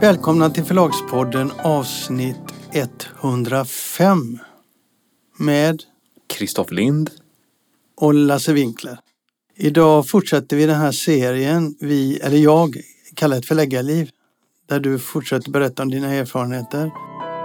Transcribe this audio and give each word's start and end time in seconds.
Välkomna 0.00 0.50
till 0.50 0.64
Förlagspodden 0.64 1.52
avsnitt 1.58 2.36
105 3.22 4.38
med 5.38 5.82
Kristoffer 6.28 6.74
Lind. 6.74 7.10
och 7.96 8.14
Lasse 8.14 8.52
Winkler. 8.52 8.98
Idag 9.56 10.08
fortsätter 10.08 10.56
vi 10.56 10.66
den 10.66 10.80
här 10.80 10.92
serien, 10.92 11.74
vi, 11.80 12.18
eller 12.18 12.36
jag, 12.36 12.76
kallar 13.14 13.36
ett 13.36 13.46
förläggarliv. 13.46 14.10
Där 14.68 14.80
du 14.80 14.98
fortsätter 14.98 15.50
berätta 15.50 15.82
om 15.82 15.90
dina 15.90 16.14
erfarenheter 16.14 16.90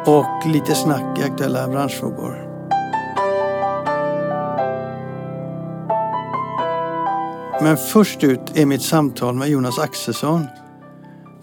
och 0.06 0.48
lite 0.48 0.76
snack 0.76 1.20
i 1.20 1.24
aktuella 1.24 1.68
branschfrågor. 1.68 2.54
Men 7.62 7.78
först 7.78 8.24
ut 8.24 8.42
är 8.54 8.66
mitt 8.66 8.82
samtal 8.82 9.36
med 9.36 9.50
Jonas 9.50 9.80
Axelsson, 9.80 10.48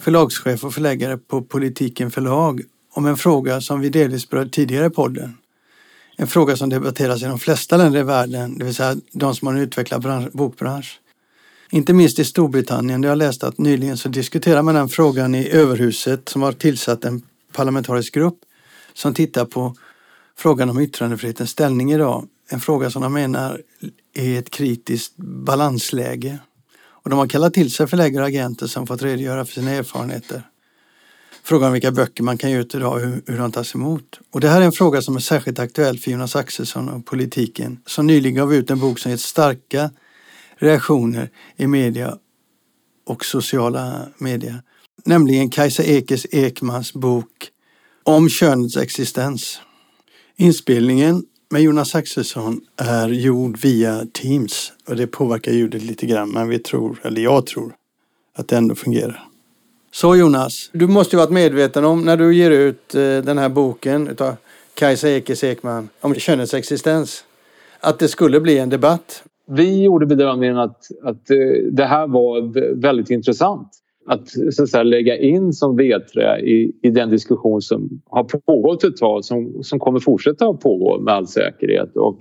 förlagschef 0.01 0.65
och 0.65 0.75
förläggare 0.75 1.17
på 1.17 1.43
Politiken 1.43 2.11
förlag, 2.11 2.61
om 2.93 3.07
en 3.07 3.17
fråga 3.17 3.61
som 3.61 3.81
vi 3.81 3.89
delvis 3.89 4.29
berört 4.29 4.53
tidigare 4.53 4.87
i 4.87 4.91
podden. 4.91 5.37
En 6.17 6.27
fråga 6.27 6.57
som 6.57 6.69
debatteras 6.69 7.23
i 7.23 7.25
de 7.25 7.39
flesta 7.39 7.77
länder 7.77 8.01
i 8.01 8.03
världen, 8.03 8.59
det 8.59 8.65
vill 8.65 8.75
säga 8.75 8.97
de 9.13 9.35
som 9.35 9.49
har 9.49 9.55
en 9.55 9.61
utvecklad 9.61 10.03
bransch, 10.03 10.33
bokbransch. 10.33 11.01
Inte 11.71 11.93
minst 11.93 12.19
i 12.19 12.25
Storbritannien, 12.25 13.01
där 13.01 13.09
jag 13.09 13.19
läste 13.19 13.47
att 13.47 13.59
nyligen 13.59 13.97
så 13.97 14.09
diskuterar 14.09 14.63
man 14.63 14.75
den 14.75 14.89
frågan 14.89 15.35
i 15.35 15.49
överhuset 15.49 16.29
som 16.29 16.43
har 16.43 16.53
tillsatt 16.53 17.05
en 17.05 17.23
parlamentarisk 17.53 18.15
grupp 18.15 18.39
som 18.95 19.15
tittar 19.15 19.45
på 19.45 19.75
frågan 20.37 20.71
om 20.71 20.81
yttrandefrihetens 20.81 21.51
ställning 21.51 21.93
idag. 21.93 22.29
En 22.49 22.61
fråga 22.61 22.91
som 22.91 23.03
de 23.03 23.13
menar 23.13 23.61
är 24.15 24.39
ett 24.39 24.51
kritiskt 24.51 25.17
balansläge. 25.17 26.39
Och 27.03 27.11
de 27.11 27.19
har 27.19 27.27
kallat 27.27 27.55
till 27.55 27.71
sig 27.71 27.87
förläggare 27.87 28.23
och 28.23 28.29
agenter 28.29 28.67
som 28.67 28.87
fått 28.87 29.03
redogöra 29.03 29.45
för 29.45 29.53
sina 29.53 29.71
erfarenheter. 29.71 30.43
Frågan 31.43 31.67
om 31.67 31.73
vilka 31.73 31.93
böcker 31.93 32.23
man 32.23 32.39
kan 32.39 32.51
ge 32.51 32.59
ut 32.59 32.75
idag 32.75 32.93
och 32.93 33.01
hur, 33.01 33.23
hur 33.27 33.39
de 33.39 33.53
tas 33.53 33.75
emot. 33.75 34.21
Och 34.31 34.41
det 34.41 34.49
här 34.49 34.61
är 34.61 34.65
en 34.65 34.73
fråga 34.73 35.03
som 35.03 35.17
är 35.17 35.21
särskilt 35.21 35.59
aktuell 35.59 35.99
för 35.99 36.11
Jonas 36.11 36.37
Axelsson 36.37 36.89
och 36.89 37.07
politiken 37.07 37.79
som 37.87 38.07
nyligen 38.07 38.37
gav 38.37 38.55
ut 38.55 38.71
en 38.71 38.79
bok 38.79 38.99
som 38.99 39.11
gett 39.11 39.21
starka 39.21 39.91
reaktioner 40.57 41.31
i 41.57 41.67
media 41.67 42.19
och 43.07 43.25
sociala 43.25 44.07
medier. 44.19 44.63
Nämligen 45.05 45.51
Kajsa 45.51 45.83
Ekes 45.83 46.27
Ekmans 46.31 46.93
bok 46.93 47.49
Om 48.03 48.29
könets 48.29 48.77
existens. 48.77 49.61
Inspelningen 50.37 51.25
med 51.53 51.63
Jonas 51.63 51.95
Axelsson 51.95 52.61
är 52.77 53.09
gjord 53.09 53.59
via 53.59 54.07
Teams 54.13 54.73
och 54.89 54.97
det 54.97 55.07
påverkar 55.07 55.53
ljudet 55.53 55.83
lite 55.83 56.07
grann 56.07 56.31
men 56.31 56.49
vi 56.49 56.59
tror, 56.59 57.01
eller 57.03 57.23
jag 57.23 57.47
tror, 57.47 57.75
att 58.37 58.49
det 58.49 58.57
ändå 58.57 58.75
fungerar. 58.75 59.25
Så 59.93 60.17
Jonas, 60.17 60.71
du 60.73 60.87
måste 60.87 61.17
ju 61.17 61.19
varit 61.19 61.31
medveten 61.31 61.85
om 61.85 62.03
när 62.05 62.17
du 62.17 62.35
ger 62.35 62.51
ut 62.51 62.95
eh, 62.95 63.01
den 63.01 63.39
här 63.39 63.49
boken 63.49 64.09
utav 64.09 64.37
Kajsa 64.75 65.11
Ekes 65.11 65.45
Ekman 65.45 65.89
om 66.01 66.15
könets 66.15 66.55
existens 66.55 67.25
att 67.81 67.99
det 67.99 68.09
skulle 68.09 68.41
bli 68.41 68.59
en 68.59 68.71
debatt. 68.71 69.23
Vi 69.47 69.83
gjorde 69.83 70.07
bedömningen 70.07 70.59
att, 70.59 70.89
att 71.03 71.31
eh, 71.31 71.37
det 71.73 71.85
här 71.85 72.07
var 72.07 72.41
väldigt 72.81 73.11
intressant 73.11 73.80
att, 74.07 74.29
så 74.29 74.63
att 74.63 74.69
säga, 74.69 74.83
lägga 74.83 75.19
in 75.19 75.53
som 75.53 75.77
vedträ 75.77 76.41
i, 76.41 76.73
i 76.83 76.91
den 76.91 77.11
diskussion 77.11 77.63
som 77.63 78.03
har 78.07 78.25
pågått 78.25 78.85
ett 78.85 78.97
tag 78.97 79.25
som, 79.25 79.63
som 79.63 79.79
kommer 79.79 80.01
fortsätta 80.01 80.49
att 80.49 80.61
pågå 80.61 81.01
med 81.01 81.15
all 81.15 81.27
säkerhet. 81.27 81.97
Och 81.97 82.21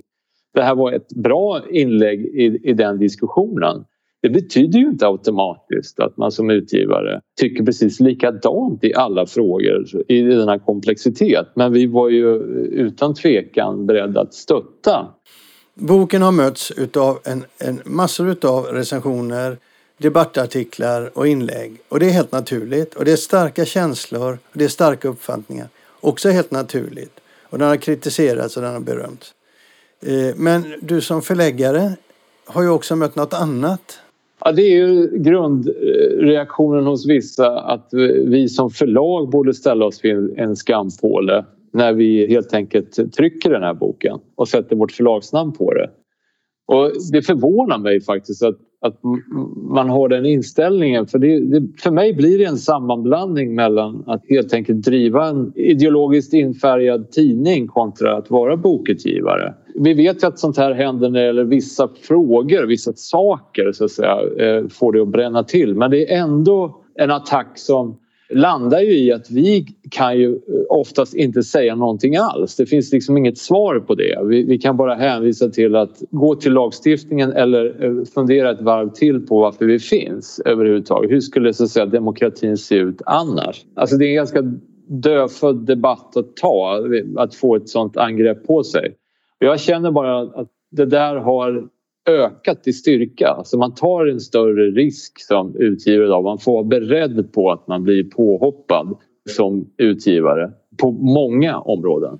det 0.54 0.62
här 0.62 0.74
var 0.74 0.92
ett 0.92 1.08
bra 1.08 1.60
inlägg 1.70 2.20
i, 2.20 2.60
i 2.70 2.72
den 2.72 2.98
diskussionen. 2.98 3.84
Det 4.22 4.30
betyder 4.30 4.78
ju 4.78 4.86
inte 4.86 5.06
automatiskt 5.06 6.00
att 6.00 6.16
man 6.16 6.32
som 6.32 6.50
utgivare 6.50 7.20
tycker 7.40 7.64
precis 7.64 8.00
likadant 8.00 8.84
i 8.84 8.94
alla 8.94 9.26
frågor 9.26 9.84
i 10.08 10.22
denna 10.22 10.58
komplexitet. 10.58 11.46
Men 11.54 11.72
vi 11.72 11.86
var 11.86 12.08
ju 12.08 12.34
utan 12.70 13.14
tvekan 13.14 13.86
beredda 13.86 14.20
att 14.20 14.34
stötta 14.34 15.08
Boken 15.74 16.22
har 16.22 16.32
mötts 16.32 16.70
utav 16.70 17.18
en, 17.24 17.44
en 17.58 17.80
massor 17.84 18.28
utav 18.28 18.64
recensioner, 18.64 19.58
debattartiklar 20.00 21.10
och 21.14 21.26
inlägg. 21.26 21.80
Och 21.88 22.00
det 22.00 22.06
är 22.06 22.10
helt 22.10 22.32
naturligt. 22.32 22.94
Och 22.94 23.04
det 23.04 23.12
är 23.12 23.16
starka 23.16 23.64
känslor 23.64 24.38
och 24.52 24.58
det 24.58 24.64
är 24.64 24.68
starka 24.68 25.08
uppfattningar. 25.08 25.68
Också 26.00 26.28
helt 26.28 26.50
naturligt. 26.50 27.20
Och 27.42 27.58
den 27.58 27.68
har 27.68 27.76
kritiserats 27.76 28.56
och 28.56 28.62
den 28.62 28.72
har 28.72 28.80
berömts. 28.80 29.34
Eh, 30.02 30.36
men 30.36 30.74
du 30.82 31.00
som 31.00 31.22
förläggare 31.22 31.92
har 32.44 32.62
ju 32.62 32.68
också 32.68 32.96
mött 32.96 33.16
något 33.16 33.34
annat. 33.34 33.98
Ja, 34.44 34.52
det 34.52 34.62
är 34.62 34.76
ju 34.76 35.18
grundreaktionen 35.18 36.86
hos 36.86 37.06
vissa 37.06 37.60
att 37.60 37.88
vi 38.26 38.48
som 38.48 38.70
förlag 38.70 39.30
borde 39.30 39.54
ställa 39.54 39.84
oss 39.84 40.04
vid 40.04 40.38
en 40.38 40.56
skampåle 40.56 41.44
när 41.72 41.92
vi 41.92 42.26
helt 42.26 42.54
enkelt 42.54 43.14
trycker 43.16 43.50
den 43.50 43.62
här 43.62 43.74
boken 43.74 44.18
och 44.34 44.48
sätter 44.48 44.76
vårt 44.76 44.92
förlagsnamn 44.92 45.52
på 45.52 45.74
det. 45.74 45.90
Och 46.66 46.92
det 47.12 47.22
förvånar 47.22 47.78
mig 47.78 48.00
faktiskt 48.00 48.42
att, 48.42 48.58
att 48.80 49.00
man 49.56 49.88
har 49.88 50.08
den 50.08 50.26
inställningen 50.26 51.06
för 51.06 51.18
det, 51.18 51.40
det, 51.40 51.80
för 51.80 51.90
mig 51.90 52.14
blir 52.14 52.38
det 52.38 52.44
en 52.44 52.56
sammanblandning 52.56 53.54
mellan 53.54 54.04
att 54.06 54.22
helt 54.28 54.54
enkelt 54.54 54.82
driva 54.84 55.28
en 55.28 55.52
ideologiskt 55.54 56.32
infärgad 56.32 57.10
tidning 57.10 57.68
kontra 57.68 58.16
att 58.16 58.30
vara 58.30 58.56
bokutgivare. 58.56 59.54
Vi 59.74 59.94
vet 59.94 60.22
ju 60.22 60.26
att 60.26 60.38
sånt 60.38 60.56
här 60.56 60.74
händer 60.74 61.08
när 61.08 61.20
det 61.20 61.26
gäller 61.26 61.44
vissa 61.44 61.88
frågor, 62.02 62.66
vissa 62.66 62.92
saker 62.92 63.72
så 63.72 63.84
att 63.84 63.90
säga, 63.90 64.18
eh, 64.38 64.68
får 64.68 64.92
det 64.92 65.02
att 65.02 65.08
bränna 65.08 65.44
till 65.44 65.74
men 65.74 65.90
det 65.90 66.12
är 66.12 66.22
ändå 66.22 66.76
en 66.94 67.10
attack 67.10 67.52
som 67.54 67.96
landar 68.30 68.80
ju 68.80 68.98
i 68.98 69.12
att 69.12 69.30
vi 69.30 69.66
kan 69.90 70.18
ju 70.18 70.32
eh, 70.32 70.38
oftast 70.68 71.14
inte 71.14 71.42
säga 71.42 71.74
någonting 71.74 72.16
alls. 72.16 72.56
Det 72.56 72.66
finns 72.66 72.92
liksom 72.92 73.16
inget 73.16 73.38
svar 73.38 73.80
på 73.80 73.94
det. 73.94 74.18
Vi, 74.24 74.42
vi 74.42 74.58
kan 74.58 74.76
bara 74.76 74.94
hänvisa 74.94 75.48
till 75.48 75.76
att 75.76 76.02
gå 76.10 76.34
till 76.34 76.52
lagstiftningen 76.52 77.32
eller 77.32 77.84
eh, 77.84 78.04
fundera 78.14 78.50
ett 78.50 78.60
varv 78.60 78.92
till 78.92 79.26
på 79.26 79.40
varför 79.40 79.64
vi 79.64 79.78
finns 79.78 80.40
överhuvudtaget. 80.44 81.10
Hur 81.10 81.20
skulle 81.20 81.54
så 81.54 81.64
att 81.64 81.70
säga, 81.70 81.86
demokratin 81.86 82.56
se 82.56 82.74
ut 82.74 83.02
annars? 83.06 83.64
Alltså 83.74 83.96
det 83.96 84.04
är 84.04 84.08
en 84.08 84.16
ganska 84.16 84.42
dödfödd 84.86 85.66
debatt 85.66 86.16
att 86.16 86.36
ta, 86.36 86.80
att 87.16 87.34
få 87.34 87.56
ett 87.56 87.68
sånt 87.68 87.96
angrepp 87.96 88.46
på 88.46 88.64
sig. 88.64 88.94
Jag 89.38 89.60
känner 89.60 89.90
bara 89.90 90.20
att 90.20 90.48
det 90.70 90.86
där 90.86 91.16
har 91.16 91.68
ökat 92.10 92.66
i 92.66 92.72
styrka. 92.72 93.28
Alltså 93.28 93.58
man 93.58 93.74
tar 93.74 94.06
en 94.06 94.20
större 94.20 94.70
risk 94.70 95.20
som 95.20 95.56
utgivare 95.56 96.06
idag. 96.06 96.24
Man 96.24 96.38
får 96.38 96.52
vara 96.52 96.64
beredd 96.64 97.32
på 97.32 97.50
att 97.50 97.68
man 97.68 97.82
blir 97.82 98.04
påhoppad 98.04 98.96
som 99.30 99.70
utgivare 99.76 100.50
på 100.76 100.90
många 100.90 101.58
områden. 101.58 102.18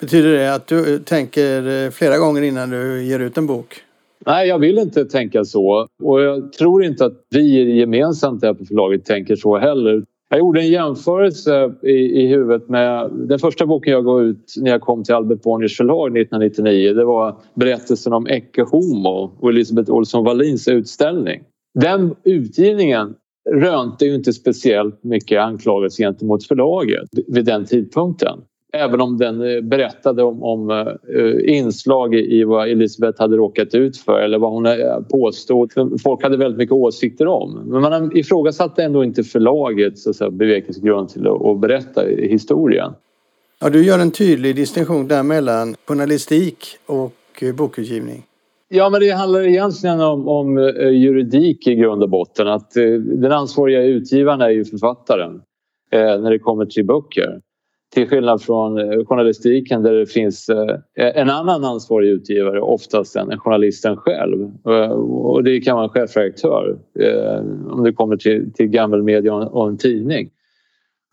Betyder 0.00 0.32
det 0.32 0.54
att 0.54 0.66
du 0.66 0.98
tänker 0.98 1.90
flera 1.90 2.18
gånger 2.18 2.42
innan 2.42 2.70
du 2.70 3.04
ger 3.04 3.20
ut 3.20 3.38
en 3.38 3.46
bok? 3.46 3.82
Nej, 4.26 4.48
jag 4.48 4.58
vill 4.58 4.78
inte 4.78 5.04
tänka 5.04 5.44
så 5.44 5.88
och 6.02 6.20
jag 6.20 6.52
tror 6.52 6.84
inte 6.84 7.04
att 7.04 7.26
vi 7.30 7.78
gemensamt 7.78 8.42
här 8.42 8.54
på 8.54 8.64
förlaget 8.64 9.04
tänker 9.04 9.36
så 9.36 9.58
heller. 9.58 10.04
Jag 10.28 10.38
gjorde 10.38 10.60
en 10.60 10.68
jämförelse 10.68 11.74
i, 11.82 12.22
i 12.22 12.26
huvudet 12.26 12.68
med 12.68 13.10
den 13.12 13.38
första 13.38 13.66
boken 13.66 13.92
jag 13.92 14.04
gav 14.04 14.22
ut 14.22 14.54
när 14.56 14.70
jag 14.70 14.80
kom 14.80 15.04
till 15.04 15.14
Albert 15.14 15.42
Bonniers 15.42 15.76
förlag 15.76 16.18
1999. 16.18 16.92
Det 16.92 17.04
var 17.04 17.36
berättelsen 17.54 18.12
om 18.12 18.26
Ecce 18.26 18.62
Homo 18.62 19.36
och 19.40 19.50
Elisabeth 19.50 19.90
Olsson 19.90 20.24
Wallins 20.24 20.68
utställning. 20.68 21.42
Den 21.74 22.14
utgivningen 22.24 23.14
rönte 23.50 24.04
ju 24.04 24.14
inte 24.14 24.32
speciellt 24.32 25.04
mycket 25.04 25.40
anklagelse 25.40 26.02
gentemot 26.02 26.46
förlaget 26.46 27.08
vid 27.26 27.44
den 27.44 27.64
tidpunkten. 27.64 28.38
Även 28.72 29.00
om 29.00 29.18
den 29.18 29.56
eh, 29.56 29.60
berättade 29.60 30.22
om, 30.22 30.42
om 30.42 30.70
uh, 30.70 31.56
inslag 31.56 32.14
i 32.14 32.44
vad 32.44 32.68
Elisabeth 32.68 33.20
hade 33.20 33.36
råkat 33.36 33.74
ut 33.74 33.96
för 33.96 34.20
eller 34.20 34.38
vad 34.38 34.50
hon 34.50 34.66
uh, 34.66 35.00
påstod. 35.10 35.72
Folk 36.02 36.22
hade 36.22 36.36
väldigt 36.36 36.58
mycket 36.58 36.72
åsikter 36.72 37.26
om. 37.26 37.62
Men 37.66 37.80
man 37.80 38.16
ifrågasatte 38.16 38.82
ändå 38.82 39.04
inte 39.04 39.22
förlagets 39.22 40.08
så 40.12 40.30
bevekelsegrund 40.30 41.08
till 41.08 41.26
att, 41.26 41.60
berätta 41.60 42.02
historien. 42.06 42.92
Ja, 43.60 43.70
du 43.70 43.84
gör 43.84 43.98
en 43.98 44.10
tydlig 44.10 44.56
distinktion 44.56 45.08
där 45.08 45.22
mellan 45.22 45.74
journalistik 45.84 46.58
och 46.86 47.42
eh, 47.42 47.54
bokutgivning. 47.54 48.22
Ja, 48.68 48.90
men 48.90 49.00
det 49.00 49.10
handlar 49.10 49.46
egentligen 49.46 50.00
om, 50.00 50.28
om 50.28 50.58
juridik 50.92 51.66
i 51.66 51.74
grund 51.74 52.02
och 52.02 52.08
botten. 52.08 52.48
Att 52.48 52.70
den 53.00 53.32
ansvariga 53.32 53.82
utgivaren 53.82 54.40
är 54.40 54.50
ju 54.50 54.64
författaren 54.64 55.40
när 55.92 56.30
det 56.30 56.38
kommer 56.38 56.66
till 56.66 56.84
böcker. 56.84 57.40
Till 57.96 58.08
skillnad 58.08 58.42
från 58.42 58.78
eh, 58.78 59.04
journalistiken 59.04 59.82
där 59.82 59.92
det 59.94 60.06
finns 60.06 60.48
eh, 60.48 60.76
en 60.94 61.30
annan 61.30 61.64
ansvarig 61.64 62.08
utgivare, 62.08 62.60
oftast 62.60 63.16
än 63.16 63.38
journalisten 63.38 63.96
själv. 63.96 64.50
Eh, 64.68 64.90
och 64.90 65.44
det 65.44 65.60
kan 65.60 65.76
vara 65.76 65.84
en 65.84 65.90
chefredaktör 65.90 66.78
om 67.70 67.84
det 67.84 67.92
kommer 67.92 68.16
till, 68.16 68.52
till 68.52 68.66
gammelmedia 68.66 69.34
och 69.34 69.68
en 69.68 69.78
tidning. 69.78 70.30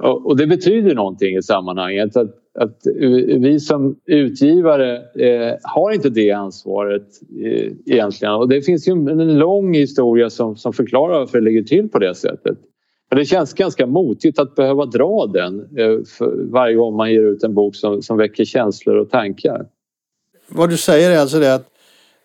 Och 0.04 0.38
det 0.38 0.48
betyder 0.48 0.96
någonting 0.96 1.36
i 1.36 1.42
sammanhanget. 1.42 2.18
Att, 2.18 2.36
att 2.60 2.80
vi 3.40 3.60
som 3.60 3.96
utgivare 4.06 4.96
eh, 4.98 5.56
har 5.64 5.92
inte 5.92 6.10
det 6.10 6.32
ansvaret 6.32 7.08
eh, 7.46 7.72
egentligen. 7.86 8.34
Och 8.34 8.50
det 8.50 8.62
finns 8.62 8.88
ju 8.88 8.92
en 8.92 9.38
lång 9.38 9.74
historia 9.74 10.30
som, 10.30 10.56
som 10.56 10.74
förklarar 10.74 11.20
varför 11.20 11.40
det 11.40 11.46
ligger 11.46 11.64
till 11.64 11.90
på 11.90 12.00
det 12.00 12.16
sättet. 12.16 12.58
Men 13.14 13.20
det 13.20 13.26
känns 13.26 13.54
ganska 13.54 13.86
motigt 13.86 14.40
att 14.40 14.56
behöva 14.56 14.86
dra 14.86 15.28
den 15.28 15.60
eh, 15.78 16.28
varje 16.52 16.76
gång 16.76 16.96
man 16.96 17.12
ger 17.12 17.22
ut 17.22 17.44
en 17.44 17.54
bok 17.54 17.76
som, 17.76 18.02
som 18.02 18.18
väcker 18.18 18.46
känslor 18.46 18.96
och 18.96 19.10
tankar. 19.10 19.66
Vad 20.48 20.70
du 20.70 20.78
säger 20.78 21.12
är 21.12 21.18
alltså 21.18 21.40
det 21.40 21.54
att, 21.54 21.68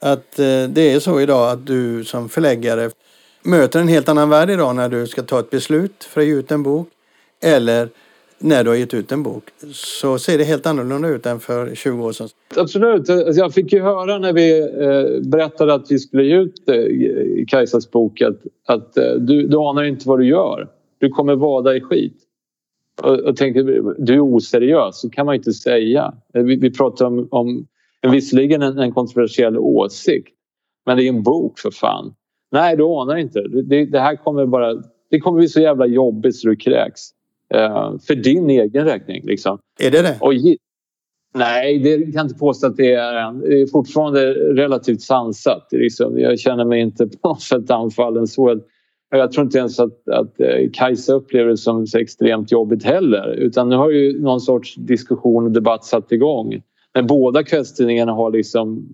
att 0.00 0.38
eh, 0.38 0.44
det 0.68 0.92
är 0.92 1.00
så 1.00 1.20
idag 1.20 1.50
att 1.50 1.66
du 1.66 2.04
som 2.04 2.28
förläggare 2.28 2.90
möter 3.42 3.80
en 3.80 3.88
helt 3.88 4.08
annan 4.08 4.30
värld 4.30 4.50
idag 4.50 4.76
när 4.76 4.88
du 4.88 5.06
ska 5.06 5.22
ta 5.22 5.40
ett 5.40 5.50
beslut 5.50 6.04
för 6.04 6.20
att 6.20 6.26
ge 6.26 6.34
ut 6.34 6.50
en 6.50 6.62
bok. 6.62 6.88
Eller 7.42 7.88
när 8.38 8.64
du 8.64 8.70
har 8.70 8.76
gett 8.76 8.94
ut 8.94 9.12
en 9.12 9.22
bok 9.22 9.44
så 9.72 10.18
ser 10.18 10.38
det 10.38 10.44
helt 10.44 10.66
annorlunda 10.66 11.08
ut 11.08 11.26
än 11.26 11.40
för 11.40 11.74
20 11.74 12.06
år 12.06 12.12
sedan. 12.12 12.28
Absolut. 12.56 13.10
Alltså, 13.10 13.40
jag 13.40 13.54
fick 13.54 13.72
ju 13.72 13.82
höra 13.82 14.18
när 14.18 14.32
vi 14.32 14.60
eh, 14.60 15.28
berättade 15.28 15.74
att 15.74 15.86
vi 15.90 15.98
skulle 15.98 16.24
ge 16.24 16.36
ut 16.36 16.54
Kajsas 17.48 17.90
bok 17.90 18.22
att, 18.22 18.36
att 18.66 18.94
du, 19.18 19.46
du 19.46 19.56
anar 19.56 19.84
inte 19.84 20.08
vad 20.08 20.18
du 20.18 20.26
gör. 20.26 20.68
Du 20.98 21.08
kommer 21.08 21.36
vada 21.36 21.76
i 21.76 21.80
skit. 21.80 22.22
Och, 23.02 23.20
och 23.20 23.36
tänkte, 23.36 23.62
du 23.98 24.14
är 24.14 24.20
oseriös, 24.20 25.00
så 25.00 25.10
kan 25.10 25.26
man 25.26 25.34
inte 25.34 25.52
säga. 25.52 26.14
Vi, 26.32 26.56
vi 26.56 26.70
pratar 26.70 27.06
om, 27.06 27.28
om 27.30 27.66
visserligen 28.02 28.62
en, 28.62 28.78
en 28.78 28.92
kontroversiell 28.92 29.58
åsikt 29.58 30.34
men 30.88 30.96
det 30.96 31.04
är 31.04 31.08
en 31.08 31.22
bok 31.22 31.58
för 31.58 31.70
fan. 31.70 32.14
Nej, 32.50 32.76
du 32.76 32.84
anar 32.84 33.16
inte. 33.16 33.40
Det, 33.40 33.86
det 33.86 34.00
här 34.00 34.16
kommer 34.16 34.46
bara... 34.46 34.82
Det 35.10 35.20
kommer 35.20 35.38
bli 35.38 35.48
så 35.48 35.60
jävla 35.60 35.86
jobbigt 35.86 36.36
så 36.36 36.48
du 36.48 36.56
kräks. 36.56 37.00
Uh, 37.54 37.98
för 37.98 38.14
din 38.14 38.50
egen 38.50 38.84
räkning. 38.84 39.22
Liksom. 39.26 39.58
Är 39.80 39.90
det 39.90 40.02
det? 40.02 40.16
Och, 40.20 40.32
nej, 41.34 41.78
det 41.78 41.98
kan 41.98 42.12
jag 42.12 42.24
inte 42.24 42.38
påstå 42.38 42.66
att 42.66 42.76
det 42.76 42.92
är 42.92 43.14
än. 43.14 43.40
Det 43.40 43.60
är 43.60 43.66
fortfarande 43.66 44.32
relativt 44.34 45.00
sansat. 45.00 45.68
Liksom. 45.70 46.18
Jag 46.18 46.38
känner 46.38 46.64
mig 46.64 46.80
inte 46.80 47.06
på 47.22 47.28
något 47.28 47.42
sätt 47.42 47.70
anfallen. 47.70 48.26
Så 48.26 48.60
jag 49.10 49.32
tror 49.32 49.44
inte 49.44 49.58
ens 49.58 49.80
att, 49.80 50.08
att 50.08 50.40
eh, 50.40 50.70
Kajsa 50.72 51.12
upplever 51.12 51.50
det 51.50 51.56
som 51.56 51.86
så 51.86 51.98
extremt 51.98 52.52
jobbigt 52.52 52.84
heller. 52.84 53.34
Utan 53.34 53.68
nu 53.68 53.76
har 53.76 53.90
ju 53.90 54.20
någon 54.20 54.40
sorts 54.40 54.74
diskussion 54.74 55.44
och 55.44 55.50
debatt 55.50 55.84
satt 55.84 56.12
igång. 56.12 56.62
Men 56.94 57.06
båda 57.06 57.42
kvällstidningarna 57.42 58.12
har 58.12 58.30
liksom 58.30 58.88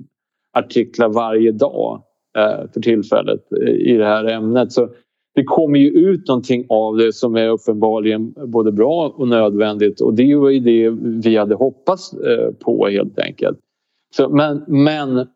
artiklar 0.53 1.09
varje 1.09 1.53
dag 1.53 2.03
eh, 2.39 2.71
för 2.73 2.81
tillfället 2.81 3.53
i 3.79 3.93
det 3.93 4.05
här 4.05 4.25
ämnet. 4.25 4.73
Så 4.73 4.89
det 5.35 5.45
kommer 5.45 5.79
ju 5.79 5.89
ut 5.89 6.29
någonting 6.29 6.67
av 6.69 6.97
det 6.97 7.13
som 7.13 7.37
är 7.37 7.49
uppenbarligen 7.49 8.35
både 8.47 8.73
bra 8.73 9.15
och 9.17 9.29
nödvändigt 9.29 10.01
och 10.01 10.15
det 10.15 10.37
var 10.37 10.51
ju 10.51 10.61
det 10.61 10.91
vi 11.29 11.37
hade 11.37 11.55
hoppats 11.55 12.13
eh, 12.13 12.51
på 12.51 12.89
helt 12.89 13.19
enkelt. 13.19 13.59
Så, 14.17 14.29
men, 14.29 14.65
men 14.67 15.27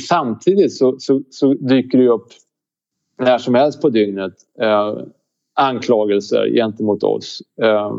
samtidigt 0.00 0.72
så, 0.72 0.96
så, 0.98 1.22
så, 1.30 1.54
dyker 1.54 1.98
det 1.98 2.08
upp 2.08 2.26
när 3.20 3.38
som 3.38 3.54
helst 3.54 3.80
på 3.80 3.88
dygnet 3.88 4.32
eh, 4.60 4.98
anklagelser 5.54 6.48
gentemot 6.54 7.02
oss. 7.02 7.42
Eh, 7.62 7.92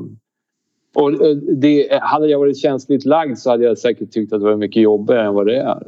och 0.95 1.25
eh, 1.25 1.35
det, 1.35 1.99
hade 2.01 2.27
jag 2.27 2.39
varit 2.39 2.57
känsligt 2.57 3.05
lagd 3.05 3.37
så 3.37 3.49
hade 3.49 3.63
jag 3.63 3.77
säkert 3.77 4.11
tyckt 4.11 4.33
att 4.33 4.39
det 4.39 4.45
var 4.45 4.55
mycket 4.55 4.83
jobbigare 4.83 5.27
än 5.27 5.33
vad 5.33 5.45
det 5.45 5.57
är. 5.57 5.87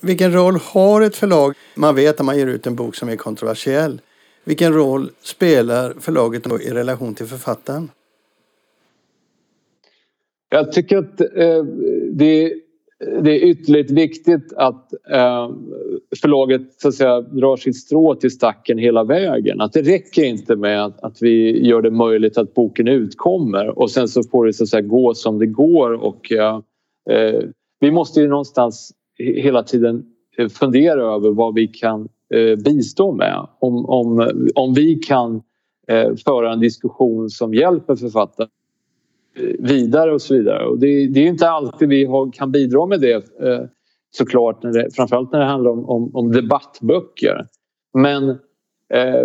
Vilken 0.00 0.32
roll 0.32 0.54
har 0.72 1.00
ett 1.00 1.16
förlag? 1.16 1.54
Man 1.76 1.94
vet 1.94 2.20
att 2.20 2.26
man 2.26 2.38
ger 2.38 2.46
ut 2.46 2.66
en 2.66 2.74
bok 2.74 2.94
som 2.94 3.08
är 3.08 3.16
kontroversiell. 3.16 4.00
Vilken 4.44 4.72
roll 4.72 5.10
spelar 5.22 5.94
förlaget 6.00 6.46
i 6.46 6.70
relation 6.70 7.14
till 7.14 7.26
författaren? 7.26 7.90
Jag 10.48 10.72
tycker 10.72 10.96
att 10.96 11.20
eh, 11.20 11.64
det, 12.12 12.52
det, 13.22 13.30
är 13.30 13.46
ytterligt 13.46 13.90
viktigt 13.90 14.52
att 14.56 14.92
eh, 15.10 15.50
förlaget 16.20 16.62
så 16.76 16.88
att 16.88 16.94
säga, 16.94 17.20
drar 17.20 17.56
sitt 17.56 17.76
strå 17.76 18.14
till 18.14 18.30
stacken 18.30 18.78
hela 18.78 19.04
vägen. 19.04 19.60
Att 19.60 19.72
det 19.72 19.82
räcker 19.82 20.24
inte 20.24 20.56
med 20.56 20.84
att, 20.84 21.04
att 21.04 21.22
vi 21.22 21.66
gör 21.66 21.82
det 21.82 21.90
möjligt 21.90 22.38
att 22.38 22.54
boken 22.54 22.88
utkommer 22.88 23.78
och 23.78 23.90
sen 23.90 24.08
så 24.08 24.22
får 24.22 24.46
det 24.46 24.52
så 24.52 24.64
att 24.64 24.68
säga, 24.68 24.82
gå 24.82 25.14
som 25.14 25.38
det 25.38 25.46
går. 25.46 25.92
Och, 25.92 26.32
eh, 26.32 26.60
eh 27.10 27.40
vi 27.80 27.90
måste 27.90 28.20
ju 28.20 28.28
någonstans 28.28 28.92
hela 29.18 29.62
tiden 29.62 30.04
eh, 30.38 30.48
fundera 30.48 31.14
över 31.14 31.30
vad 31.30 31.54
vi 31.54 31.66
kan 31.66 32.08
Eh, 32.34 32.56
bistå 32.56 33.12
med. 33.12 33.46
Om, 33.58 33.86
om, 33.86 34.30
om 34.54 34.74
vi 34.74 34.94
kan 34.94 35.42
eh, 35.88 36.14
föra 36.24 36.52
en 36.52 36.60
diskussion 36.60 37.30
som 37.30 37.54
hjälper 37.54 37.96
författaren 37.96 38.50
vidare 39.58 40.12
och 40.12 40.22
så 40.22 40.34
vidare. 40.34 40.66
Och 40.66 40.78
det, 40.78 41.06
det 41.06 41.20
är 41.20 41.26
inte 41.26 41.50
alltid 41.50 41.88
vi 41.88 42.04
har, 42.04 42.32
kan 42.32 42.52
bidra 42.52 42.86
med 42.86 43.00
det 43.00 43.14
eh, 43.14 43.60
såklart, 44.10 44.62
när 44.62 44.72
det, 44.72 44.94
framförallt 44.94 45.32
när 45.32 45.38
det 45.38 45.46
handlar 45.46 45.70
om, 45.70 45.88
om, 45.88 46.16
om 46.16 46.32
debattböcker. 46.32 47.46
Men 47.94 48.28
eh, 48.94 49.24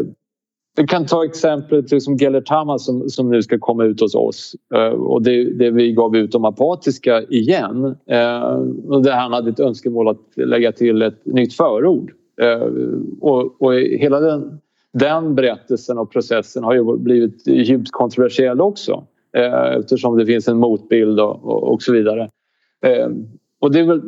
vi 0.77 0.87
kan 0.87 1.05
ta 1.05 1.25
exemplet 1.25 2.03
som 2.03 2.15
Gellert 2.15 2.49
Hammar 2.49 2.77
som, 2.77 3.09
som 3.09 3.29
nu 3.29 3.41
ska 3.41 3.59
komma 3.59 3.83
ut 3.83 4.01
hos 4.01 4.15
oss 4.15 4.55
eh, 4.75 4.87
och 4.87 5.21
det, 5.21 5.43
det, 5.43 5.71
vi 5.71 5.91
gav 5.91 6.15
ut 6.15 6.35
om 6.35 6.45
apatiska 6.45 7.23
igen. 7.23 7.85
Eh, 8.07 8.61
och 8.87 9.03
där 9.03 9.11
han 9.11 9.33
hade 9.33 9.49
ett 9.49 9.59
önskemål 9.59 10.07
att 10.07 10.27
lägga 10.35 10.71
till 10.71 11.01
ett 11.01 11.25
nytt 11.25 11.53
förord. 11.53 12.11
Eh, 12.41 12.67
och, 13.21 13.61
och 13.61 13.73
hela 13.73 14.19
den, 14.19 14.59
den 14.93 15.35
berättelsen 15.35 15.97
och 15.97 16.11
processen 16.11 16.63
har 16.63 16.73
ju 16.73 16.97
blivit 16.97 17.47
djupt 17.47 17.91
kontroversiell 17.91 18.61
också 18.61 18.91
eh, 18.91 19.03
Eh, 19.37 19.77
eftersom 19.79 20.17
det 20.17 20.25
finns 20.25 20.47
en 20.47 20.57
motbild 20.57 21.19
och, 21.19 21.45
och, 21.45 21.73
och 21.73 21.81
så 21.81 21.93
vidare. 21.93 22.29
Eh, 22.85 23.07
och 23.59 23.71
det 23.71 23.79
är 23.79 23.83
väl, 23.83 24.01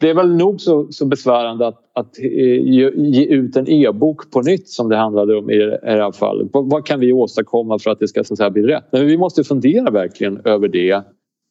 det 0.00 0.10
är 0.10 0.14
väl 0.14 0.36
nog 0.36 0.60
så, 0.60 0.86
så 0.90 1.06
besvärande 1.06 1.66
att, 1.66 1.78
att 1.94 2.18
eh, 2.18 2.26
ge, 2.68 2.90
ge, 2.96 3.24
ut 3.24 3.56
en 3.56 3.68
e-bok 3.68 4.30
på 4.30 4.40
nytt 4.40 4.68
som 4.68 4.88
det 4.88 4.96
handlade 4.96 5.36
om 5.36 5.50
i 5.50 5.56
det 5.56 5.80
här 5.82 6.12
fallet. 6.12 6.48
Vad, 6.52 6.86
kan 6.86 7.00
vi 7.00 7.12
åstadkomma 7.12 7.78
för 7.78 7.90
att 7.90 7.98
det 7.98 8.08
ska 8.08 8.24
så 8.24 8.36
säga, 8.36 8.50
bli 8.50 8.62
rätt? 8.62 8.84
Men 8.92 9.06
vi 9.06 9.18
måste 9.18 9.44
fundera 9.44 9.90
verkligen 9.90 10.40
över 10.44 10.68
det. 10.68 11.02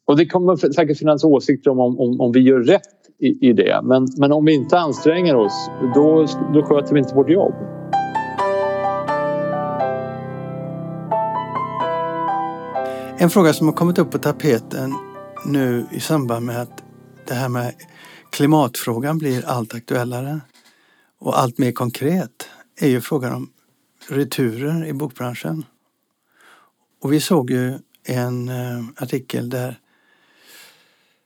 Och 0.05 0.17
det 0.17 0.25
kommer 0.25 0.55
säkert 0.55 0.97
finnas 0.97 1.23
åsikter 1.23 1.71
om, 1.71 1.79
om, 1.79 2.21
om 2.21 2.31
vi 2.31 2.39
gör 2.39 2.59
rätt 2.59 2.81
i, 3.19 3.49
i 3.49 3.53
det. 3.53 3.79
Men, 3.83 4.07
men 4.17 4.31
om 4.31 4.45
vi 4.45 4.53
inte 4.53 4.79
anstränger 4.79 5.35
oss, 5.35 5.69
då, 5.95 6.25
då 6.53 6.63
sköter 6.63 6.93
vi 6.93 6.99
inte 6.99 7.15
vårt 7.15 7.29
jobb. 7.29 7.53
En 13.21 13.29
fråga 13.29 13.53
som 13.53 13.67
har 13.67 13.73
kommit 13.73 13.97
upp 13.97 14.11
på 14.11 14.17
tapeten 14.17 14.95
nu 15.45 15.87
i 15.91 15.99
samband 15.99 16.45
med 16.45 16.61
att 16.61 16.83
det 17.27 17.33
här 17.33 17.49
med 17.49 17.73
klimatfrågan 18.31 19.17
blir 19.17 19.45
allt 19.45 19.73
aktuellare 19.73 20.41
och 21.19 21.39
allt 21.39 21.57
mer 21.57 21.71
konkret 21.71 22.49
är 22.79 22.87
ju 22.87 23.01
frågan 23.01 23.33
om 23.33 23.49
returer 24.07 24.85
i 24.85 24.93
bokbranschen. 24.93 25.65
Och 27.01 27.13
vi 27.13 27.19
såg 27.19 27.51
ju 27.51 27.79
en 28.03 28.49
eh, 28.49 28.85
artikel 28.97 29.49
där 29.49 29.79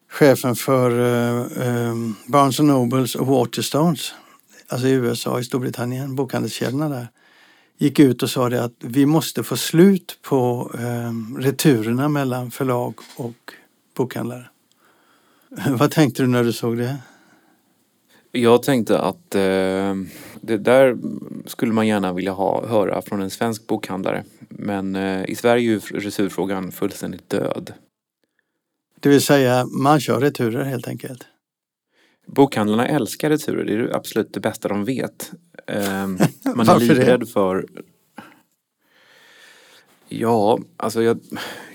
chefen 0.10 0.56
för 0.56 0.92
uh, 0.92 2.12
Barnes 2.28 2.60
Nobles 2.60 3.16
och 3.16 3.28
Waterstones, 3.28 4.14
alltså 4.68 4.88
i 4.88 4.92
USA, 4.92 5.40
i 5.40 5.44
Storbritannien, 5.44 6.16
bokhandelskedjorna 6.16 6.90
där, 6.90 7.08
gick 7.84 8.00
ut 8.00 8.24
och 8.24 8.30
sa 8.30 8.50
det 8.50 8.64
att 8.64 8.76
vi 8.80 9.06
måste 9.06 9.44
få 9.44 9.58
slut 9.58 10.20
på 10.22 10.72
uh, 10.76 11.42
returerna 11.42 12.10
mellan 12.10 12.52
förlag 12.52 12.94
och 13.16 13.54
bokhandlare. 13.96 14.50
Vad 15.68 15.92
tänkte 15.92 16.24
du 16.24 16.28
när 16.28 16.44
du 16.44 16.54
såg 16.54 16.78
det? 16.78 16.98
Jag 18.32 18.64
tänkte 18.64 19.00
att 19.00 19.36
eh, 19.36 19.96
det 20.42 20.58
där 20.58 20.98
skulle 21.46 21.74
man 21.74 21.88
gärna 21.88 22.14
vilja 22.14 22.32
ha, 22.32 22.68
höra 22.68 23.02
från 23.02 23.22
en 23.22 23.30
svensk 23.30 23.68
bokhandlare. 23.68 24.24
Men 24.50 24.96
eh, 24.96 25.26
i 25.30 25.36
Sverige 25.36 25.70
är 25.70 25.74
ju 25.74 25.80
returfrågan 25.80 26.72
fullständigt 26.72 27.30
död. 27.30 27.74
Det 29.00 29.10
vill 29.10 29.22
säga, 29.22 29.66
man 29.66 30.00
kör 30.00 30.20
returer 30.20 30.64
helt 30.64 30.88
enkelt. 30.88 31.28
Bokhandlarna 32.28 32.88
älskar 32.88 33.30
returer, 33.30 33.64
det 33.64 33.74
är 33.74 33.96
absolut 33.96 34.34
det 34.34 34.40
bästa 34.40 34.68
de 34.68 34.86
vet. 34.86 35.32
Ehm, 35.68 36.18
man 36.56 36.70
är 36.70 36.80
livrädd 36.80 37.30
för... 37.30 37.66
Ja, 40.08 40.60
alltså 40.78 41.04
jag, 41.04 41.20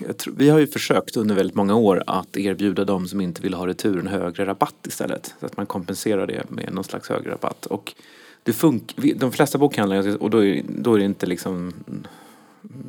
jag 0.07 0.17
tror, 0.17 0.35
vi 0.39 0.49
har 0.49 0.59
ju 0.59 0.67
försökt 0.67 1.17
under 1.17 1.35
väldigt 1.35 1.57
många 1.57 1.75
år 1.75 2.03
att 2.07 2.37
erbjuda 2.37 2.85
de 2.85 3.09
som 3.09 3.21
inte 3.21 3.43
vill 3.43 3.55
ha 3.55 3.67
retur 3.67 3.99
en 3.99 4.07
högre 4.07 4.47
rabatt 4.47 4.87
istället. 4.87 5.35
Så 5.41 5.47
att 5.47 5.57
man 5.57 5.67
kompenserar 5.67 6.27
det 6.27 6.51
med 6.51 6.73
någon 6.73 6.85
slags 6.85 7.09
högre 7.09 7.31
rabatt. 7.31 7.67
Och 7.67 7.95
det 8.43 8.53
funkar, 8.53 9.15
de 9.15 9.33
flesta 9.33 9.59
bokhandlare, 9.59 10.15
och 10.15 10.31
då 10.31 10.45
är, 10.45 10.63
då 10.69 10.95
är 10.95 10.99
det 10.99 11.05
inte 11.05 11.27
liksom 11.27 11.73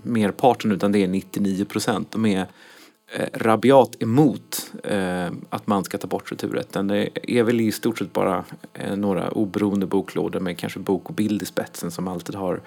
merparten 0.04 0.72
utan 0.72 0.92
det 0.92 1.04
är 1.04 1.08
99 1.08 1.66
procent. 1.66 2.12
De 2.12 2.26
är 2.26 2.46
Eh, 3.12 3.28
rabiat 3.34 3.96
emot 4.00 4.72
eh, 4.84 5.28
att 5.50 5.68
man 5.68 5.84
ska 5.84 5.98
ta 5.98 6.08
bort 6.08 6.32
returrätten. 6.32 6.88
Det 6.88 7.10
är 7.24 7.44
väl 7.44 7.62
i 7.62 7.72
stort 7.72 7.98
sett 7.98 8.14
bara 8.14 8.44
eh, 8.74 8.96
några 8.96 9.32
oberoende 9.32 9.86
boklådor 9.86 10.40
med 10.40 10.58
kanske 10.58 10.80
bok 10.80 11.10
och 11.10 11.16
bild 11.16 11.42
i 11.42 11.46
spetsen 11.46 11.92
som 11.92 12.08
alltid 12.08 12.36
har 12.36 12.62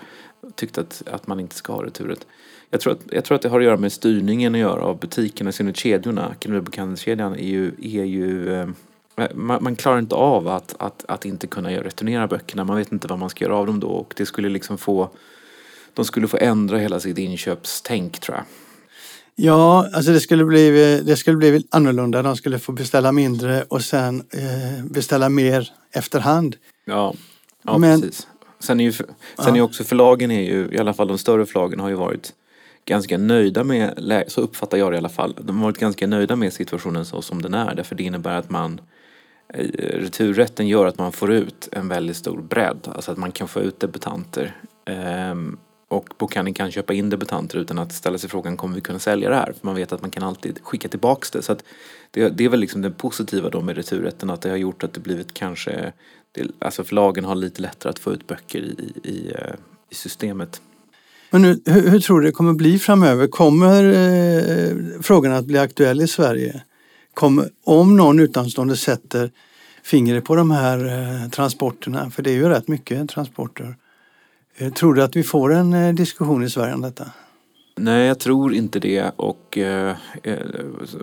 tyckt 0.54 0.78
att, 0.78 1.02
att 1.06 1.26
man 1.26 1.40
inte 1.40 1.54
ska 1.54 1.72
ha 1.72 1.84
returrätt. 1.84 2.26
Jag 2.70 2.80
tror, 2.80 2.92
att, 2.92 3.00
jag 3.10 3.24
tror 3.24 3.36
att 3.36 3.42
det 3.42 3.48
har 3.48 3.60
att 3.60 3.64
göra 3.64 3.76
med 3.76 3.92
styrningen 3.92 4.54
att 4.54 4.60
göra 4.60 4.82
av 4.82 4.98
butikerna, 4.98 5.50
i 5.50 5.52
synnerhet 5.52 5.76
kedjorna. 5.76 6.26
Akademibokhandelskedjan 6.26 7.34
är 7.34 7.48
ju, 7.48 7.66
är 7.82 8.04
ju 8.04 8.54
eh, 8.54 8.68
eh 9.16 9.28
man, 9.34 9.62
man, 9.62 9.76
klarar 9.76 9.98
inte 9.98 10.14
av 10.14 10.48
att, 10.48 10.74
att, 10.78 11.04
att 11.08 11.24
inte 11.24 11.46
kunna 11.46 11.70
returnera 11.70 12.26
böckerna. 12.26 12.64
Man 12.64 12.76
vet 12.76 12.92
inte 12.92 13.08
vad 13.08 13.18
man 13.18 13.30
ska 13.30 13.44
göra 13.44 13.56
av 13.56 13.66
dem 13.66 13.80
då 13.80 13.88
och 13.88 14.14
det 14.16 14.26
skulle 14.26 14.48
liksom 14.48 14.78
få 14.78 15.10
de 15.94 16.04
skulle 16.04 16.28
få 16.28 16.36
ändra 16.40 16.78
hela 16.78 17.00
sitt 17.00 17.18
inköpstänk 17.18 18.20
tror 18.20 18.36
jag. 18.36 18.44
Ja, 19.36 19.88
alltså 19.92 20.12
det 20.12 20.20
skulle 20.20 20.44
bli, 20.44 20.70
det 21.06 21.16
skulle 21.16 21.36
bli 21.36 21.66
annorlunda. 21.70 22.22
De 22.22 22.36
skulle 22.36 22.58
få 22.58 22.72
beställa 22.72 23.12
mindre 23.12 23.62
och 23.62 23.82
sen 23.82 24.22
eh, 24.30 24.84
beställa 24.84 25.28
mer 25.28 25.72
efterhand. 25.92 26.56
Ja, 26.84 27.14
ja 27.62 27.78
Men- 27.78 28.00
precis. 28.00 28.26
Sen 28.60 28.80
är 28.80 28.84
ju 28.84 28.92
sen 28.92 29.06
är 29.38 29.54
ju 29.54 29.62
också 29.62 29.84
förlagen 29.84 30.30
är 30.30 30.42
ju, 30.42 30.68
i 30.72 30.78
alla 30.78 30.94
fall 30.94 31.08
de 31.08 31.18
större 31.18 31.46
förlagen 31.46 31.80
har 31.80 31.88
ju 31.88 31.94
varit 31.94 32.32
ganska 32.84 33.18
nöjda 33.18 33.64
med, 33.64 34.24
så 34.28 34.40
uppfattar 34.40 34.78
jag 34.78 34.92
det 34.92 34.94
i 34.94 34.98
alla 34.98 35.08
fall, 35.08 35.36
de 35.40 35.56
har 35.56 35.64
varit 35.64 35.78
ganska 35.78 36.06
nöjda 36.06 36.36
med 36.36 36.52
situationen 36.52 37.04
så 37.04 37.22
som 37.22 37.42
den 37.42 37.54
är. 37.54 37.74
Därför 37.74 37.94
det 37.94 38.02
innebär 38.02 38.38
att 38.38 38.50
man 38.50 38.80
eh, 39.54 39.66
Returrätten 39.78 40.68
gör 40.68 40.86
att 40.86 40.98
man 40.98 41.12
får 41.12 41.32
ut 41.32 41.68
en 41.72 41.88
väldigt 41.88 42.16
stor 42.16 42.42
bredd. 42.42 42.88
Alltså 42.94 43.12
att 43.12 43.18
man 43.18 43.32
kan 43.32 43.48
få 43.48 43.60
ut 43.60 43.80
debutanter. 43.80 44.56
Ehm, 44.86 45.58
och 45.92 46.14
bokhandeln 46.18 46.54
kan 46.54 46.70
köpa 46.70 46.94
in 46.94 47.10
debutanter 47.10 47.58
utan 47.58 47.78
att 47.78 47.92
ställa 47.92 48.18
sig 48.18 48.30
frågan 48.30 48.56
kommer 48.56 48.74
vi 48.74 48.80
kunna 48.80 48.98
sälja 48.98 49.30
det 49.30 49.36
här? 49.36 49.52
För 49.60 49.66
man 49.66 49.74
vet 49.74 49.92
att 49.92 50.00
man 50.00 50.10
kan 50.10 50.22
alltid 50.22 50.58
skicka 50.62 50.88
tillbaks 50.88 51.30
det. 51.30 51.42
Så 51.42 51.52
att 51.52 51.64
det, 52.10 52.28
det 52.28 52.44
är 52.44 52.48
väl 52.48 52.60
liksom 52.60 52.82
det 52.82 52.90
positiva 52.90 53.50
då 53.50 53.60
med 53.60 53.76
returrätten 53.76 54.30
att 54.30 54.42
det 54.42 54.50
har 54.50 54.56
gjort 54.56 54.84
att 54.84 54.94
det 54.94 55.00
blivit 55.00 55.34
kanske 55.34 55.92
det, 56.32 56.46
alltså 56.58 56.84
förlagen 56.84 57.24
har 57.24 57.34
lite 57.34 57.62
lättare 57.62 57.90
att 57.90 57.98
få 57.98 58.12
ut 58.12 58.26
böcker 58.26 58.58
i, 58.58 58.92
i, 59.04 59.32
eh, 59.34 59.54
i 59.90 59.94
systemet. 59.94 60.60
Men 61.30 61.42
nu, 61.42 61.60
hur, 61.64 61.88
hur 61.88 62.00
tror 62.00 62.20
du 62.20 62.26
det 62.26 62.32
kommer 62.32 62.52
bli 62.52 62.78
framöver? 62.78 63.26
Kommer 63.26 63.84
eh, 63.84 64.76
frågan 65.02 65.32
att 65.32 65.44
bli 65.44 65.58
aktuell 65.58 66.00
i 66.00 66.08
Sverige? 66.08 66.62
Kommer, 67.14 67.48
om 67.64 67.96
någon 67.96 68.20
utomstående 68.20 68.76
sätter 68.76 69.30
fingret 69.82 70.24
på 70.24 70.36
de 70.36 70.50
här 70.50 70.84
eh, 70.84 71.30
transporterna, 71.30 72.10
för 72.10 72.22
det 72.22 72.30
är 72.30 72.34
ju 72.34 72.48
rätt 72.48 72.68
mycket 72.68 73.10
transporter. 73.10 73.76
Eh, 74.56 74.72
tror 74.72 74.94
du 74.94 75.02
att 75.02 75.16
vi 75.16 75.22
får 75.22 75.52
en 75.52 75.74
eh, 75.74 75.94
diskussion 75.94 76.44
i 76.44 76.50
Sverige 76.50 76.74
om 76.74 76.80
detta? 76.80 77.10
Nej, 77.76 78.06
jag 78.06 78.18
tror 78.18 78.54
inte 78.54 78.80
det 78.80 79.12
och 79.16 79.58
eh, 79.58 79.96
eh, 80.22 80.38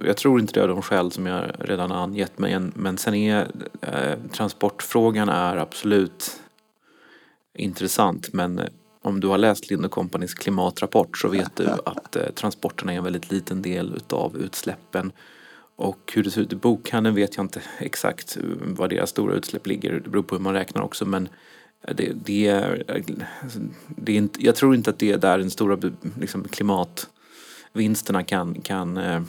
jag 0.06 0.18
tror 0.18 0.40
inte 0.40 0.54
det 0.54 0.62
av 0.62 0.68
de 0.68 0.82
skäl 0.82 1.12
som 1.12 1.26
jag 1.26 1.52
redan 1.60 1.92
har 1.92 1.98
angett. 1.98 2.32
Men, 2.36 2.72
men 2.76 2.98
sen 2.98 3.14
är 3.14 3.48
eh, 3.82 4.20
transportfrågan 4.32 5.30
är 5.30 5.58
absolut 5.58 6.42
intressant. 7.58 8.34
Men 8.34 8.62
om 9.02 9.20
du 9.20 9.28
har 9.28 9.38
läst 9.38 9.70
Lind 9.70 9.92
Companys 9.92 10.34
klimatrapport 10.34 11.18
så 11.18 11.28
vet 11.28 11.56
du 11.56 11.68
att 11.86 12.16
eh, 12.16 12.30
transporterna 12.36 12.94
är 12.94 12.98
en 12.98 13.04
väldigt 13.04 13.32
liten 13.32 13.62
del 13.62 13.94
utav 13.96 14.38
utsläppen. 14.38 15.12
Och 15.76 16.12
hur 16.16 16.24
det 16.24 16.32
ser 16.32 16.42
ut 16.42 16.54
i 16.54 16.56
bokhandeln 16.56 17.16
vet 17.16 17.38
jag 17.38 17.44
inte 17.44 17.62
exakt 17.80 18.38
vad 18.62 18.90
deras 18.90 19.10
stora 19.10 19.36
utsläpp 19.36 19.68
ligger. 19.68 20.00
Det 20.04 20.10
beror 20.10 20.24
på 20.24 20.36
hur 20.36 20.44
man 20.44 20.54
räknar 20.54 20.82
också. 20.82 21.06
Men 21.06 21.30
det, 21.96 22.12
det 22.26 22.48
är, 22.48 22.84
det 23.88 24.12
är 24.12 24.18
inte, 24.18 24.46
jag 24.46 24.56
tror 24.56 24.76
inte 24.76 24.90
att 24.90 25.00
det 25.00 25.12
är 25.12 25.18
där 25.18 25.38
den 25.38 25.50
stora 25.52 25.78
liksom, 26.20 26.44
klimatvinsterna 26.48 28.24
kan, 28.24 28.62
kan 28.62 28.98
eh, 28.98 29.22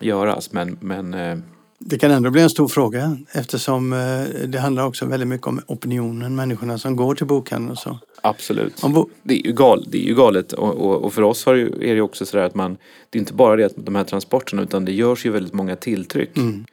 göras. 0.00 0.52
Men, 0.52 0.78
men 0.80 1.14
eh, 1.14 1.38
Det 1.78 1.98
kan 1.98 2.10
ändå 2.10 2.30
bli 2.30 2.42
en 2.42 2.50
stor 2.50 2.68
fråga 2.68 3.16
eftersom 3.32 3.92
eh, 3.92 4.22
det 4.48 4.58
handlar 4.58 4.86
också 4.86 5.06
väldigt 5.06 5.28
mycket 5.28 5.46
om 5.46 5.60
opinionen, 5.66 6.36
människorna 6.36 6.78
som 6.78 6.96
går 6.96 7.14
till 7.14 7.26
bokhandeln 7.26 7.70
och 7.72 7.78
så. 7.78 7.98
absolut. 8.22 8.80
Bo- 8.82 9.10
Det 9.22 9.34
är 9.40 9.46
ju, 9.46 9.52
gal, 9.52 9.84
det 9.88 9.98
är 9.98 10.06
ju 10.08 10.14
galet 10.14 10.52
och, 10.52 10.74
och, 10.74 11.04
och 11.04 11.12
för 11.12 11.22
oss 11.22 11.46
har 11.46 11.54
det, 11.54 11.60
ju- 11.60 11.90
är 11.90 11.94
det 11.94 12.00
också 12.00 12.26
sådär 12.26 12.44
att 12.44 12.54
man 12.54 12.76
Det 13.10 13.18
är 13.18 13.20
inte 13.20 13.34
bara 13.34 13.56
det 13.56 13.64
att 13.64 13.74
de 13.76 13.94
här 13.94 14.04
transporterna 14.04 14.62
utan 14.62 14.84
det 14.84 14.92
görs 14.92 15.26
ju 15.26 15.30
väldigt 15.30 15.52
många 15.54 15.76
tilltryck. 15.76 16.36
Mm. 16.36 16.64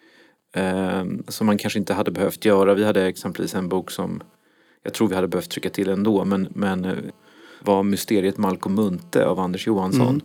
Eh, 0.56 1.06
som 1.28 1.48
man 1.48 1.58
kanske 1.58 1.80
inte 1.80 1.94
hade 1.94 2.12
behövt 2.12 2.46
göra. 2.46 2.74
Vi 2.74 2.84
hade 2.84 3.06
exempelvis 3.06 3.56
en 3.56 3.70
bok 3.70 3.92
som 3.92 4.22
jag 4.86 4.94
tror 4.94 5.08
vi 5.08 5.16
hade 5.16 5.28
behövt 5.28 5.50
trycka 5.50 5.70
till 5.70 5.90
ändå 5.90 6.26
men, 6.26 6.48
men 6.54 6.86
eh, 6.86 6.94
var 7.60 7.84
Mysteriet 7.84 8.38
Malcolm 8.38 8.76
Munthe 8.76 9.26
av 9.26 9.40
Anders 9.40 9.68
Johansson. 9.68 10.08
Mm. 10.08 10.22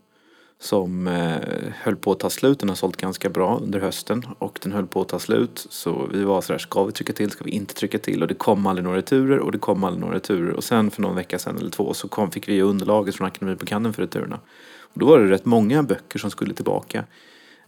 Som 0.62 1.06
eh, 1.06 1.72
höll 1.82 1.96
på 1.96 2.12
att 2.12 2.18
ta 2.18 2.30
slut. 2.30 2.58
Den 2.58 2.68
har 2.68 2.76
sålt 2.76 2.96
ganska 2.96 3.28
bra 3.28 3.58
under 3.62 3.80
hösten 3.80 4.26
och 4.38 4.58
den 4.62 4.72
höll 4.72 4.86
på 4.86 5.00
att 5.00 5.08
ta 5.08 5.18
slut. 5.18 5.66
Så 5.70 6.08
vi 6.12 6.24
var 6.24 6.40
sådär, 6.40 6.58
ska 6.58 6.84
vi 6.84 6.92
trycka 6.92 7.12
till, 7.12 7.30
ska 7.30 7.44
vi 7.44 7.50
inte 7.50 7.74
trycka 7.74 7.98
till? 7.98 8.22
Och 8.22 8.28
det 8.28 8.34
kom 8.34 8.66
aldrig 8.66 8.84
några 8.84 8.98
returer 8.98 9.38
och 9.38 9.52
det 9.52 9.58
kom 9.58 9.84
aldrig 9.84 10.00
några 10.00 10.14
returer. 10.14 10.50
Och 10.50 10.64
sen 10.64 10.90
för 10.90 11.02
någon 11.02 11.14
vecka 11.14 11.38
sedan 11.38 11.58
eller 11.58 11.70
två 11.70 11.94
så 11.94 12.08
kom, 12.08 12.30
fick 12.30 12.48
vi 12.48 12.62
underlaget 12.62 13.16
från 13.16 13.26
Akademibokhandeln 13.26 13.94
för 13.94 14.02
returerna. 14.02 14.40
Och 14.80 15.00
då 15.00 15.06
var 15.06 15.18
det 15.18 15.30
rätt 15.30 15.44
många 15.44 15.82
böcker 15.82 16.18
som 16.18 16.30
skulle 16.30 16.54
tillbaka. 16.54 17.04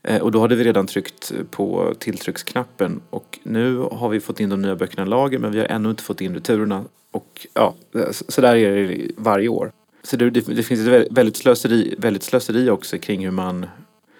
Eh, 0.02 0.21
Och 0.23 0.32
då 0.32 0.40
hade 0.40 0.54
vi 0.56 0.64
redan 0.64 0.87
tryckt 0.87 1.32
på 1.50 1.94
tilltrycksknappen 1.99 3.00
och 3.11 3.38
nu 3.42 3.76
har 3.76 4.09
vi 4.09 4.21
fått 4.21 4.40
in 4.40 4.49
de 4.49 4.62
nya 4.62 4.76
böckerna 4.76 5.02
i 5.02 5.09
lager 5.09 5.38
men 5.38 5.52
vi 5.52 5.59
har 5.59 5.66
ännu 5.66 5.90
inte 5.90 6.02
fått 6.02 6.21
in 6.21 6.35
returerna. 6.35 6.85
Och 7.11 7.47
ja, 7.54 7.75
så 8.12 8.25
så 8.28 8.40
där 8.40 8.56
är 8.56 8.88
det 8.88 9.11
varje 9.16 9.49
år. 9.49 9.73
Så 10.02 10.16
det, 10.16 10.30
det, 10.30 10.62
finns 10.62 10.80
ett 10.80 10.87
vä- 10.87 11.06
väldigt 11.11 11.37
slöseri, 11.37 11.94
väldigt 11.99 12.23
slöseri 12.23 12.71
också 12.71 12.99
kring 12.99 13.25
hur 13.25 13.30
man... 13.30 13.66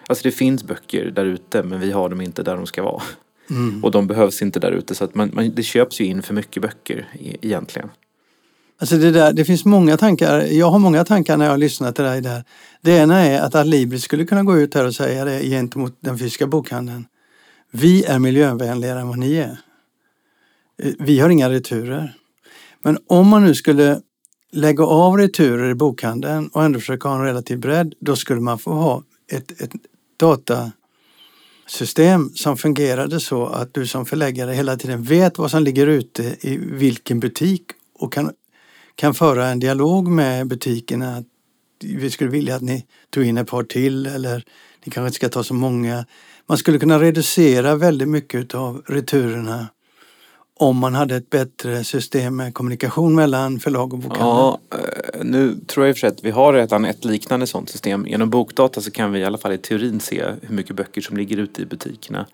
Alltså 0.07 0.25
det 0.25 0.31
finns 0.33 0.65
böcker 0.65 1.11
där 1.11 1.25
ute 1.25 1.63
men 1.63 1.81
vi 1.81 1.91
har 1.93 2.09
dem 2.09 2.21
inte 2.21 2.43
där 2.43 2.57
de 2.57 2.67
ska 2.67 2.83
vara. 2.83 3.03
Mm. 3.51 3.85
Och 3.85 3.91
de 3.91 4.07
behövs 4.07 4.43
inte 4.43 4.61
där 4.61 4.73
ute 4.73 4.95
så 4.95 5.05
att 5.05 5.15
man, 5.15 5.31
man, 5.33 5.51
det 5.55 5.63
köps 5.63 6.01
ju 6.01 6.05
in 6.05 6.23
för 6.23 6.35
mycket 6.35 6.63
böcker 6.63 7.09
e- 7.21 7.37
egentligen. 7.43 7.91
Alltså 8.83 8.97
det, 8.97 9.11
där, 9.11 9.33
det 9.33 9.45
finns 9.45 9.65
många 9.65 9.97
tankar. 9.97 10.41
Jag 10.41 10.71
har 10.71 10.79
många 10.79 11.05
tankar 11.05 11.37
när 11.37 11.45
jag 11.45 11.53
har 11.53 11.59
lyssnat 11.59 11.95
till 11.95 12.05
dig 12.05 12.21
där. 12.21 12.45
Det 12.81 12.97
ena 12.97 13.21
är 13.21 13.41
att 13.41 13.55
Adlibris 13.55 14.03
skulle 14.03 14.25
kunna 14.25 14.43
gå 14.43 14.59
ut 14.59 14.75
här 14.75 14.87
och 14.87 14.95
säga 14.95 15.25
det 15.25 15.43
gentemot 15.43 15.97
den 16.01 16.19
fysiska 16.19 16.47
bokhandeln. 16.47 17.07
Vi 17.71 18.05
är 18.05 18.19
miljövänligare 18.19 19.01
än 19.01 19.09
vad 19.09 19.19
ni 19.19 19.37
är. 19.37 19.59
Eh, 20.83 20.93
vi 20.99 21.21
har 21.21 21.31
inga 21.31 21.51
returer. 21.51 22.15
Men 22.83 22.99
om 23.07 23.29
man 23.29 23.45
nu 23.45 23.55
skulle 23.55 24.01
lägga 24.53 24.85
av 24.85 25.17
returer 25.17 25.71
i 25.71 25.75
bokhandeln 25.75 26.49
och 26.49 26.65
ändå 26.65 26.79
försöka 26.79 27.09
ha 27.09 27.17
en 27.17 27.25
relativ 27.25 27.59
bredd, 27.59 27.95
då 28.01 28.17
skulle 28.17 28.41
man 28.41 28.59
få 28.59 28.73
ha 28.73 29.03
ett, 29.33 29.61
ett 29.61 29.73
datasystem 30.17 32.31
som 32.35 32.57
fungerade 32.57 33.21
så 33.21 33.47
att 33.47 33.75
du 33.75 33.87
som 33.87 34.07
förläggare 34.07 34.53
hela 34.53 34.77
tiden 34.77 35.03
vet 35.03 35.39
vad 35.39 35.51
som 35.51 35.63
ligger 35.63 35.87
ute 35.87 36.37
i 36.41 36.57
vilken 36.57 37.21
butik 37.21 37.63
och 37.99 38.13
kan, 38.13 38.33
kan 38.95 39.15
föra 39.15 39.47
en 39.47 39.61
dialog 39.61 40.09
med 40.09 40.47
butikerna. 40.47 41.17
att 41.17 41.27
Vi 41.85 42.11
skulle 42.11 42.31
vilja 42.31 42.57
att 42.57 42.63
ni 42.63 42.87
tog 43.11 43.25
in 43.25 43.39
ett 43.39 43.49
par 43.49 43.63
till 43.63 44.07
eller 44.07 44.45
ni 44.85 44.93
kanske 44.93 45.07
inte 45.07 45.17
ska 45.17 45.29
ta 45.29 45.45
så 45.45 45.55
många. 45.55 46.07
Man 46.47 46.59
skulle 46.59 46.79
kunna 46.79 47.01
reducera 47.01 47.75
väldigt 47.75 48.09
mycket 48.09 48.55
av 48.55 48.83
returerna 48.87 49.69
om 50.55 50.77
man 50.77 50.95
hade 50.95 51.17
ett 51.17 51.31
bättre 51.31 51.85
system 51.85 52.37
med 52.37 52.55
kommunikation 52.55 53.15
mellan 53.15 53.61
förlag 53.61 53.93
och 53.93 53.99
bokhandel. 53.99 54.27
Ja, 54.29 54.61
eh, 54.71 55.25
nu 55.25 55.55
tror 55.67 55.87
jag 55.87 55.91
i 55.91 55.93
och 55.93 55.97
för 55.97 56.01
sig 56.01 56.09
att 56.09 56.25
vi 56.25 56.31
har 56.31 56.53
redan 56.53 56.85
ett 56.85 57.05
liknande 57.05 57.47
sådant 57.47 57.71
system. 57.71 58.07
Genom 58.07 58.31
bokdata 58.31 58.81
så 58.81 58.91
kan 58.91 59.13
vi 59.13 59.19
i 59.19 59.25
alla 59.25 59.39
fall 59.39 59.53
i 59.53 59.59
teorin 59.59 60.01
se 60.01 60.25
hur 60.43 60.55
mycket 60.55 60.77
böcker 60.77 61.01
som 61.01 61.17
ligger 61.17 61.37
ute 61.37 61.63
i 61.63 61.67
butikerna. 61.67 62.27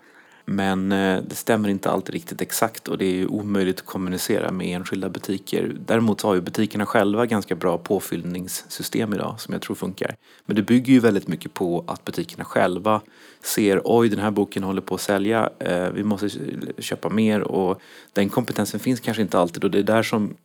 Men 0.50 0.92
eh, 0.92 1.22
det 1.28 1.34
stämmer 1.34 1.68
inte 1.68 1.90
alltid 1.90 2.14
riktigt 2.14 2.40
exakt 2.40 2.88
och 2.88 2.98
det 2.98 3.04
är 3.04 3.12
ju 3.12 3.26
omöjligt 3.26 3.80
att 3.80 3.86
kommunicera 3.86 4.52
med 4.52 4.76
enskilda 4.76 5.08
butiker. 5.08 5.76
Däremot 5.86 6.22
har 6.22 6.34
ju 6.34 6.40
butikerna 6.40 6.86
själva 6.86 7.26
ganska 7.26 7.54
bra 7.54 7.78
påfyllningssystem 7.78 9.14
idag 9.14 9.40
som 9.40 9.52
jag 9.52 9.62
tror 9.62 9.76
funkar. 9.76 10.16
Men 10.46 10.56
det 10.56 10.62
bygger 10.62 10.92
ju 10.92 11.00
väldigt 11.00 11.28
mycket 11.28 11.54
på 11.54 11.84
att 11.86 12.04
butikerna 12.04 12.44
själva 12.44 13.00
ser 13.42 13.80
oj 13.84 14.08
den 14.08 14.18
här 14.18 14.30
boken 14.30 14.62
håller 14.62 14.80
på 14.80 14.94
att 14.94 15.00
sälja, 15.00 15.50
eh, 15.58 15.90
vi 15.90 16.04
måste 16.04 16.30
köpa 16.78 17.08
mer 17.08 17.40
och 17.40 17.80
den 18.12 18.28
kompetensen 18.28 18.80
finns 18.80 19.00
kanske 19.00 19.22
inte 19.22 19.38
alltid 19.38 19.64
och 19.64 19.70
det 19.70 19.78
är 19.78 19.82
där 19.82 20.02
som 20.02 20.36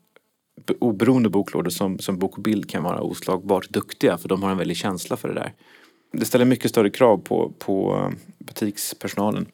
oberoende 0.80 1.30
boklådor 1.30 1.70
som, 1.70 2.00
som 2.00 2.20
Bok 2.20 2.38
och 2.38 2.44
Bild 2.44 2.70
kan 2.70 2.84
vara 2.84 3.02
oslagbart 3.02 3.70
duktiga 3.70 4.18
för 4.18 4.30
de 4.30 4.44
har 4.44 4.52
en 4.52 4.58
väldig 4.58 4.78
känsla 4.78 5.18
för 5.18 5.28
det 5.28 5.34
där. 5.34 5.54
Det 6.12 6.26
ställer 6.26 6.46
mycket 6.46 6.72
större 6.72 6.90
krav 6.90 7.18
på, 7.18 7.54
på 7.60 7.96
eh, 7.96 8.10
butikspersonalen. 8.46 9.46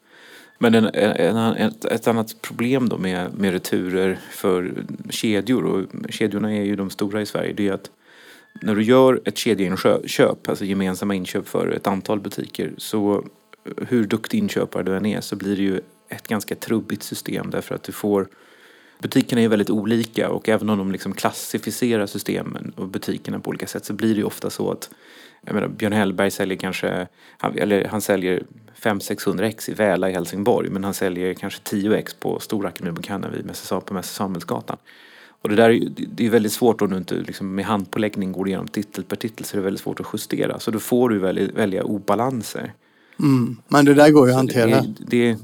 Men 0.62 0.76
en, 0.76 0.86
en, 0.86 1.38
en, 1.38 1.74
ett, 1.92 2.08
annat 2.08 2.42
problem 2.42 2.90
då 2.90 2.98
med, 2.98 3.34
med 3.38 3.52
returer 3.52 4.20
för 4.32 4.86
kedjor 5.10 5.66
och 5.66 5.86
kedjorna 6.10 6.56
är 6.56 6.64
ju 6.64 6.76
de 6.76 6.90
stora 6.90 7.22
i 7.22 7.26
Sverige 7.26 7.54
det 7.54 7.68
är 7.68 7.74
att 7.74 7.92
när 8.62 8.76
du 8.76 8.84
gör 8.84 9.22
ett 9.26 9.38
kedjeinköp, 9.38 10.50
alltså 10.50 10.66
gemensamma 10.66 11.16
inköp 11.16 11.48
för 11.48 11.68
ett 11.72 11.88
antal 11.88 12.20
butiker 12.20 12.74
så 12.78 13.24
eh, 13.66 13.88
hur 13.88 14.06
duktig 14.06 14.38
inköpare 14.38 14.84
du 14.84 14.98
än 14.98 15.06
är 15.06 15.22
så 15.22 15.36
blir 15.36 15.56
det 15.56 15.64
ju 15.64 15.82
ett 16.10 16.28
ganska 16.28 16.56
trubbigt 16.56 17.04
system 17.04 17.50
därför 17.50 17.76
att 17.76 17.84
du 17.84 17.92
får 17.92 18.28
Butikerna 19.02 19.42
är 19.42 19.48
väldigt 19.48 19.70
olika 19.70 20.30
och 20.30 20.50
även 20.50 20.70
om 20.70 20.78
de 20.78 20.92
liksom 20.92 21.14
klassificerar 21.14 22.06
systemen 22.06 22.74
och 22.76 22.88
butikerna 22.88 23.40
på 23.40 23.50
olika 23.50 23.68
sätt 23.68 23.86
så 23.86 23.94
blir 23.94 24.10
det 24.10 24.20
ju 24.20 24.24
ofta 24.24 24.50
så 24.50 24.72
att 24.72 24.90
jag 25.46 25.54
menar, 25.54 25.68
Björn 25.68 25.94
Hellberg 25.94 26.32
säljer 26.32 26.58
kanske, 26.58 27.08
han, 27.38 27.58
eller 27.58 27.86
han 27.86 28.02
säljer 28.02 28.44
500-600 28.82 29.44
ex 29.44 29.70
i 29.70 29.74
Väla 29.74 30.10
i 30.10 30.14
Helsingborg 30.14 30.70
men 30.70 30.84
han 30.84 30.94
säljer 30.94 31.34
kanske 31.34 31.62
10 31.64 31.94
ex 31.98 32.14
på 32.14 32.40
Stora 32.40 32.68
Akademibokhandeln 32.68 33.34
vid 33.34 33.46
Mäster 33.46 33.80
på 33.80 33.94
Mäster 33.94 34.14
Samuelsgatan. 34.16 34.78
Och 35.42 35.50
det 35.50 35.56
där 35.56 35.70
är, 35.70 35.74
ju- 35.74 35.90
det 35.96 36.26
är 36.26 36.30
väldigt 36.30 36.52
svårt 36.52 36.82
om 36.82 36.90
du 36.90 36.98
inte 36.98 37.16
liksom 37.16 37.56
med 37.56 37.66
handpåläggning 37.66 38.32
går 38.32 38.48
igenom 38.48 38.68
titel 38.68 39.04
per 39.04 39.16
titel 39.16 39.46
så 39.46 39.56
är 39.56 39.58
det 39.58 39.64
väldigt 39.64 39.82
svårt 39.82 40.00
att 40.00 40.08
justera. 40.14 40.60
Så 40.60 40.72
då 40.72 40.80
får 40.80 41.10
du 41.10 41.20
välja, 41.20 41.48
välja 41.56 41.84
obalanser. 41.84 42.74
Mm. 43.20 43.58
Men 43.68 43.86
det 43.86 43.94
där 43.94 44.10
går 44.10 44.28
ju 44.28 44.32
att 44.32 44.38
hantera. 44.38 44.82
Det, 44.82 45.06
det, 45.08 45.38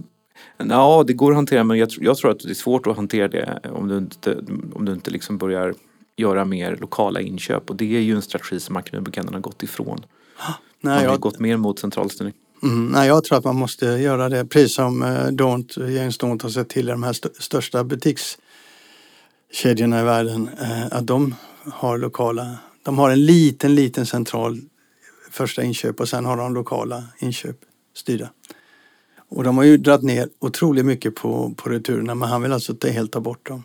ja, 0.70 1.04
det 1.08 1.14
går 1.14 1.32
att 1.32 1.36
hantera 1.36 1.64
men 1.64 1.78
jag, 1.78 1.90
jag 2.00 2.18
tror 2.18 2.32
att 2.32 2.40
det 2.40 2.50
är 2.50 2.54
svårt 2.54 2.88
att 2.88 2.96
hantera 2.96 3.28
det 3.28 3.60
om 3.74 3.88
du 3.88 3.98
inte, 3.98 4.38
om 4.74 4.86
du 4.86 4.92
inte 4.92 5.12
liksom 5.12 5.38
börjar 5.38 5.74
göra 6.18 6.46
mer 6.46 6.78
lokala 6.82 7.22
inköp 7.22 7.70
och 7.70 7.76
det 7.76 7.96
är 7.98 8.02
ju 8.02 8.16
en 8.16 8.22
strategi 8.22 8.60
som 8.60 8.76
Akademibokhandeln 8.76 9.34
har 9.34 9.42
gått 9.42 9.64
ifrån. 9.64 9.88
Man 9.98 10.04
Nej, 10.82 10.96
har 11.06 11.12
jag, 11.12 11.20
gått 11.20 11.40
mer 11.40 11.58
mot 11.58 11.80
centralstyrning. 11.80 12.34
mm, 12.64 12.88
nej, 12.88 13.08
jag 13.08 13.24
tror 13.24 13.38
att 13.38 13.44
man 13.44 13.56
måste 13.56 13.86
göra 13.86 14.30
det. 14.30 14.46
Precis 14.46 14.76
som 14.76 15.04
eh, 15.04 15.28
Daunt, 15.28 15.78
James 15.78 16.18
Daunt 16.18 16.42
har 16.42 16.50
sett 16.50 16.70
till 16.70 16.88
i 16.88 16.92
de 16.92 17.04
här 17.04 17.12
st- 17.12 17.30
största 17.40 17.84
butikskedjorna 17.84 20.02
i 20.02 20.04
världen. 20.04 20.50
Eh, 20.62 20.86
att 20.92 21.08
de 21.08 21.36
har 21.74 21.98
lokala, 21.98 22.58
de 22.84 22.98
har 22.98 23.10
en 23.10 23.26
liten, 23.26 23.76
liten 23.76 24.06
central 24.06 24.60
första 25.32 25.64
inköp 25.64 26.00
och 26.00 26.10
sen 26.10 26.26
har 26.26 26.38
de 26.38 26.54
lokala 26.54 27.04
inköp 27.20 27.58
styrda. 27.96 28.30
Och 29.30 29.44
de 29.44 29.58
har 29.58 29.64
ju 29.64 29.78
dragit 29.78 30.04
ner 30.04 30.30
otroligt 30.40 30.86
mycket 30.86 31.16
på, 31.16 31.54
på 31.58 31.70
returerna 31.70 32.16
men 32.16 32.30
han 32.30 32.42
vill 32.42 32.54
alltså 32.54 32.74
helt 32.88 33.12
ta 33.12 33.20
bort 33.20 33.48
dem 33.50 33.64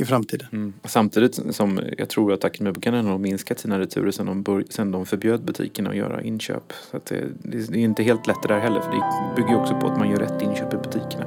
i 0.00 0.04
framtiden. 0.04 0.48
Mm. 0.52 0.72
Samtidigt 0.84 1.54
som 1.54 1.80
jag 1.98 2.08
tror 2.08 2.32
att 2.32 2.44
Akademibokhandeln 2.44 3.06
har 3.06 3.18
minskat 3.18 3.58
sina 3.58 3.78
returer 3.78 4.10
sedan 4.10 4.26
de, 4.26 4.42
bör, 4.42 4.64
sedan 4.68 4.90
de 4.90 5.06
förbjöd 5.06 5.44
butikerna 5.44 5.90
att 5.90 5.96
göra 5.96 6.22
inköp. 6.22 6.72
Så 6.90 7.00
det, 7.08 7.24
det 7.42 7.58
är 7.58 7.76
inte 7.76 8.02
helt 8.02 8.26
lätt 8.26 8.42
det 8.42 8.48
där 8.48 8.60
heller 8.60 8.80
för 8.80 8.90
det 8.90 9.36
bygger 9.36 9.50
ju 9.50 9.56
också 9.56 9.74
på 9.74 9.86
att 9.86 9.98
man 9.98 10.10
gör 10.10 10.18
rätt 10.18 10.42
inköp 10.42 10.74
i 10.74 10.76
butikerna. 10.76 11.26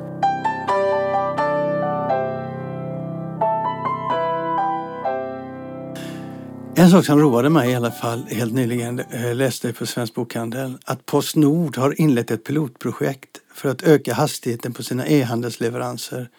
En 6.75 6.89
sak 6.89 7.05
som 7.05 7.19
roade 7.19 7.49
mig 7.49 7.71
i 7.71 7.75
alla 7.75 7.91
fall 7.91 8.25
helt 8.29 8.53
nyligen 8.53 8.99
eh, 8.99 9.35
läste 9.35 9.67
jag 9.67 9.77
på 9.77 9.85
Svensk 9.85 10.13
Bokhandel 10.13 10.77
att 10.85 11.05
Postnord 11.05 11.77
har 11.77 12.01
inlett 12.01 12.31
ett 12.31 12.43
pilotprojekt 12.43 13.29
för 13.53 13.69
att 13.69 13.83
öka 13.83 14.13
hastigheten 14.13 14.73
på 14.73 14.83
sina 14.83 15.07
e-handelsleveranser. 15.07 16.29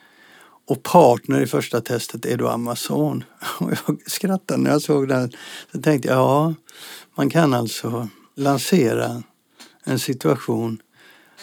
Och 0.66 0.82
partner 0.82 1.40
i 1.40 1.46
första 1.46 1.80
testet 1.80 2.26
är 2.26 2.36
då 2.36 2.48
Amazon. 2.48 3.24
Och 3.58 3.70
jag 3.70 3.98
skrattade 4.06 4.62
när 4.62 4.70
jag 4.70 4.82
såg 4.82 5.08
den. 5.08 5.32
Så 5.72 5.80
tänkte 5.80 6.08
jag, 6.08 6.18
ja, 6.18 6.54
man 7.14 7.30
kan 7.30 7.54
alltså 7.54 8.08
lansera 8.34 9.22
en 9.84 9.98
situation 9.98 10.82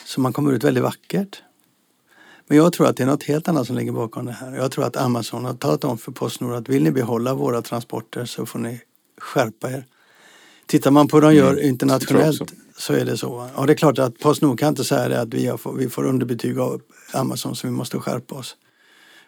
så 0.06 0.22
man 0.22 0.34
kommer 0.34 0.52
ut 0.52 0.64
väldigt 0.64 0.84
vackert. 0.84 1.42
Men 2.48 2.58
jag 2.58 2.74
tror 2.74 2.88
att 2.88 2.98
det 2.98 3.04
är 3.04 3.08
något 3.08 3.24
helt 3.24 3.48
annat 3.48 3.68
som 3.68 3.76
ligger 3.76 3.92
bakom 3.92 4.26
det 4.26 4.32
här. 4.32 4.56
Jag 4.56 4.72
tror 4.72 4.86
att 4.86 4.98
Amazon 4.98 5.46
har 5.46 5.54
talat 5.54 5.84
om 5.84 5.98
för 5.98 6.12
Postnord 6.12 6.54
att 6.54 6.70
vill 6.70 6.84
ni 6.84 6.92
behålla 6.92 7.34
våra 7.34 7.62
transporter 7.62 8.26
så 8.26 8.46
får 8.46 8.60
ni 8.60 8.82
skärpa 9.18 9.72
er. 9.72 9.86
Tittar 10.66 10.92
man 10.92 11.08
på 11.08 11.20
vad 11.20 11.24
de 11.24 11.36
gör 11.36 11.54
Mm, 11.54 11.66
internationellt 11.66 12.54
så 12.78 12.94
är 12.94 13.06
det 13.06 13.18
så. 13.18 13.50
Och 13.56 13.68
det 13.68 13.74
är 13.74 13.78
klart 13.78 14.00
att 14.00 14.20
Postnord 14.20 14.60
kan 14.60 14.70
inte 14.70 14.84
säga 14.84 15.10
det 15.10 15.22
att 15.22 15.34
vi, 15.34 15.48
har, 15.48 15.74
vi 15.78 15.90
får 15.90 16.04
underbetyg 16.04 16.60
av 16.60 16.82
Amazon 17.14 17.56
så 17.56 17.68
vi 17.68 17.72
måste 17.72 18.00
skärpa 18.00 18.36
oss. 18.36 18.56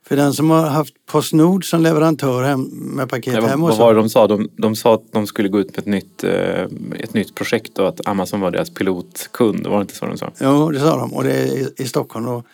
För 0.07 0.15
den 0.15 0.33
som 0.33 0.49
har 0.49 0.67
haft 0.67 0.93
Postnord 1.05 1.69
som 1.69 1.81
leverantör 1.81 2.43
hem, 2.43 2.61
med 2.71 3.09
paket 3.09 3.33
Nej, 3.33 3.41
vad, 3.41 3.49
hem 3.49 3.61
vad 3.61 3.69
hos 3.69 3.79
var 3.79 3.93
det 3.93 3.99
de 3.99 4.09
sa? 4.09 4.27
De, 4.27 4.49
de 4.57 4.75
sa 4.75 4.93
att 4.93 5.11
de 5.11 5.27
skulle 5.27 5.49
gå 5.49 5.59
ut 5.59 5.67
med 5.67 5.79
ett 5.79 5.85
nytt, 5.85 6.23
eh, 6.23 6.67
ett 6.99 7.13
nytt 7.13 7.35
projekt 7.35 7.79
och 7.79 7.87
att 7.87 8.07
Amazon 8.07 8.41
var 8.41 8.51
deras 8.51 8.69
pilotkund. 8.69 9.67
Var 9.67 9.77
det 9.77 9.81
inte 9.81 9.95
så 9.95 10.05
de 10.05 10.17
sa? 10.17 10.31
Jo, 10.39 10.71
det 10.71 10.79
sa 10.79 10.97
de. 10.97 11.13
Och 11.13 11.23
det 11.23 11.33
är 11.33 11.45
i, 11.45 11.73
i 11.77 11.87
Stockholm. 11.87 12.27
Och 12.27 12.45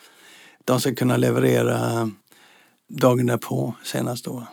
de 0.65 0.79
ska 0.79 0.95
kunna 0.95 1.17
leverera 1.17 2.11
dagen 2.89 3.25
därpå 3.25 3.73
senast 3.83 4.25
då. 4.25 4.43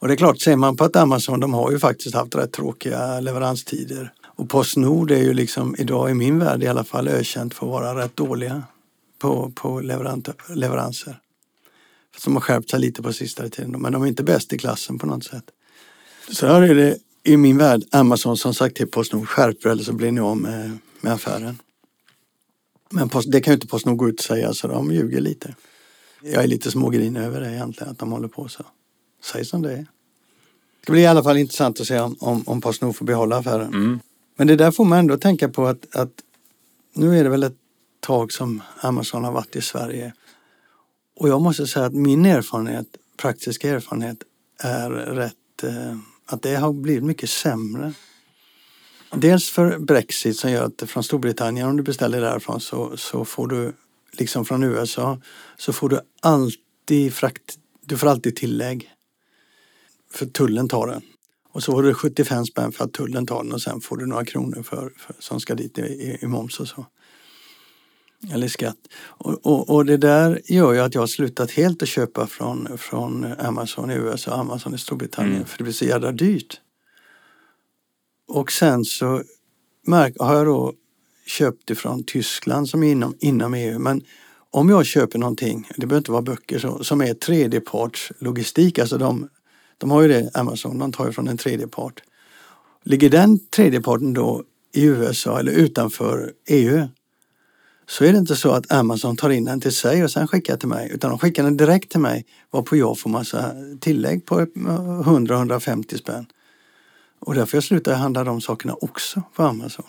Och 0.00 0.08
det 0.08 0.14
är 0.14 0.16
klart, 0.16 0.40
ser 0.40 0.56
man 0.56 0.76
på 0.76 0.84
att 0.84 0.96
Amazon, 0.96 1.40
de 1.40 1.54
har 1.54 1.70
ju 1.70 1.78
faktiskt 1.78 2.14
haft 2.14 2.34
rätt 2.34 2.52
tråkiga 2.52 3.20
leveranstider. 3.20 4.12
Och 4.24 4.48
Postnord 4.48 5.10
är 5.10 5.22
ju 5.22 5.34
liksom 5.34 5.76
idag 5.78 6.10
i 6.10 6.14
min 6.14 6.38
värld 6.38 6.62
i 6.62 6.66
alla 6.66 6.84
fall 6.84 7.08
ökänt 7.08 7.54
för 7.54 7.66
att 7.66 7.72
vara 7.72 8.04
rätt 8.04 8.16
dåliga 8.16 8.62
på, 9.18 9.52
på 9.54 9.80
leveranser. 10.54 11.20
Som 12.16 12.34
har 12.34 12.40
skärpt 12.40 12.70
sig 12.70 12.80
lite 12.80 13.02
på 13.02 13.12
sista 13.12 13.48
tiden. 13.48 13.82
Men 13.82 13.92
de 13.92 14.02
är 14.02 14.06
inte 14.06 14.22
bäst 14.22 14.52
i 14.52 14.58
klassen 14.58 14.98
på 14.98 15.06
något 15.06 15.24
sätt. 15.24 15.44
Så 16.30 16.46
här 16.46 16.62
är 16.62 16.74
det 16.74 16.98
i 17.22 17.36
min 17.36 17.58
värld 17.58 17.82
Amazon 17.90 18.36
som 18.36 18.54
sagt 18.54 18.76
till 18.76 18.86
Postnord 18.86 19.28
skärper 19.28 19.70
eller 19.70 19.82
så 19.82 19.92
blir 19.92 20.12
ni 20.12 20.20
av 20.20 20.36
med, 20.36 20.78
med 21.00 21.12
affären. 21.12 21.58
Men 22.90 23.08
post, 23.08 23.32
det 23.32 23.40
kan 23.40 23.52
ju 23.52 23.54
inte 23.54 23.66
Postnord 23.66 23.96
gå 23.96 24.08
ut 24.08 24.18
och 24.18 24.24
säga 24.24 24.54
så 24.54 24.68
de 24.68 24.92
ljuger 24.92 25.20
lite. 25.20 25.54
Jag 26.22 26.44
är 26.44 26.48
lite 26.48 26.70
smågrin 26.70 27.16
över 27.16 27.40
det 27.40 27.52
egentligen 27.52 27.92
att 27.92 27.98
de 27.98 28.12
håller 28.12 28.28
på 28.28 28.48
så. 28.48 28.64
Säg 29.22 29.44
som 29.44 29.62
det 29.62 29.72
är. 29.72 29.86
Det 30.86 30.92
blir 30.92 31.02
i 31.02 31.06
alla 31.06 31.22
fall 31.22 31.36
intressant 31.36 31.80
att 31.80 31.86
se 31.86 32.00
om, 32.00 32.16
om, 32.20 32.42
om 32.46 32.60
Postnord 32.60 32.96
får 32.96 33.04
behålla 33.04 33.36
affären. 33.36 33.74
Mm. 33.74 34.00
Men 34.36 34.46
det 34.46 34.56
där 34.56 34.70
får 34.70 34.84
man 34.84 34.98
ändå 34.98 35.18
tänka 35.18 35.48
på 35.48 35.66
att, 35.66 35.96
att 35.96 36.12
nu 36.94 37.18
är 37.18 37.24
det 37.24 37.30
väl 37.30 37.42
ett 37.42 37.56
tag 38.00 38.32
som 38.32 38.62
Amazon 38.80 39.24
har 39.24 39.32
varit 39.32 39.56
i 39.56 39.60
Sverige. 39.60 40.12
Och 41.20 41.28
jag 41.28 41.40
måste 41.40 41.66
säga 41.66 41.86
att 41.86 41.94
min 41.94 42.26
erfarenhet, 42.26 42.86
praktiska 43.16 43.70
erfarenhet, 43.70 44.18
är 44.58 44.90
rätt 44.90 45.62
eh, 45.62 45.96
att 46.26 46.42
det 46.42 46.54
har 46.54 46.72
blivit 46.72 47.04
mycket 47.04 47.30
sämre. 47.30 47.92
Dels 49.12 49.50
för 49.50 49.78
Brexit 49.78 50.36
som 50.36 50.50
gör 50.50 50.64
att 50.64 50.90
från 50.90 51.02
Storbritannien 51.02 51.68
om 51.68 51.76
du 51.76 51.82
beställer 51.82 52.20
därifrån 52.20 52.60
så, 52.60 52.96
så 52.96 53.24
får 53.24 53.48
du 53.48 53.72
liksom 54.12 54.44
från 54.44 54.62
USA 54.62 55.20
så 55.56 55.72
får 55.72 55.88
du 55.88 56.00
alltid 56.20 57.14
frakt, 57.14 57.58
du 57.86 57.96
får 57.96 58.06
alltid 58.06 58.36
tillägg. 58.36 58.90
För 60.12 60.26
tullen 60.26 60.68
tar 60.68 60.86
den. 60.86 61.02
Och 61.52 61.62
så 61.62 61.72
får 61.72 61.82
du 61.82 61.94
75 61.94 62.46
spänn 62.46 62.72
för 62.72 62.84
att 62.84 62.92
tullen 62.92 63.26
tar 63.26 63.42
den 63.44 63.52
och 63.52 63.62
sen 63.62 63.80
får 63.80 63.96
du 63.96 64.06
några 64.06 64.24
kronor 64.24 64.62
för, 64.62 64.92
för, 64.96 65.16
som 65.18 65.40
ska 65.40 65.54
dit 65.54 65.78
i, 65.78 65.82
i, 65.82 66.18
i 66.20 66.26
moms 66.26 66.60
och 66.60 66.68
så. 66.68 66.86
Eller 68.32 68.48
skatt. 68.48 68.76
Och, 69.02 69.46
och, 69.46 69.70
och 69.70 69.86
det 69.86 69.96
där 69.96 70.40
gör 70.44 70.72
ju 70.72 70.80
att 70.80 70.94
jag 70.94 71.02
har 71.02 71.06
slutat 71.06 71.50
helt 71.50 71.82
att 71.82 71.88
köpa 71.88 72.26
från, 72.26 72.78
från 72.78 73.24
Amazon 73.38 73.90
i 73.90 73.94
USA 73.94 74.30
och 74.32 74.38
Amazon 74.38 74.74
i 74.74 74.78
Storbritannien 74.78 75.34
Mm. 75.36 75.46
för 75.46 75.58
det 75.58 75.64
blir 75.64 75.74
så 75.74 75.84
jävla 75.84 76.12
dyrt. 76.12 76.60
Och 78.28 78.52
sen 78.52 78.84
så 78.84 79.22
märk, 79.86 80.16
har 80.18 80.36
jag 80.36 80.46
då 80.46 80.72
köpt 81.26 81.70
ifrån 81.70 82.04
Tyskland 82.04 82.68
som 82.68 82.82
är 82.82 82.92
inom, 82.92 83.14
inom 83.20 83.54
EU. 83.54 83.78
Men 83.78 84.02
om 84.50 84.68
jag 84.68 84.86
köper 84.86 85.18
någonting, 85.18 85.68
det 85.76 85.86
behöver 85.86 85.98
inte 86.00 86.12
vara 86.12 86.22
böcker, 86.22 86.58
så, 86.58 86.84
som 86.84 87.00
är 87.00 87.14
tredjeparts 87.14 88.12
logistik, 88.18 88.78
alltså 88.78 88.98
de, 88.98 89.28
de 89.78 89.90
har 89.90 90.02
ju 90.02 90.08
det, 90.08 90.30
Amazon, 90.34 90.78
de 90.78 90.92
tar 90.92 91.06
ju 91.06 91.12
från 91.12 91.28
en 91.28 91.36
tredjepart. 91.36 92.02
Ligger 92.84 93.10
den 93.10 93.38
tredjeparten 93.48 94.14
då 94.14 94.44
i 94.72 94.84
USA 94.84 95.38
eller 95.38 95.52
utanför 95.52 96.32
EU 96.48 96.88
så 97.90 98.04
är 98.04 98.12
det 98.12 98.18
inte 98.18 98.36
så 98.36 98.52
att 98.52 98.72
Amazon 98.72 99.16
tar 99.16 99.30
in 99.30 99.44
den 99.44 99.60
till 99.60 99.74
sig 99.74 100.04
och 100.04 100.10
sen 100.10 100.28
skickar 100.28 100.56
till 100.56 100.68
mig 100.68 100.90
utan 100.92 101.10
de 101.10 101.18
skickar 101.18 101.42
den 101.42 101.56
direkt 101.56 101.90
till 101.90 102.00
mig 102.00 102.26
varpå 102.50 102.76
jag 102.76 102.98
får 102.98 103.10
massa 103.10 103.54
tillägg 103.80 104.26
på 104.26 104.40
100-150 104.40 105.96
spänn. 105.96 106.26
Och 107.18 107.34
därför 107.34 107.56
jag 107.56 107.64
slutar 107.64 107.94
handla 107.94 108.24
de 108.24 108.40
sakerna 108.40 108.74
också 108.74 109.22
på 109.34 109.42
Amazon. 109.42 109.86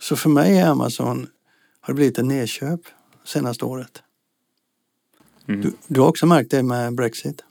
Så 0.00 0.16
för 0.16 0.30
mig 0.30 0.58
är 0.58 0.66
Amazon 0.68 1.26
har 1.80 1.94
det 1.94 1.96
blivit 1.96 2.18
ett 2.18 2.24
nedköp 2.24 2.80
senaste 3.24 3.64
året. 3.64 4.02
Mm. 5.48 5.60
Du, 5.60 5.72
du 5.86 6.00
har 6.00 6.08
också 6.08 6.26
märkt 6.26 6.50
det 6.50 6.62
med 6.62 6.94
Brexit? 6.94 7.44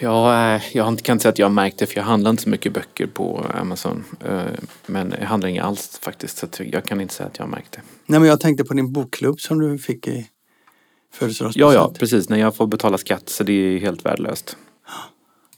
Ja, 0.00 0.54
eh, 0.56 0.62
jag 0.72 0.98
kan 0.98 1.12
inte 1.14 1.22
säga 1.22 1.30
att 1.32 1.38
jag 1.38 1.46
har 1.46 1.52
märkt 1.52 1.78
det 1.78 1.86
för 1.86 1.96
jag 1.96 2.04
handlar 2.04 2.30
inte 2.30 2.42
så 2.42 2.48
mycket 2.48 2.72
böcker 2.72 3.06
på 3.06 3.46
Amazon. 3.54 4.04
Eh, 4.24 4.42
Men 4.86 5.14
jag 5.20 5.26
handlar 5.26 5.48
inga 5.48 5.62
alls 5.62 5.98
faktiskt 6.02 6.38
så 6.38 6.46
jag 6.64 6.84
kan 6.84 7.00
inte 7.00 7.14
säga 7.14 7.26
att 7.26 7.38
jag 7.38 7.44
har 7.44 7.50
märkt 7.50 7.72
det. 7.72 7.80
Nej 8.06 8.20
men 8.20 8.28
jag 8.28 8.40
tänkte 8.40 8.64
på 8.64 8.74
din 8.74 8.92
bokklubb 8.92 9.40
som 9.40 9.58
du 9.60 9.78
fick 9.78 10.08
i 10.08 10.16
Ja, 10.16 11.18
födelsedagspresent. 11.18 11.74
ja, 11.74 11.92
precis. 11.98 12.28
När 12.28 12.38
jag 12.38 12.56
får 12.56 12.66
betala 12.66 12.98
skatt 12.98 13.28
så 13.28 13.44
det 13.44 13.52
är 13.52 13.78
helt 13.78 14.04
värdelöst. 14.04 14.56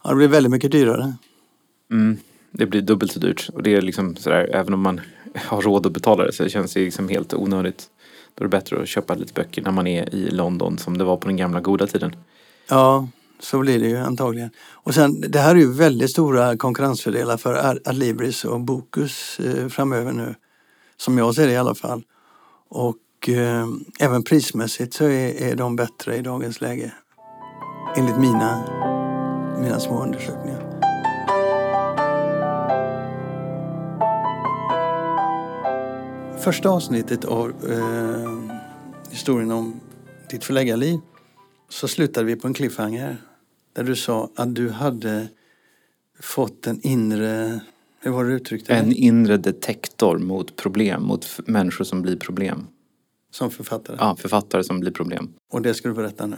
Ja, 0.05 0.11
det 0.11 0.17
blir 0.17 0.29
väldigt 0.29 0.51
mycket 0.51 0.73
dyrare. 0.73 1.15
Mm, 1.91 2.17
det 2.51 2.67
blir 2.67 2.83
dubbelt 2.83 3.13
så 3.13 3.19
dyrt. 3.19 3.49
Och 3.53 3.63
det 3.63 3.75
är 3.75 3.83
liksom 3.83 4.17
sådär, 4.17 4.51
även 4.53 4.75
om 4.75 4.81
man 4.81 5.01
har 5.35 5.63
råd 5.63 5.87
att 5.87 5.93
betala 5.93 6.25
det 6.25 6.33
så 6.33 6.49
känns 6.49 6.75
det 6.75 6.81
liksom 6.81 7.09
helt 7.09 7.35
onödigt. 7.35 7.87
Då 8.35 8.43
är 8.43 8.45
det 8.45 8.49
bättre 8.57 8.83
att 8.83 8.89
köpa 8.89 9.15
lite 9.15 9.33
böcker 9.33 9.63
när 9.63 9.71
man 9.71 9.87
är 9.87 10.15
i 10.15 10.31
London 10.31 10.79
som 10.79 10.99
det 10.99 11.05
var 11.05 11.17
på 11.17 11.29
den 11.29 11.37
gamla 11.37 11.61
goda 11.61 11.87
tiden. 11.87 12.17
Ja, 12.69 13.09
så 13.41 13.59
blir 13.59 13.81
det 13.81 13.89
ju 13.89 13.97
antagligen. 13.97 14.51
Och 14.73 14.95
sen, 14.95 15.21
det 15.21 15.39
här 15.39 15.51
är 15.51 15.59
ju 15.59 15.73
väldigt 15.73 16.11
stora 16.11 16.57
konkurrensfördelar 16.57 17.37
för 17.37 17.81
Adlibris 17.89 18.45
och 18.45 18.61
Bokus 18.61 19.41
eh, 19.41 19.69
framöver 19.69 20.13
nu. 20.13 20.35
Som 20.97 21.19
jag 21.19 21.35
ser 21.35 21.47
det 21.47 21.53
i 21.53 21.57
alla 21.57 21.75
fall. 21.75 22.03
Och 22.69 23.29
eh, 23.29 23.67
även 24.01 24.23
prismässigt 24.23 24.95
så 24.95 25.05
är, 25.05 25.43
är 25.43 25.57
de 25.57 25.77
bättre 25.77 26.17
i 26.17 26.23
dagens 26.23 26.61
läge. 26.61 26.93
Enligt 27.97 28.19
mina, 28.19 28.65
mina 29.61 29.81
små 29.81 30.03
undersökningar. 30.03 30.63
Första 36.39 36.69
avsnittet 36.69 37.25
av 37.25 37.49
eh, 37.49 38.57
historien 39.11 39.51
om 39.51 39.81
ditt 40.31 40.45
förläggarliv 40.45 40.99
så 41.69 41.89
slutade 41.89 42.27
vi 42.27 42.37
på 42.37 42.47
en 42.47 42.55
cliffhanger. 42.55 43.17
Där 43.73 43.85
du 43.85 43.97
sa 43.97 44.31
att 44.35 44.55
du 44.55 44.71
hade 44.71 45.29
fått 46.21 46.67
en 46.67 46.81
inre... 46.83 47.61
Hur 48.01 48.11
var 48.11 48.25
det 48.25 48.31
du 48.31 48.37
uttryckte 48.37 48.73
det? 48.73 48.79
En 48.79 48.93
inre 48.93 49.37
detektor 49.37 50.19
mot 50.19 50.57
problem, 50.57 51.03
mot 51.03 51.41
människor 51.47 51.85
som 51.85 52.03
blir 52.03 52.17
problem. 52.17 52.67
Som 53.31 53.51
författare. 53.51 53.97
Ja, 54.01 54.17
författare 54.17 54.65
som 54.65 54.81
blir 54.81 54.93
problem. 54.93 55.33
Och 55.53 55.63
det 55.63 55.75
ska 55.75 55.89
du 55.89 55.95
berätta 55.95 56.27
nu. 56.27 56.37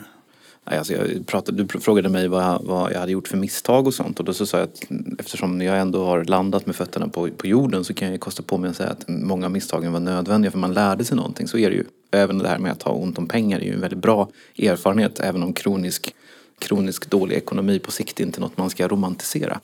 Alltså 0.77 0.93
jag 0.93 1.27
pratade, 1.27 1.63
du 1.63 1.81
frågade 1.81 2.09
mig 2.09 2.29
vad 2.29 2.43
jag, 2.43 2.63
vad 2.65 2.93
jag 2.93 3.01
hade 3.01 3.13
gjort 3.13 3.29
för 3.29 3.37
misstag 3.37 3.87
och 3.87 3.95
sånt 3.95 4.19
och 4.19 4.25
då 4.25 4.33
så 4.33 4.47
sa 4.47 4.59
jag 4.59 4.65
att 4.65 4.85
eftersom 5.19 5.63
jag 5.63 5.79
ändå 5.79 6.05
har 6.05 6.25
landat 6.25 6.67
med 6.67 6.77
fötterna 6.77 7.09
på, 7.09 7.29
på 7.31 7.47
jorden 7.47 7.85
så 7.85 7.95
kan 7.95 8.11
jag 8.11 8.21
kosta 8.21 8.43
på 8.43 8.59
mig 8.59 8.71
att 8.71 8.77
säga 8.77 8.91
att 8.91 9.05
många 9.09 9.47
av 9.47 9.53
misstagen 9.53 9.93
var 9.93 10.01
nödvändiga 10.01 10.51
för 10.51 10.59
man 10.59 10.75
lärde 10.75 11.05
sig 11.05 11.17
någonting. 11.17 11.49
Så 11.49 11.59
är 11.59 11.71
det 11.71 11.77
ju. 11.77 11.85
Även 12.11 12.39
det 12.39 12.49
här 12.49 12.59
med 12.59 12.73
att 12.73 12.83
ha 12.83 12.93
ont 12.93 13.19
om 13.19 13.29
pengar 13.29 13.61
är 13.61 13.65
ju 13.65 13.75
en 13.75 13.81
väldigt 13.81 13.99
bra 13.99 14.29
erfarenhet 14.59 15.21
även 15.21 15.43
om 15.43 15.53
kronisk, 15.53 16.15
kronisk 16.59 17.11
dålig 17.11 17.37
ekonomi 17.37 17.79
på 17.79 17.91
sikt 17.91 18.21
är 18.21 18.25
inte 18.25 18.41
något 18.41 18.57
man 18.57 18.71
ska 18.71 18.89
romantisera. 18.89 19.61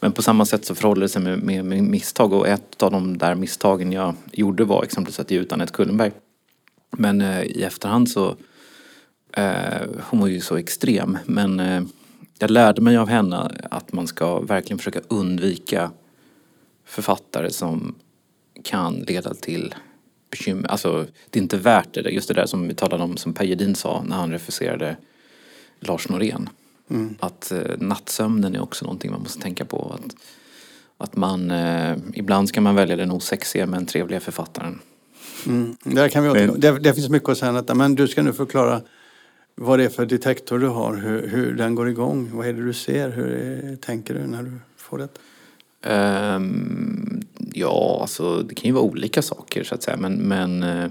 Men 0.00 0.12
på 0.12 0.22
samma 0.22 0.44
sätt 0.44 0.64
så 0.64 0.74
förhåller 0.74 1.02
det 1.02 1.08
sig 1.08 1.22
med, 1.22 1.42
med, 1.42 1.64
med 1.64 1.82
misstag 1.82 2.32
och 2.32 2.48
ett 2.48 2.82
av 2.82 2.90
de 2.90 3.18
där 3.18 3.34
misstagen 3.34 3.92
jag 3.92 4.14
gjorde 4.32 4.64
var 4.64 4.82
exempelvis 4.82 5.20
att 5.20 5.30
ge 5.30 5.38
ut 5.38 5.52
Anette 5.52 5.72
Kullenberg. 5.72 6.12
Men 6.96 7.20
eh, 7.20 7.42
i 7.42 7.62
efterhand 7.62 8.10
så 8.10 8.36
hon 10.00 10.20
var 10.20 10.26
ju 10.26 10.40
så 10.40 10.56
extrem 10.56 11.18
men 11.24 11.60
eh, 11.60 11.82
jag 12.38 12.50
lärde 12.50 12.80
mig 12.80 12.96
av 12.96 13.08
henne 13.08 13.50
att 13.70 13.92
man 13.92 14.06
ska 14.06 14.40
verkligen 14.40 14.78
försöka 14.78 15.00
undvika 15.08 15.90
författare 16.84 17.50
som 17.50 17.94
kan 18.64 18.94
leda 18.94 19.34
till 19.34 19.74
bekymmer. 20.30 20.68
Alltså 20.68 21.06
det 21.30 21.38
är 21.38 21.42
inte 21.42 21.56
värt 21.56 21.94
det. 21.94 22.10
Just 22.10 22.28
det 22.28 22.34
där 22.34 22.46
som 22.46 22.68
vi 22.68 22.74
talade 22.74 23.04
om 23.04 23.16
som 23.16 23.32
Per 23.32 23.44
Gedin 23.44 23.74
sa 23.74 24.02
när 24.06 24.16
han 24.16 24.30
refuserade 24.30 24.96
Lars 25.80 26.08
Norén. 26.08 26.48
Mm. 26.90 27.14
Att 27.20 27.52
eh, 27.52 27.60
nattsömnen 27.78 28.54
är 28.54 28.62
också 28.62 28.84
någonting 28.84 29.10
man 29.10 29.20
måste 29.20 29.40
tänka 29.40 29.64
på. 29.64 29.94
Att, 29.94 30.16
att 30.98 31.16
man, 31.16 31.50
eh, 31.50 31.96
ibland 32.14 32.48
ska 32.48 32.60
man 32.60 32.74
välja 32.74 32.96
den 32.96 33.10
osexiga 33.10 33.66
men 33.66 33.86
trevliga 33.86 34.20
författaren. 34.20 34.80
Mm. 35.46 35.76
Där, 35.84 36.08
kan 36.08 36.22
vi 36.22 36.28
återgå. 36.28 36.54
Det, 36.54 36.78
det 36.78 36.94
finns 36.94 37.08
mycket 37.08 37.28
att 37.28 37.38
säga 37.38 37.74
men 37.74 37.94
du 37.94 38.08
ska 38.08 38.22
nu 38.22 38.32
förklara 38.32 38.80
vad 39.54 39.78
det 39.78 39.84
är 39.84 39.88
för 39.88 40.06
detektor 40.06 40.58
du 40.58 40.68
har, 40.68 40.94
hur, 40.94 41.28
hur 41.28 41.54
den 41.54 41.74
går 41.74 41.88
igång. 41.88 42.30
Vad 42.32 42.46
är 42.46 42.52
det 42.52 42.64
du 42.64 42.72
ser? 42.72 43.10
Hur 43.10 43.32
är, 43.32 43.76
tänker 43.76 44.14
du 44.14 44.26
när 44.26 44.42
du 44.42 44.52
får 44.76 44.98
det? 44.98 45.08
Um, 45.86 47.22
ja, 47.52 47.98
alltså 48.00 48.42
det 48.42 48.54
kan 48.54 48.68
ju 48.68 48.72
vara 48.72 48.84
olika 48.84 49.22
saker 49.22 49.64
så 49.64 49.74
att 49.74 49.82
säga. 49.82 49.96
Men, 49.96 50.14
men 50.14 50.62
eh, 50.62 50.90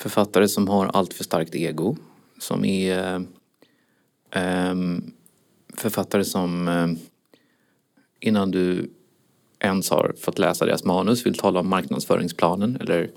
författare 0.00 0.48
som 0.48 0.68
har 0.68 0.86
allt 0.86 1.14
för 1.14 1.24
starkt 1.24 1.54
ego. 1.54 1.96
Som 2.38 2.64
är 2.64 3.26
um, 4.34 5.12
författare 5.74 6.24
som 6.24 6.68
eh, 6.68 6.88
innan 8.20 8.50
du 8.50 8.90
ens 9.58 9.90
har 9.90 10.14
fått 10.20 10.38
läsa 10.38 10.66
deras 10.66 10.84
manus 10.84 11.26
vill 11.26 11.38
tala 11.38 11.60
om 11.60 11.68
marknadsföringsplanen 11.68 12.78
eller, 12.80 13.10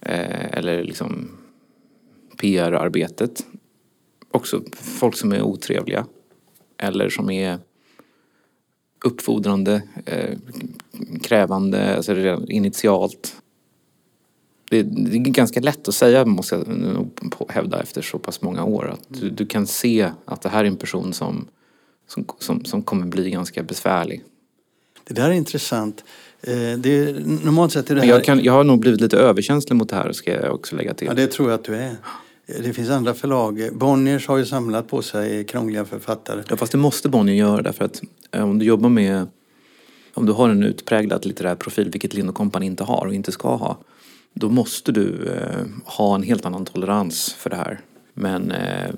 eller 0.00 0.84
liksom 0.84 1.30
PR-arbetet 2.40 3.46
också 4.30 4.62
folk 4.72 5.16
som 5.16 5.32
är 5.32 5.42
otrevliga 5.42 6.06
eller 6.78 7.08
som 7.08 7.30
är 7.30 7.58
uppfordrande, 9.04 9.82
eh, 10.06 10.38
krävande, 11.22 11.96
alltså 11.96 12.44
initialt. 12.48 13.36
Det, 14.70 14.82
det, 14.82 15.16
är 15.16 15.20
ganska 15.20 15.60
lätt 15.60 15.88
att 15.88 15.94
säga, 15.94 16.24
måste 16.24 16.54
jag 16.54 17.10
hävda 17.48 17.82
efter 17.82 18.02
så 18.02 18.18
pass 18.18 18.42
många 18.42 18.64
år. 18.64 18.90
Att 18.90 19.20
du, 19.20 19.30
du, 19.30 19.46
kan 19.46 19.66
se 19.66 20.10
att 20.24 20.42
det 20.42 20.48
här 20.48 20.64
är 20.64 20.68
en 20.68 20.76
person 20.76 21.12
som, 21.12 21.48
som, 22.06 22.24
som, 22.38 22.64
som 22.64 22.82
kommer 22.82 23.06
bli 23.06 23.30
ganska 23.30 23.62
besvärlig. 23.62 24.24
Det 25.04 25.14
där 25.14 25.28
är 25.28 25.32
intressant. 25.32 26.04
Eh, 26.40 26.52
det 26.78 26.88
är, 26.90 27.44
normalt 27.44 27.72
sett 27.72 27.90
är 27.90 27.94
det 27.94 28.00
här... 28.00 28.08
Jag, 28.08 28.24
kan, 28.24 28.44
jag 28.44 28.52
har 28.52 28.64
nog 28.64 28.80
blivit 28.80 29.00
lite 29.00 29.18
överkänslig 29.18 29.76
mot 29.76 29.88
det 29.88 29.96
här 29.96 30.12
ska 30.12 30.32
jag 30.32 30.54
också 30.54 30.76
lägga 30.76 30.94
till. 30.94 31.06
Ja, 31.06 31.14
det 31.14 31.26
tror 31.26 31.50
jag 31.50 31.58
att 31.58 31.64
du 31.64 31.76
är. 31.76 31.96
Det 32.58 32.72
finns 32.72 32.90
andra 32.90 33.14
förlag. 33.14 33.68
Bonniers 33.72 34.28
har 34.28 34.36
ju 34.36 34.46
samlat 34.46 34.88
på 34.88 35.02
sig 35.02 35.44
krångliga 35.44 35.84
författare. 35.84 36.42
Ja, 36.48 36.56
fast 36.56 36.72
det 36.72 36.78
måste 36.78 37.08
Bonnier 37.08 37.36
göra 37.36 37.62
därför 37.62 37.84
att 37.84 38.02
eh, 38.30 38.44
om 38.44 38.58
du 38.58 38.64
jobbar 38.64 38.88
med 38.88 39.26
om 40.14 40.26
du 40.26 40.32
har 40.32 40.48
en 40.48 40.62
utpräglad 40.62 41.26
litterär 41.26 41.54
profil, 41.54 41.90
vilket 41.90 42.14
Lind 42.14 42.34
Company 42.34 42.66
inte 42.66 42.84
har 42.84 43.06
och 43.06 43.14
inte 43.14 43.32
ska 43.32 43.56
ha, 43.56 43.78
då 44.34 44.48
måste 44.48 44.92
du 44.92 45.28
eh, 45.28 45.66
ha 45.84 46.14
en 46.14 46.22
helt 46.22 46.46
annan 46.46 46.64
tolerans 46.64 47.32
för 47.32 47.50
det 47.50 47.56
här. 47.56 47.80
Men 48.14 48.50
eh, 48.50 48.90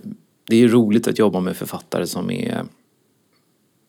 det 0.49 0.57
är 0.57 0.69
roligt 0.69 1.09
att 1.09 1.19
jobba 1.19 1.41
med 1.41 1.57
författare 1.57 2.07
som 2.07 2.31
är, 2.31 2.65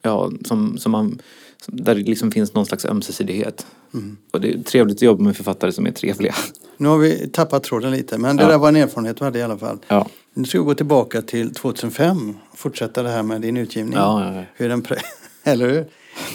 ja, 0.02 0.32
som, 0.46 0.78
som 0.78 0.92
man, 0.92 1.20
där 1.68 1.96
det 1.96 2.02
liksom 2.02 2.32
finns 2.32 2.54
någon 2.54 2.66
slags 2.66 2.86
ömsesidighet. 2.86 3.66
Mm. 3.94 4.18
Och 4.32 4.42
det 4.42 4.54
är 4.54 4.64
trevligt 4.64 4.98
att 4.98 5.02
jobba 5.02 5.24
med 5.24 5.38
författare 5.38 5.72
som 5.72 5.88
är 5.88 5.92
trevliga. 5.92 6.36
Nu 6.78 6.88
har 6.88 6.98
vi 6.98 7.30
tappat 7.30 7.64
tråden 7.64 7.92
lite, 7.92 8.18
men 8.18 8.38
det 8.38 8.44
ja. 8.44 8.50
där 8.50 8.58
var 8.58 8.70
en 8.70 8.76
erfarenhet 8.76 9.18
du 9.18 9.24
hade 9.24 9.40
i 9.40 9.42
alla 9.42 9.58
fall. 9.58 9.78
Ja. 9.88 10.08
Nu 10.34 10.46
ska 10.46 10.60
vi 10.60 10.66
gå 10.66 10.74
tillbaka 10.74 11.22
till 11.22 11.54
2005 11.54 12.38
och 12.52 12.60
fortsätta 12.60 13.04
det 13.04 13.10
här 13.10 13.24
med 13.24 13.42
din 13.42 13.58
utgivning. 13.58 13.94
Ja, 13.94 14.36
ja, 14.36 14.44
hur 14.56 14.70
den 14.70 14.86
Eller 15.44 15.70
hur? 15.70 15.86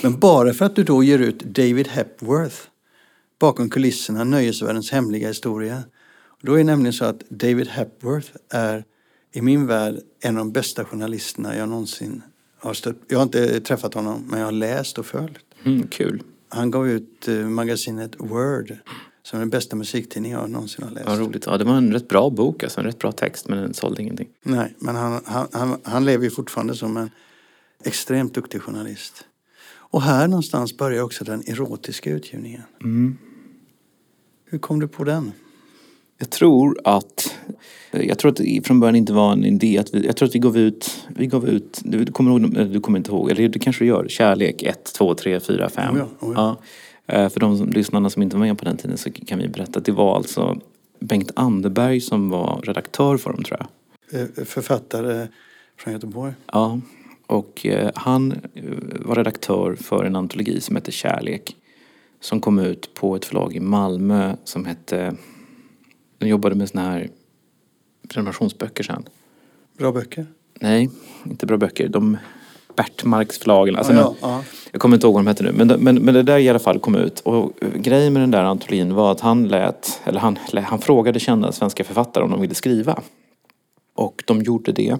Men 0.02 0.18
bara 0.18 0.54
för 0.54 0.64
att 0.64 0.76
du 0.76 0.84
då 0.84 1.02
ger 1.02 1.18
ut 1.18 1.38
David 1.38 1.88
Hepworth 1.88 2.56
bakom 3.40 3.70
kulisserna 3.70 4.24
Nöjesvärldens 4.24 4.90
hemliga 4.90 5.28
historia. 5.28 5.82
Då 6.42 6.52
är 6.52 6.58
det 6.58 6.64
nämligen 6.64 6.92
så 6.92 7.04
att 7.04 7.20
David 7.28 7.68
Hepworth 7.68 8.28
är 8.52 8.84
i 9.32 9.42
min 9.42 9.66
värld 9.66 10.00
en 10.20 10.36
av 10.36 10.44
de 10.44 10.52
bästa 10.52 10.84
journalisterna 10.84 11.56
jag 11.56 11.68
någonsin 11.68 12.22
har 12.58 12.74
stött. 12.74 12.96
Jag 13.08 13.18
har 13.18 13.22
inte 13.22 13.60
träffat 13.60 13.94
honom, 13.94 14.24
men 14.30 14.38
jag 14.38 14.46
har 14.46 14.52
läst 14.52 14.98
och 14.98 15.06
följt. 15.06 15.38
Mm, 15.64 15.88
kul. 15.88 16.22
Han 16.48 16.70
gav 16.70 16.88
ut 16.88 17.28
uh, 17.28 17.48
magasinet 17.48 18.14
Word 18.18 18.76
som 19.22 19.36
är 19.36 19.40
den 19.40 19.50
bästa 19.50 19.76
musiktidning 19.76 20.32
jag 20.32 20.50
någonsin 20.50 20.84
har 20.84 20.90
läst. 20.90 21.08
Ja, 21.08 21.16
roligt. 21.16 21.46
Ja, 21.46 21.58
det 21.58 21.64
var 21.64 21.76
en 21.76 21.92
rätt 21.92 22.08
bra 22.08 22.30
bok, 22.30 22.62
alltså 22.62 22.80
en 22.80 22.86
rätt 22.86 22.98
bra 22.98 23.12
text 23.12 23.48
men 23.48 23.58
den 23.58 23.74
sålde 23.74 24.02
ingenting. 24.02 24.28
Nej, 24.42 24.74
men 24.78 24.96
han, 24.96 25.20
han, 25.24 25.48
han, 25.52 25.80
han 25.82 26.04
lever 26.04 26.24
ju 26.24 26.30
fortfarande 26.30 26.74
som 26.74 26.96
en 26.96 27.10
extremt 27.84 28.34
duktig 28.34 28.62
journalist. 28.62 29.24
Och 29.70 30.02
här 30.02 30.28
någonstans 30.28 30.76
börjar 30.76 31.02
också 31.02 31.24
den 31.24 31.42
erotiska 31.46 32.10
utgivningen. 32.10 32.62
Mm. 32.80 33.18
Hur 34.44 34.58
kom 34.58 34.80
du 34.80 34.88
på 34.88 35.04
den? 35.04 35.32
Jag 36.18 36.30
tror 36.30 36.80
att 36.84 37.34
jag 37.90 38.18
tror 38.18 38.30
att 38.30 38.36
det 38.36 38.66
från 38.66 38.80
början 38.80 38.96
inte 38.96 39.12
var 39.12 39.32
en 39.32 39.44
idé 39.44 39.78
att 39.78 39.94
vi, 39.94 40.06
jag 40.06 40.16
tror 40.16 40.28
att 40.28 40.34
vi 40.34 40.38
gav 40.38 40.56
ut, 40.56 41.06
vi 41.08 41.26
gav 41.26 41.48
ut, 41.48 41.80
du, 41.84 42.04
du 42.04 42.12
kommer, 42.12 42.30
ihåg, 42.30 42.70
du 42.70 42.80
kommer 42.80 42.98
inte 42.98 43.10
ihåg, 43.10 43.30
eller 43.30 43.48
det 43.48 43.58
kanske 43.58 43.84
du 43.84 43.88
gör, 43.88 44.06
Kärlek 44.08 44.62
1, 44.62 44.92
2, 44.92 45.14
3, 45.14 45.40
4, 45.40 45.68
5. 45.68 45.94
Oh 45.94 45.98
ja, 45.98 46.26
oh 46.26 46.32
ja. 46.36 46.56
ja. 47.06 47.14
Eh, 47.14 47.28
för 47.28 47.40
de 47.40 47.58
som, 47.58 47.68
lyssnarna 47.68 48.10
som 48.10 48.22
inte 48.22 48.36
var 48.36 48.46
med 48.46 48.58
på 48.58 48.64
den 48.64 48.76
tiden 48.76 48.98
så 48.98 49.10
kan 49.10 49.38
vi 49.38 49.48
berätta 49.48 49.78
att 49.78 49.84
det 49.84 49.92
var 49.92 50.16
alltså 50.16 50.60
Bengt 51.00 51.30
Anderberg 51.34 52.00
som 52.00 52.30
var 52.30 52.60
redaktör 52.62 53.16
för 53.16 53.32
dem 53.32 53.42
tror 53.42 53.58
jag. 53.60 54.20
Eh, 54.20 54.44
författare 54.44 55.28
från 55.76 55.92
Göteborg. 55.92 56.32
Ja, 56.52 56.80
och 57.26 57.66
eh, 57.66 57.90
han 57.94 58.34
var 58.90 59.14
redaktör 59.14 59.74
för 59.74 60.04
en 60.04 60.16
antologi 60.16 60.60
som 60.60 60.76
hette 60.76 60.92
Kärlek. 60.92 61.56
Som 62.20 62.40
kom 62.40 62.58
ut 62.58 62.94
på 62.94 63.16
ett 63.16 63.24
förlag 63.24 63.56
i 63.56 63.60
Malmö 63.60 64.36
som 64.44 64.64
hette, 64.64 65.14
de 66.18 66.28
jobbade 66.28 66.54
med 66.54 66.68
såna 66.68 66.82
här 66.82 67.08
prenumerationsböcker 68.08 68.84
sen. 68.84 69.02
Bra 69.78 69.92
böcker? 69.92 70.26
Nej, 70.60 70.90
inte 71.26 71.46
bra 71.46 71.56
böcker. 71.56 71.88
De 71.88 72.16
Bertmarks 72.78 73.38
förlagen. 73.38 73.76
Alltså, 73.76 73.92
ja, 73.92 74.14
ja. 74.20 74.44
Jag 74.72 74.80
kommer 74.80 74.96
inte 74.96 75.06
ihåg 75.06 75.14
vad 75.14 75.24
de 75.24 75.28
hette 75.28 75.42
nu. 75.42 75.52
Men, 75.52 75.68
men, 75.68 75.96
men 75.96 76.14
det 76.14 76.22
där 76.22 76.38
i 76.38 76.48
alla 76.48 76.58
fall 76.58 76.78
kom 76.78 76.94
ut. 76.94 77.20
Och 77.20 77.52
grejen 77.74 78.12
med 78.12 78.22
den 78.22 78.30
där 78.30 78.44
antologin 78.44 78.94
var 78.94 79.12
att 79.12 79.20
han 79.20 79.48
lät, 79.48 80.00
eller 80.04 80.20
han, 80.20 80.38
han 80.54 80.78
frågade 80.78 81.20
kända 81.20 81.52
svenska 81.52 81.84
författare 81.84 82.24
om 82.24 82.30
de 82.30 82.40
ville 82.40 82.54
skriva. 82.54 83.02
Och 83.94 84.22
de 84.26 84.42
gjorde 84.42 84.72
det. 84.72 84.96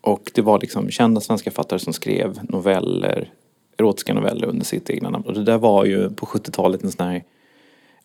Och 0.00 0.30
det 0.34 0.42
var 0.42 0.60
liksom 0.60 0.90
kända 0.90 1.20
svenska 1.20 1.50
författare 1.50 1.78
som 1.78 1.92
skrev 1.92 2.38
noveller, 2.42 3.32
erotiska 3.78 4.14
noveller 4.14 4.46
under 4.46 4.64
sitt 4.64 4.90
egna 4.90 5.10
namn. 5.10 5.24
Och 5.24 5.34
det 5.34 5.44
där 5.44 5.58
var 5.58 5.84
ju 5.84 6.10
på 6.10 6.26
70-talet 6.26 6.84
en 6.84 6.92
sån 6.92 7.06
här 7.06 7.22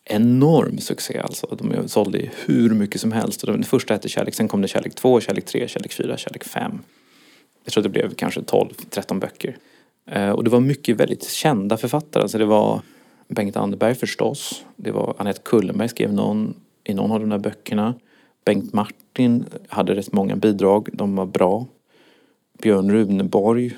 enorm 0.06 0.78
succé 0.78 1.18
alltså. 1.18 1.56
De 1.58 1.88
sålde 1.88 2.30
hur 2.46 2.70
mycket 2.70 3.00
som 3.00 3.12
helst. 3.12 3.46
Den 3.46 3.64
första 3.64 3.94
hette 3.94 4.08
Kärlek, 4.08 4.34
sen 4.34 4.48
kom 4.48 4.62
det 4.62 4.68
Kärlek 4.68 4.94
2, 4.94 5.20
Kärlek 5.20 5.44
3, 5.44 5.68
Kärlek 5.68 5.92
4, 5.92 6.16
Kärlek 6.16 6.44
5. 6.44 6.78
Jag 7.64 7.72
tror 7.72 7.82
det 7.82 7.88
blev 7.88 8.14
kanske 8.14 8.40
12-13 8.40 9.20
böcker. 9.20 9.56
Eh, 10.10 10.30
och 10.30 10.44
det 10.44 10.50
var 10.50 10.60
mycket 10.60 10.96
väldigt 10.96 11.28
kända 11.28 11.76
författare. 11.76 12.22
Alltså 12.22 12.38
det 12.38 12.44
var 12.44 12.80
Bengt 13.28 13.56
Anderberg 13.56 13.94
förstås. 13.94 14.64
Det 14.76 14.90
var 14.90 15.14
Annette 15.18 15.40
Kullenberg 15.44 15.88
skrev 15.88 16.12
någon, 16.12 16.54
i 16.84 16.94
någon 16.94 17.12
av 17.12 17.20
de 17.20 17.28
där 17.28 17.38
böckerna. 17.38 17.94
Bengt 18.44 18.72
Martin 18.72 19.44
hade 19.68 19.94
rätt 19.94 20.12
många 20.12 20.36
bidrag. 20.36 20.88
De 20.92 21.16
var 21.16 21.26
bra. 21.26 21.66
Björn 22.62 22.92
Runeborg. 22.92 23.76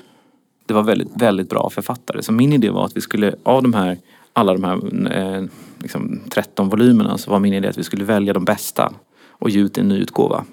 Det 0.65 0.73
var 0.73 0.83
väldigt, 0.83 1.21
väldigt 1.21 1.49
bra 1.49 1.69
författare. 1.69 2.23
Så 2.23 2.31
min 2.31 2.53
idé 2.53 2.69
var 2.69 2.85
att 2.85 2.97
vi 2.97 3.01
skulle, 3.01 3.35
av 3.43 3.63
de 3.63 3.73
här, 3.73 3.97
alla 4.33 4.53
de 4.53 4.63
här 4.63 5.07
eh, 5.17 5.43
liksom 5.79 6.21
13 6.29 6.69
volymerna 6.69 7.17
så 7.17 7.31
var 7.31 7.39
min 7.39 7.53
idé 7.53 7.67
att 7.67 7.77
vi 7.77 7.83
skulle 7.83 8.05
välja 8.05 8.33
de 8.33 8.45
bästa 8.45 8.93
och 9.29 9.49
ge 9.49 9.59
ut 9.59 9.77
en 9.77 9.87
ny 9.87 9.95
utgåva. 9.95 10.45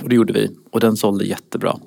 Och 0.00 0.08
det 0.08 0.14
gjorde 0.14 0.32
vi. 0.32 0.56
Och 0.70 0.80
den 0.80 0.96
sålde 0.96 1.24
jättebra. 1.24 1.78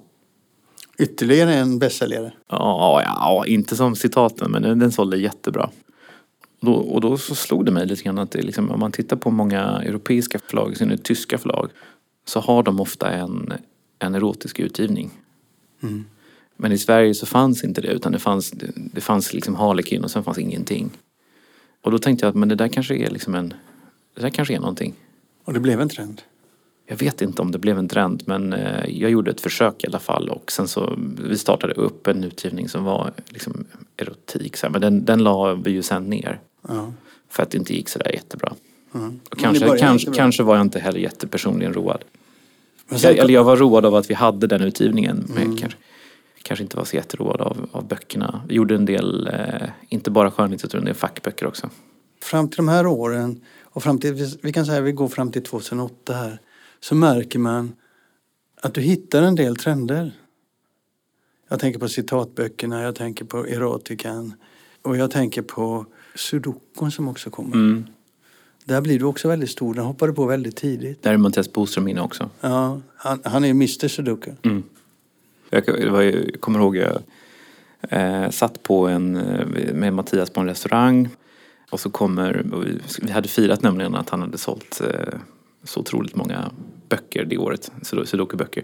Ytterligare 0.99 1.53
en 1.53 1.79
bästsäljare? 1.79 2.33
Ja, 2.49 3.01
ja, 3.05 3.45
inte 3.47 3.75
som 3.75 3.95
citaten 3.95 4.51
men 4.51 4.79
den 4.79 4.91
sålde 4.91 5.17
jättebra. 5.17 5.69
Då, 6.61 6.73
och 6.73 7.01
då 7.01 7.17
så 7.17 7.35
slog 7.35 7.65
det 7.65 7.71
mig 7.71 7.87
lite 7.87 8.03
grann 8.03 8.19
att 8.19 8.31
det 8.31 8.41
liksom, 8.41 8.71
om 8.71 8.79
man 8.79 8.91
tittar 8.91 9.17
på 9.17 9.31
många 9.31 9.61
europeiska 9.61 10.39
förlag, 10.39 10.71
i 10.71 10.75
synnerhet 10.75 11.03
tyska 11.03 11.37
förlag, 11.37 11.69
så 12.25 12.39
har 12.39 12.63
de 12.63 12.79
ofta 12.79 13.11
en, 13.11 13.53
en 13.99 14.15
erotisk 14.15 14.59
utgivning. 14.59 15.11
Mm. 15.83 16.05
Men 16.57 16.71
i 16.71 16.77
Sverige 16.77 17.13
så 17.13 17.25
fanns 17.25 17.63
inte 17.63 17.81
det 17.81 17.87
utan 17.87 18.11
det 18.11 18.19
fanns, 18.19 18.51
det, 18.51 18.71
det 18.75 19.01
fanns 19.01 19.33
liksom 19.33 19.55
Harlekin 19.55 20.03
och 20.03 20.11
sen 20.11 20.23
fanns 20.23 20.37
ingenting. 20.37 20.89
Och 21.81 21.91
då 21.91 21.99
tänkte 21.99 22.25
jag 22.25 22.29
att 22.29 22.35
men 22.35 22.49
det 22.49 22.55
där 22.55 22.67
kanske 22.67 22.95
är 22.95 23.09
liksom 23.09 23.35
en, 23.35 23.53
det 24.15 24.21
där 24.21 24.29
kanske 24.29 24.55
är 24.55 24.59
någonting. 24.59 24.93
Och 25.43 25.53
det 25.53 25.59
blev 25.59 25.81
en 25.81 25.89
trend. 25.89 26.21
Jag 26.85 26.97
vet 26.97 27.21
inte 27.21 27.41
om 27.41 27.51
det 27.51 27.59
blev 27.59 27.77
en 27.77 27.87
trend 27.87 28.23
men 28.25 28.53
eh, 28.53 28.85
jag 28.89 29.11
gjorde 29.11 29.31
ett 29.31 29.41
försök 29.41 29.83
i 29.83 29.87
alla 29.87 29.99
fall 29.99 30.29
och 30.29 30.51
sen 30.51 30.67
så 30.67 30.97
vi 31.27 31.37
startade 31.37 31.73
upp 31.73 32.07
en 32.07 32.23
utgivning 32.23 32.69
som 32.69 32.83
var 32.83 33.11
liksom 33.29 33.65
erotik 33.97 34.57
så 34.57 34.65
här, 34.65 34.71
men 34.71 34.81
den, 34.81 35.05
den 35.05 35.23
la 35.23 35.53
vi 35.53 35.71
ju 35.71 35.83
sen 35.83 36.09
ner. 36.09 36.39
Ja. 36.67 36.93
För 37.29 37.43
att 37.43 37.51
det 37.51 37.57
inte 37.57 37.73
gick 37.73 37.89
sådär 37.89 38.11
jättebra. 38.11 38.53
Mm. 38.93 39.19
Och 39.29 39.39
kanske, 39.39 39.65
kanske, 39.65 39.85
jättebra. 39.85 40.17
kanske 40.17 40.43
var 40.43 40.55
jag 40.55 40.61
inte 40.61 40.79
heller 40.79 40.99
jättepersonligen 40.99 41.73
road. 41.73 42.03
Jag, 42.89 43.17
eller 43.17 43.33
jag 43.33 43.43
var 43.43 43.57
road 43.57 43.85
av 43.85 43.95
att 43.95 44.09
vi 44.09 44.13
hade 44.13 44.47
den 44.47 44.61
utgivningen. 44.61 45.25
Mm. 45.37 45.57
kanske, 45.57 45.77
kanske 46.43 46.63
inte 46.63 46.77
var 46.77 46.85
så 46.85 46.95
jätteroad 46.95 47.41
av, 47.41 47.69
av 47.71 47.87
böckerna. 47.87 48.41
Vi 48.47 48.55
gjorde 48.55 48.75
en 48.75 48.85
del, 48.85 49.27
eh, 49.27 49.69
inte 49.89 50.11
bara 50.11 50.31
skönlitteratur, 50.31 50.77
en 50.77 50.85
del 50.85 50.93
fackböcker 50.93 51.47
också. 51.47 51.69
fram 52.21 52.49
till 52.49 52.57
de 52.57 52.67
här 52.67 52.87
åren 52.87 53.41
och 53.63 53.83
fram 53.83 53.99
till, 53.99 54.37
vi 54.41 54.53
kan 54.53 54.65
säga 54.65 54.77
att 54.77 54.83
vi 54.83 54.91
går 54.91 55.07
fram 55.07 55.31
till 55.31 55.43
2008 55.43 56.13
här, 56.13 56.39
så 56.79 56.95
märker 56.95 57.39
man 57.39 57.73
att 58.61 58.73
du 58.73 58.81
hittar 58.81 59.21
en 59.21 59.35
del 59.35 59.55
trender. 59.55 60.11
Jag 61.49 61.59
tänker 61.59 61.79
på 61.79 61.87
citatböckerna, 61.87 62.81
jag 62.81 62.95
tänker 62.95 63.25
på 63.25 63.47
erotikan 63.47 64.33
och 64.81 64.97
jag 64.97 65.11
tänker 65.11 65.41
på 65.41 65.85
sudokun 66.15 66.91
som 66.91 67.07
också 67.07 67.29
kommer. 67.29 67.55
Mm. 67.55 67.85
Där 68.65 68.81
blir 68.81 68.99
du 68.99 69.05
också 69.05 69.27
väldigt 69.27 69.49
stor, 69.49 69.73
den 69.73 69.85
hoppade 69.85 70.13
på 70.13 70.25
väldigt 70.25 70.55
tidigt. 70.55 71.03
Där 71.03 71.13
är 71.13 71.17
Mattias 71.17 71.53
Boström 71.53 71.87
inne 71.87 72.01
också. 72.01 72.29
Ja, 72.41 72.81
han, 72.95 73.21
han 73.23 73.43
är 73.43 73.49
Mr 73.49 73.87
Sudoku. 73.87 74.31
Mm. 74.43 74.63
Jag, 75.51 75.63
jag 75.67 76.25
kommer 76.39 76.59
ihåg 76.59 76.77
jag 76.77 77.01
eh, 77.89 78.29
satt 78.29 78.63
på 78.63 78.87
en, 78.87 79.15
eh, 79.15 79.73
med 79.73 79.93
Mattias 79.93 80.29
på 80.29 80.39
en 80.39 80.47
restaurang 80.47 81.09
och 81.69 81.79
så 81.79 81.89
kommer, 81.89 82.53
och 82.53 82.65
vi, 82.65 82.79
vi 83.01 83.11
hade 83.11 83.27
firat 83.27 83.61
nämligen 83.61 83.95
att 83.95 84.09
han 84.09 84.21
hade 84.21 84.37
sålt 84.37 84.81
eh, 84.81 85.19
så 85.63 85.79
otroligt 85.79 86.15
många 86.15 86.51
böcker 86.89 87.25
det 87.25 87.37
året, 87.37 87.71
sudokuböcker. 87.81 88.63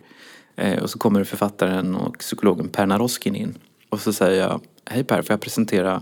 Eh, 0.55 0.83
och 0.83 0.89
så 0.89 0.99
kommer 0.99 1.23
författaren 1.23 1.95
och 1.95 2.17
psykologen 2.17 2.69
Per 2.69 2.85
Naroskin 2.85 3.35
in 3.35 3.57
och 3.89 3.99
så 3.99 4.13
säger 4.13 4.41
jag, 4.41 4.61
hej 4.85 5.03
Per, 5.03 5.21
får 5.21 5.33
jag 5.33 5.41
presentera 5.41 6.01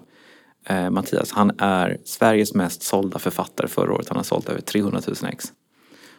eh, 0.65 0.89
Mattias? 0.89 1.31
Han 1.31 1.51
är 1.57 1.97
Sveriges 2.05 2.53
mest 2.53 2.83
sålda 2.83 3.19
författare 3.19 3.67
förra 3.67 3.93
året, 3.93 4.07
han 4.07 4.17
har 4.17 4.23
sålt 4.23 4.49
över 4.49 4.61
300 4.61 5.01
000 5.07 5.15
ex. 5.31 5.53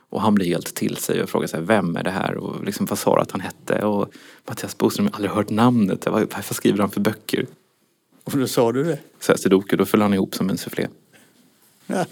Och 0.08 0.20
han 0.20 0.34
blir 0.34 0.46
helt 0.46 0.74
till 0.74 0.96
sig 0.96 1.22
och 1.22 1.28
frågar 1.28 1.46
sig 1.46 1.60
vem 1.60 1.96
är 1.96 2.02
det 2.02 2.10
här 2.10 2.34
och 2.36 2.64
liksom 2.64 2.86
vad 2.86 2.98
sa 2.98 3.20
att 3.20 3.30
han 3.30 3.40
hette? 3.40 3.84
Och 3.84 4.12
Mattias 4.48 4.78
Boström, 4.78 5.06
har 5.06 5.14
aldrig 5.14 5.30
hört 5.30 5.50
namnet. 5.50 6.06
Vad, 6.06 6.32
vad 6.34 6.44
skriver 6.44 6.78
han 6.78 6.90
för 6.90 7.00
böcker? 7.00 7.46
Och 8.24 8.38
då 8.38 8.46
sa 8.46 8.72
du 8.72 8.84
det. 8.84 8.98
Så 9.20 9.32
jag 9.32 9.38
Sudoku, 9.40 9.76
då 9.76 9.84
föll 9.84 10.02
han 10.02 10.14
ihop 10.14 10.34
som 10.34 10.50
en 10.50 10.58
soufflé. 10.58 10.88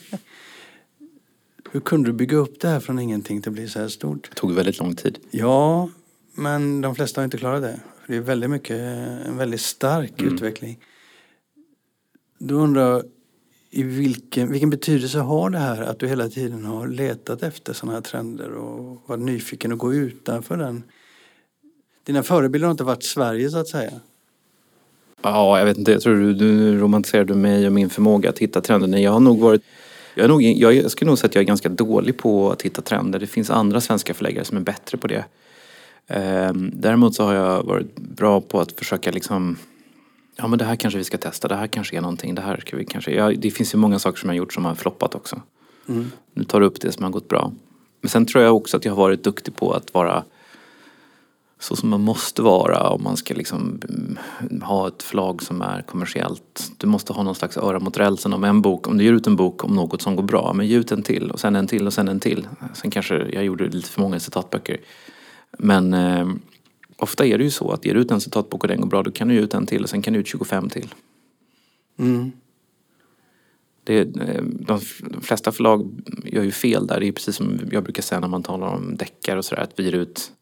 Hur 1.70 1.80
kunde 1.80 2.08
du 2.08 2.12
bygga 2.12 2.36
upp 2.36 2.60
det 2.60 2.68
här 2.68 2.80
från 2.80 2.98
ingenting 2.98 3.42
till 3.42 3.50
att 3.50 3.54
bli 3.54 3.68
så 3.68 3.80
här 3.80 3.88
stort? 3.88 4.28
Det 4.30 4.34
tog 4.36 4.52
väldigt 4.52 4.78
lång 4.78 4.96
tid. 4.96 5.18
Ja, 5.30 5.90
men 6.34 6.80
de 6.80 6.94
flesta 6.94 7.20
har 7.20 7.24
inte 7.24 7.38
klarat 7.38 7.62
det. 7.62 7.80
Det 8.06 8.16
är 8.16 8.20
väldigt 8.20 8.50
mycket, 8.50 8.80
en 9.26 9.36
väldigt 9.36 9.60
stark 9.60 10.20
Mm. 10.20 10.34
utveckling. 10.34 10.78
Då 12.38 12.54
undrar 12.54 12.90
jag, 12.90 13.02
i 13.74 13.82
vilken, 13.82 14.52
vilken 14.52 14.70
betydelse 14.70 15.18
har 15.18 15.50
det 15.50 15.58
här 15.58 15.82
att 15.82 15.98
du 15.98 16.08
hela 16.08 16.28
tiden 16.28 16.64
har 16.64 16.86
letat 16.88 17.42
efter 17.42 17.72
sådana 17.72 17.94
här 17.94 18.02
trender 18.02 18.50
och 18.50 19.02
varit 19.06 19.22
nyfiken 19.22 19.72
och 19.72 19.78
gå 19.78 19.94
utanför 19.94 20.56
den? 20.56 20.82
Dina 22.04 22.22
förebilder 22.22 22.66
har 22.66 22.70
inte 22.70 22.84
varit 22.84 23.02
Sverige 23.02 23.50
så 23.50 23.58
att 23.58 23.68
säga. 23.68 23.90
Ja, 25.22 25.58
jag 25.58 25.66
vet 25.66 25.78
inte. 25.78 25.92
Jag 25.92 26.02
tror 26.02 26.16
du, 26.16 26.34
du 26.34 26.78
romantiserade 26.78 27.34
mig 27.34 27.66
och 27.66 27.72
min 27.72 27.90
förmåga 27.90 28.28
att 28.28 28.38
hitta 28.38 28.60
trender. 28.60 28.88
Nej, 28.88 29.02
jag 29.02 29.10
har 29.10 29.20
nog 29.20 29.38
varit... 29.38 29.62
Jag, 30.14 30.24
är 30.24 30.28
nog, 30.28 30.42
jag, 30.42 30.90
skulle 30.90 31.08
nog 31.08 31.18
säga 31.18 31.28
att 31.28 31.34
jag 31.34 31.42
är 31.42 31.46
ganska 31.46 31.68
dålig 31.68 32.18
på 32.18 32.52
att 32.52 32.62
hitta 32.62 32.82
trender. 32.82 33.18
Det 33.18 33.26
finns 33.26 33.50
andra 33.50 33.80
svenska 33.80 34.14
förläggare 34.14 34.44
som 34.44 34.56
är 34.56 34.62
bättre 34.62 34.98
på 34.98 35.06
det. 35.06 35.24
Ehm, 36.06 36.70
däremot 36.74 37.14
så 37.14 37.24
har 37.24 37.34
jag 37.34 37.62
varit 37.62 37.96
bra 37.96 38.40
på 38.40 38.60
att 38.60 38.72
försöka 38.72 39.10
liksom... 39.10 39.56
Ja, 40.36 40.46
men 40.46 40.58
det 40.58 40.64
här 40.64 40.76
kanske 40.76 40.98
vi 40.98 41.04
ska 41.04 41.18
testa. 41.18 41.48
Det 41.48 41.56
här 41.56 41.66
kanske 41.66 41.96
är 41.96 42.00
någonting. 42.00 42.34
Det 42.34 42.42
här 42.42 42.56
ska 42.66 42.76
vi 42.76 42.84
kanske... 42.84 43.10
Ja, 43.10 43.32
det 43.32 43.50
finns 43.50 43.74
ju 43.74 43.78
många 43.78 43.98
saker 43.98 44.18
som 44.18 44.28
jag 44.28 44.34
har 44.34 44.38
gjort 44.38 44.52
som 44.52 44.64
har 44.64 44.74
floppat 44.74 45.14
också. 45.14 45.42
Mm. 45.88 46.10
Nu 46.32 46.44
tar 46.44 46.60
du 46.60 46.66
upp 46.66 46.80
det 46.80 46.92
som 46.92 47.04
har 47.04 47.10
gått 47.10 47.28
bra. 47.28 47.52
Men 48.00 48.08
sen 48.08 48.26
tror 48.26 48.44
jag 48.44 48.56
också 48.56 48.76
att 48.76 48.84
jag 48.84 48.92
har 48.92 49.02
varit 49.02 49.24
duktig 49.24 49.56
på 49.56 49.72
att 49.72 49.94
vara 49.94 50.24
så 51.58 51.76
som 51.76 51.88
man 51.88 52.00
måste 52.00 52.42
vara 52.42 52.88
om 52.88 53.02
man 53.02 53.16
ska 53.16 53.34
liksom 53.34 53.80
mm, 53.88 54.62
ha 54.62 54.88
ett 54.88 55.02
förlag 55.02 55.42
som 55.42 55.62
är 55.62 55.82
kommersiellt. 55.82 56.72
Du 56.76 56.86
måste 56.86 57.12
ha 57.12 57.22
någon 57.22 57.34
slags 57.34 57.56
öra 57.56 57.78
mot 57.78 57.98
rälsen 57.98 58.32
om 58.32 58.44
en 58.44 58.62
bok. 58.62 58.88
Om 58.88 58.98
du 58.98 59.04
ger 59.04 59.12
ut 59.12 59.26
en 59.26 59.36
bok 59.36 59.64
om 59.64 59.74
något 59.74 60.02
som 60.02 60.16
går 60.16 60.22
bra, 60.22 60.52
men 60.52 60.66
ge 60.66 60.76
ut 60.76 60.92
en 60.92 61.02
till 61.02 61.30
och 61.30 61.40
sen 61.40 61.56
en 61.56 61.66
till 61.66 61.86
och 61.86 61.92
sen 61.92 62.08
en 62.08 62.20
till. 62.20 62.48
Sen 62.74 62.90
kanske 62.90 63.14
jag 63.16 63.44
gjorde 63.44 63.68
lite 63.68 63.88
för 63.88 64.00
många 64.00 64.20
citatböcker. 64.20 64.80
Men 65.58 65.94
eh, 65.94 66.26
ofta 66.96 67.26
är 67.26 67.38
det 67.38 67.44
ju 67.44 67.50
så 67.50 67.70
att 67.70 67.84
ger 67.84 67.94
du 67.94 68.00
ut 68.00 68.10
en 68.10 68.20
citatbok 68.20 68.64
och 68.64 68.68
den 68.68 68.80
går 68.80 68.88
bra, 68.88 69.02
då 69.02 69.10
kan 69.10 69.28
du 69.28 69.34
ge 69.34 69.40
ut 69.40 69.54
en 69.54 69.66
till 69.66 69.82
och 69.82 69.90
sen 69.90 70.02
kan 70.02 70.12
du 70.12 70.18
ut 70.18 70.26
25 70.26 70.68
till. 70.68 70.94
Mm. 71.98 72.32
Det, 73.84 74.00
eh, 74.00 74.42
de 74.42 74.80
flesta 75.22 75.52
förlag 75.52 75.90
gör 76.24 76.42
ju 76.42 76.52
fel 76.52 76.86
där. 76.86 77.00
Det 77.00 77.08
är 77.08 77.12
precis 77.12 77.36
som 77.36 77.60
jag 77.70 77.84
brukar 77.84 78.02
säga 78.02 78.20
när 78.20 78.28
man 78.28 78.42
talar 78.42 78.66
om 78.66 78.96
deckare 78.96 79.38
och 79.38 79.44
sådär. 79.44 79.62
Att 79.62 79.78
vi 79.78 79.84
ger 79.84 79.92
ut 79.92 80.32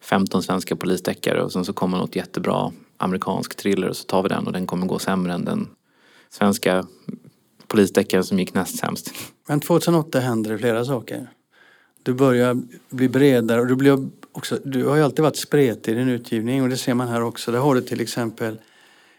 15 0.00 0.42
svenska 0.42 0.76
polisdeckare 0.76 1.42
och 1.42 1.52
sen 1.52 1.64
så 1.64 1.72
kommer 1.72 1.98
något 1.98 2.16
jättebra 2.16 2.72
amerikansk 2.96 3.56
thriller 3.56 3.88
och 3.88 3.96
så 3.96 4.04
tar 4.04 4.22
vi 4.22 4.28
den 4.28 4.46
och 4.46 4.52
den 4.52 4.66
kommer 4.66 4.86
gå 4.86 4.98
sämre 4.98 5.32
än 5.32 5.44
den 5.44 5.68
svenska 6.30 6.86
polisdeckaren 7.66 8.24
som 8.24 8.38
gick 8.38 8.54
näst 8.54 8.78
sämst. 8.78 9.14
Men 9.48 9.60
2008 9.60 10.20
händer 10.20 10.52
det 10.52 10.58
flera 10.58 10.84
saker. 10.84 11.30
Du 12.02 12.12
börjar 12.12 12.62
bli 12.90 13.08
bredare 13.08 13.60
och 13.60 13.66
du, 13.66 13.76
blir 13.76 14.08
också, 14.32 14.58
du 14.64 14.84
har 14.84 14.96
ju 14.96 15.02
alltid 15.02 15.22
varit 15.22 15.36
spretig 15.36 15.92
i 15.92 15.94
din 15.94 16.08
utgivning 16.08 16.62
och 16.62 16.68
det 16.68 16.76
ser 16.76 16.94
man 16.94 17.08
här 17.08 17.22
också. 17.22 17.52
Där 17.52 17.58
har 17.58 17.74
du 17.74 17.82
till 17.82 18.00
exempel 18.00 18.58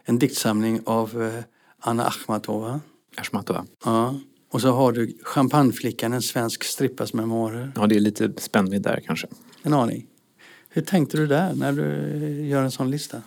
en 0.06 0.19
diktsamling 0.19 0.82
av 0.86 1.24
eh, 1.24 1.43
Anna 1.80 2.06
Akhmatova. 2.06 2.80
Ashmatova. 3.17 3.65
Ja. 3.86 4.15
Och 4.52 4.62
så 4.62 4.72
har 4.72 4.91
du 4.91 5.17
Champagneflickan, 5.24 6.13
en 6.13 6.22
svensk 6.22 6.63
strippas 6.63 7.13
memoarer. 7.13 7.72
Ja, 7.76 7.88
det 7.88 7.96
är 7.96 8.00
lite 8.00 8.34
spännvidd 8.38 8.82
där 8.82 9.02
kanske. 9.06 9.28
En 9.63 9.74
aning. 9.74 10.06
Hur 10.69 10.82
tänkte 10.82 11.17
du 11.17 11.28
där 11.28 11.54
när 11.54 11.72
du 11.72 11.84
eh, 11.84 12.50
gör 12.50 12.63
en 12.63 12.72
sån 12.72 12.91
lista? 12.91 13.22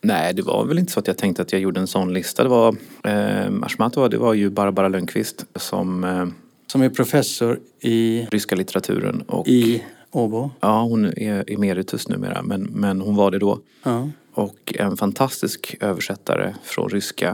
Nej, 0.00 0.34
det 0.34 0.42
var 0.42 0.64
väl 0.64 0.78
inte 0.78 0.92
så 0.92 1.00
att 1.00 1.06
jag 1.06 1.18
tänkte 1.18 1.42
att 1.42 1.52
jag 1.52 1.60
gjorde 1.60 1.80
en 1.80 1.86
sån 1.86 2.12
lista. 2.12 2.42
Det 2.42 2.48
var 2.48 2.76
eh, 3.04 3.52
Ashmatova, 3.62 4.08
det 4.08 4.18
var 4.18 4.34
ju 4.34 4.50
Barbara 4.50 4.88
Lönnqvist 4.88 5.44
som 5.56 6.04
eh, 6.04 6.26
Som 6.72 6.82
är 6.82 6.88
professor 6.88 7.60
i, 7.80 8.26
ryska 8.30 8.56
litteraturen 8.56 9.22
och 9.22 9.48
i 9.48 9.84
Åbo. 10.10 10.50
ja, 10.60 10.82
hon 10.82 11.04
är 11.04 11.52
emeritus 11.52 12.08
numera 12.08 12.42
men, 12.42 12.62
men 12.62 13.00
hon 13.00 13.16
var 13.16 13.30
det 13.30 13.38
då. 13.38 13.60
Ja. 13.82 14.08
Och 14.34 14.74
en 14.78 14.96
fantastisk 14.96 15.76
översättare 15.80 16.54
från 16.64 16.88
ryska. 16.88 17.28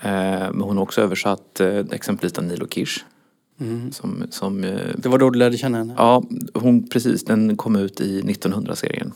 Eh, 0.00 0.10
men 0.52 0.60
hon 0.60 0.76
har 0.76 0.82
också 0.82 1.00
översatt 1.00 1.60
eh, 1.60 1.78
exempelvis 1.90 2.32
Danilo 2.32 2.66
Kish. 2.68 2.98
Mm. 3.60 3.92
Som, 3.92 4.24
som, 4.30 4.64
eh, 4.64 4.80
Det 4.96 5.08
var 5.08 5.18
då 5.18 5.30
du 5.30 5.38
lärde 5.38 5.58
känna 5.58 5.78
henne? 5.78 5.94
ja, 5.96 6.22
hon, 6.54 6.88
precis, 6.88 7.24
den 7.24 7.56
kom 7.56 7.76
ut 7.76 8.00
i 8.00 8.22
1900-serien. 8.22 9.12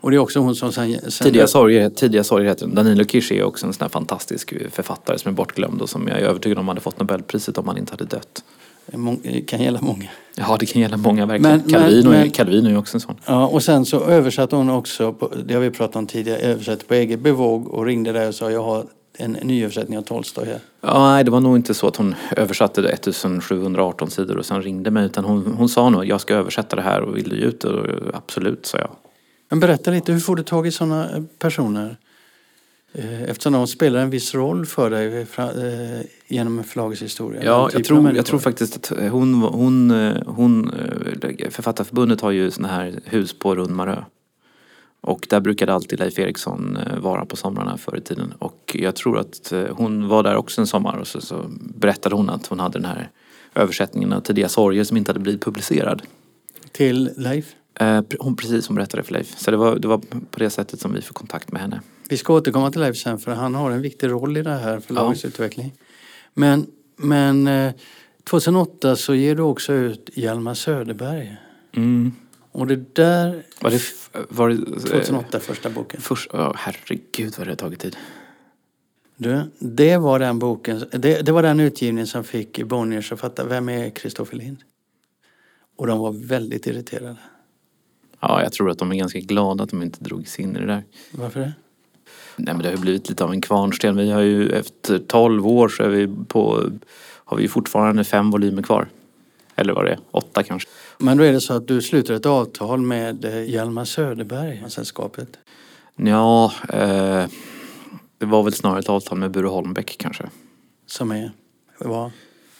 Och 0.00 0.10
det 0.10 0.16
är 0.16 0.18
också 0.18 0.38
hon 0.38 0.54
som 0.54 0.72
sen... 0.72 1.10
sen 1.10 1.24
Tidiga 1.24 1.46
sorger, 1.46 1.90
tidiga 1.90 2.24
sorger 2.24 2.48
heter 2.48 2.66
den. 2.66 2.74
Danilo 2.74 3.04
Kish 3.04 3.32
är 3.32 3.42
också 3.42 3.66
en 3.66 3.72
sån 3.72 3.90
fantastisk 3.90 4.54
författare 4.70 5.18
som 5.18 5.28
är 5.28 5.34
bortglömd 5.34 5.82
och 5.82 5.88
som 5.88 6.08
jag 6.08 6.20
är 6.20 6.24
övertygad 6.24 6.58
om 6.58 6.68
hade 6.68 6.80
fått 6.80 7.00
Nobelpriset 7.00 7.58
om 7.58 7.68
han 7.68 7.78
inte 7.78 7.92
hade 7.92 8.04
dött. 8.04 8.44
Mång- 8.92 9.44
kan 9.46 9.62
gälla 9.62 9.80
många. 9.82 10.08
Ja, 10.36 10.56
det 10.60 10.66
kan 10.66 10.82
gälla 10.82 10.96
många 10.96 11.26
verkligen. 11.26 11.56
Men- 11.58 11.70
Calvino, 11.72 12.10
men- 12.10 12.22
är, 12.22 12.28
Calvino 12.30 12.66
är 12.66 12.70
ju 12.70 12.76
också 12.78 12.96
en 12.96 13.00
sån. 13.00 13.16
Ja, 13.26 13.46
och 13.46 13.62
sen 13.62 13.84
så 13.84 14.00
översatte 14.04 14.56
hon 14.56 14.70
också, 14.70 15.12
på, 15.12 15.30
det 15.44 15.54
har 15.54 15.60
vi 15.60 15.70
pratat 15.70 15.96
om 15.96 16.06
tidigare, 16.06 16.38
översatte 16.38 16.84
på 16.84 16.94
eget 16.94 17.20
bevåg 17.20 17.68
och 17.68 17.86
ringde 17.86 18.12
där 18.12 18.28
och 18.28 18.34
sa 18.34 18.50
jag 18.50 18.62
har 18.64 18.84
en 19.18 19.32
nyöversättning 19.32 19.98
av 19.98 20.02
Tolstoj 20.02 20.46
här. 20.46 20.58
Ja, 20.80 21.12
nej, 21.12 21.24
det 21.24 21.30
var 21.30 21.40
nog 21.40 21.56
inte 21.56 21.74
så 21.74 21.88
att 21.88 21.96
hon 21.96 22.14
översatte 22.36 22.82
det 22.82 22.88
1718 22.88 24.10
sidor 24.10 24.36
och 24.36 24.46
sen 24.46 24.62
ringde 24.62 24.90
mig. 24.90 25.06
Utan 25.06 25.24
hon, 25.24 25.54
hon 25.58 25.68
sa 25.68 25.90
nog, 25.90 26.04
jag 26.06 26.20
ska 26.20 26.34
översätta 26.34 26.76
det 26.76 26.82
här 26.82 27.00
och 27.00 27.16
vill 27.16 27.28
du 27.28 27.36
ge 27.40 27.44
ut 27.44 27.60
det? 27.60 27.68
Absolut, 28.14 28.66
sa 28.66 28.78
jag. 28.78 28.90
Men 29.50 29.60
berätta 29.60 29.90
lite, 29.90 30.12
hur 30.12 30.20
får 30.20 30.36
du 30.36 30.42
tag 30.42 30.66
i 30.66 30.70
sådana 30.70 31.08
personer? 31.38 31.96
Eh, 32.94 33.22
Eftersom 33.22 33.52
de 33.52 33.66
spelar 33.66 34.00
en 34.00 34.10
viss 34.10 34.34
roll 34.34 34.66
för 34.66 34.90
dig 34.90 35.26
fra- 35.26 35.66
eh, 35.66 36.00
genom 36.28 36.64
förlagets 36.64 37.02
historia. 37.02 37.44
Ja, 37.44 37.50
jag 37.72 37.84
typen 37.84 37.96
av 37.96 38.02
tror, 38.02 38.16
jag 38.16 38.26
tror 38.26 38.38
faktiskt 38.38 38.76
att 38.92 38.98
hon, 39.10 39.34
hon, 39.34 39.90
eh, 39.90 40.16
hon, 40.26 40.70
eh, 41.22 41.50
Författarförbundet 41.50 42.20
har 42.20 42.30
ju 42.30 42.50
såna 42.50 42.68
här 42.68 43.00
hus 43.04 43.38
på 43.38 43.54
Rundmarö. 43.54 44.04
Och 45.00 45.26
där 45.30 45.40
brukade 45.40 45.74
alltid 45.74 45.98
Leif 45.98 46.18
Eriksson 46.18 46.76
eh, 46.76 46.98
vara 46.98 47.24
på 47.24 47.36
somrarna 47.36 47.78
förr 47.78 47.96
i 47.96 48.00
tiden. 48.00 48.32
Och 48.38 48.76
jag 48.78 48.96
tror 48.96 49.18
att 49.18 49.52
eh, 49.52 49.64
hon 49.70 50.08
var 50.08 50.22
där 50.22 50.36
också 50.36 50.60
en 50.60 50.66
sommar 50.66 50.96
och 50.96 51.06
så, 51.06 51.20
så 51.20 51.44
berättade 51.58 52.14
hon 52.14 52.30
att 52.30 52.46
hon 52.46 52.60
hade 52.60 52.78
den 52.78 52.84
här 52.88 53.10
översättningen 53.54 54.12
av 54.12 54.20
Tidiga 54.20 54.48
sorger 54.48 54.84
som 54.84 54.96
inte 54.96 55.08
hade 55.10 55.20
blivit 55.20 55.44
publicerad. 55.44 56.02
Till 56.72 57.10
Leif? 57.16 57.52
Eh, 57.80 58.00
hon, 58.18 58.36
precis, 58.36 58.68
hon 58.68 58.74
berättade 58.74 59.02
för 59.02 59.12
Leif. 59.12 59.38
Så 59.38 59.50
det 59.50 59.56
var, 59.56 59.78
det 59.78 59.88
var 59.88 59.98
på 60.30 60.38
det 60.38 60.50
sättet 60.50 60.80
som 60.80 60.92
vi 60.92 61.00
fick 61.00 61.14
kontakt 61.14 61.52
med 61.52 61.60
henne. 61.62 61.80
Vi 62.08 62.16
ska 62.16 62.34
återkomma 62.34 62.70
till 62.70 62.80
Leif 62.80 62.96
sen 62.96 63.18
för 63.18 63.32
han 63.32 63.54
har 63.54 63.70
en 63.70 63.82
viktig 63.82 64.10
roll 64.10 64.36
i 64.36 64.42
det 64.42 64.50
här 64.50 64.80
förlagsutveckling. 64.80 65.72
Ja. 65.76 65.84
Men, 66.34 66.66
men 66.96 67.46
eh, 67.46 67.72
2008 68.24 68.96
så 68.96 69.14
ger 69.14 69.34
du 69.34 69.42
också 69.42 69.72
ut 69.72 70.10
Hjalmar 70.14 70.54
Söderberg. 70.54 71.36
Mm. 71.76 72.12
Och 72.52 72.66
det 72.66 72.94
där... 72.94 73.42
Var 73.60 73.70
det, 73.70 73.80
var 74.28 74.48
det 74.48 74.56
2008 74.56 75.40
första 75.40 75.70
boken. 75.70 76.00
Först, 76.00 76.30
oh, 76.34 76.52
herregud 76.56 77.34
vad 77.38 77.46
det 77.46 77.50
har 77.50 77.56
tagit 77.56 77.80
tid. 77.80 77.96
Du, 79.16 79.50
det 79.58 79.96
var 79.96 80.18
den 80.18 80.38
boken, 80.38 80.84
det, 80.90 81.26
det 81.26 81.32
var 81.32 81.42
den 81.42 81.60
utgivningen 81.60 82.06
som 82.06 82.24
fick 82.24 82.64
Bonniers 82.64 83.12
att 83.12 83.20
fatta, 83.20 83.44
vem 83.44 83.68
är 83.68 83.90
Kristoffer 83.90 84.36
Lind? 84.36 84.58
Och 85.76 85.86
de 85.86 85.98
var 85.98 86.12
väldigt 86.12 86.66
irriterade. 86.66 87.16
Ja, 88.20 88.42
jag 88.42 88.52
tror 88.52 88.70
att 88.70 88.78
de 88.78 88.92
är 88.92 88.96
ganska 88.96 89.20
glada 89.20 89.64
att 89.64 89.70
de 89.70 89.82
inte 89.82 90.04
drog 90.04 90.28
sig 90.28 90.44
in 90.44 90.56
i 90.56 90.60
det 90.60 90.66
där. 90.66 90.84
Varför 91.12 91.40
det? 91.40 91.52
Nej 92.36 92.54
men 92.54 92.62
det 92.62 92.70
har 92.70 92.76
blivit 92.76 93.08
lite 93.08 93.24
av 93.24 93.32
en 93.32 93.40
kvarnsten. 93.40 93.96
Vi 93.96 94.10
har 94.10 94.20
ju 94.20 94.50
efter 94.50 94.98
12 94.98 95.46
år 95.46 95.68
så 95.68 95.82
är 95.82 95.88
vi 95.88 96.08
på, 96.28 96.70
har 97.24 97.36
vi 97.36 97.48
fortfarande 97.48 98.04
fem 98.04 98.30
volymer 98.30 98.62
kvar. 98.62 98.88
Eller 99.56 99.72
vad 99.72 99.84
det 99.84 99.90
är, 99.90 99.98
åtta 100.10 100.42
kanske. 100.42 100.68
Men 100.98 101.18
då 101.18 101.24
är 101.24 101.32
det 101.32 101.40
så 101.40 101.54
att 101.54 101.68
du 101.68 101.82
sluter 101.82 102.14
ett 102.14 102.26
avtal 102.26 102.80
med 102.80 103.24
eh, 103.24 103.50
Hjalmar 103.50 103.84
Söderberg, 103.84 104.64
sällskapet? 104.68 105.28
Ja, 105.96 106.52
eh, 106.68 107.24
det 108.18 108.26
var 108.26 108.42
väl 108.42 108.52
snarare 108.52 108.78
ett 108.78 108.88
avtal 108.88 109.18
med 109.18 109.30
Bure 109.30 109.48
Holmbäck 109.48 109.96
kanske. 109.98 110.24
Som 110.86 111.10
är? 111.10 111.32
Vad? 111.78 112.10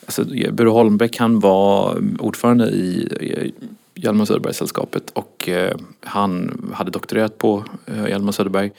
Alltså, 0.07 0.25
Bure 0.53 0.71
Holmbäck 0.71 1.17
han 1.17 1.41
var 1.41 2.03
ordförande 2.19 2.71
i 2.71 3.53
Hjalmar 3.95 4.25
Söderberg-sällskapet 4.25 5.11
och 5.11 5.49
eh, 5.49 5.77
han 6.01 6.61
hade 6.75 6.91
doktorerat 6.91 7.39
på 7.39 7.65
eh, 7.87 8.09
Hjalmar 8.09 8.33
Söderberg. 8.33 8.73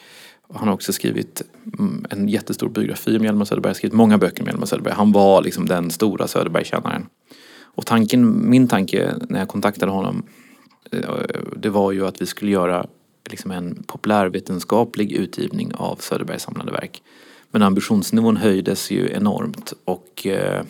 Han 0.53 0.67
har 0.67 0.75
också 0.75 0.93
skrivit 0.93 1.41
mm, 1.79 2.05
en 2.09 2.29
jättestor 2.29 2.69
biografi 2.69 3.17
om 3.17 3.23
Hjalmar 3.23 3.45
Söderberg, 3.45 3.75
skrivit 3.75 3.93
många 3.93 4.17
böcker 4.17 4.41
om 4.41 4.47
Hjalmar 4.47 4.65
Söderberg. 4.65 4.93
Han 4.93 5.11
var 5.11 5.41
liksom 5.41 5.65
den 5.65 5.91
stora 5.91 6.27
Söderbergkännaren. 6.27 7.05
Och 7.75 7.85
tanken, 7.85 8.49
min 8.49 8.67
tanke 8.67 9.13
när 9.29 9.39
jag 9.39 9.47
kontaktade 9.47 9.91
honom 9.91 10.23
eh, 10.91 11.09
det 11.57 11.69
var 11.69 11.91
ju 11.91 12.07
att 12.07 12.21
vi 12.21 12.25
skulle 12.25 12.51
göra 12.51 12.87
liksom 13.29 13.51
en 13.51 13.83
populärvetenskaplig 13.87 15.11
utgivning 15.11 15.71
av 15.75 15.95
Söderbergs 15.95 16.43
samlade 16.43 16.71
verk. 16.71 17.03
Men 17.51 17.61
ambitionsnivån 17.61 18.37
höjdes 18.37 18.91
ju 18.91 19.09
enormt 19.11 19.73
och 19.85 20.27
eh, 20.27 20.63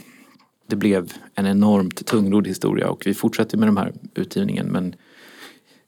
det 0.67 0.75
blev 0.75 1.13
en 1.35 1.45
enormt 1.45 2.05
tungrodd 2.05 2.47
historia 2.47 2.89
och 2.89 3.03
vi 3.05 3.13
fortsätter 3.13 3.57
med 3.57 3.67
den 3.67 3.77
här 3.77 3.93
utgivningen 4.13 4.67
men 4.67 4.95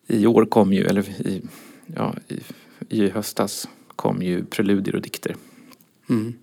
i 0.08 0.28
år 0.28 0.45
kom 0.45 0.73
ju, 0.73 0.86
eller 0.86 1.10
i, 1.10 1.41
ja, 1.95 2.15
i, 2.28 2.39
i 2.89 3.10
höstas 3.10 3.67
kom 3.98 4.22
ju 4.22 4.46
preludier 4.46 4.96
och 4.96 5.02
dikter. 5.02 5.36
Mm. 6.10 6.34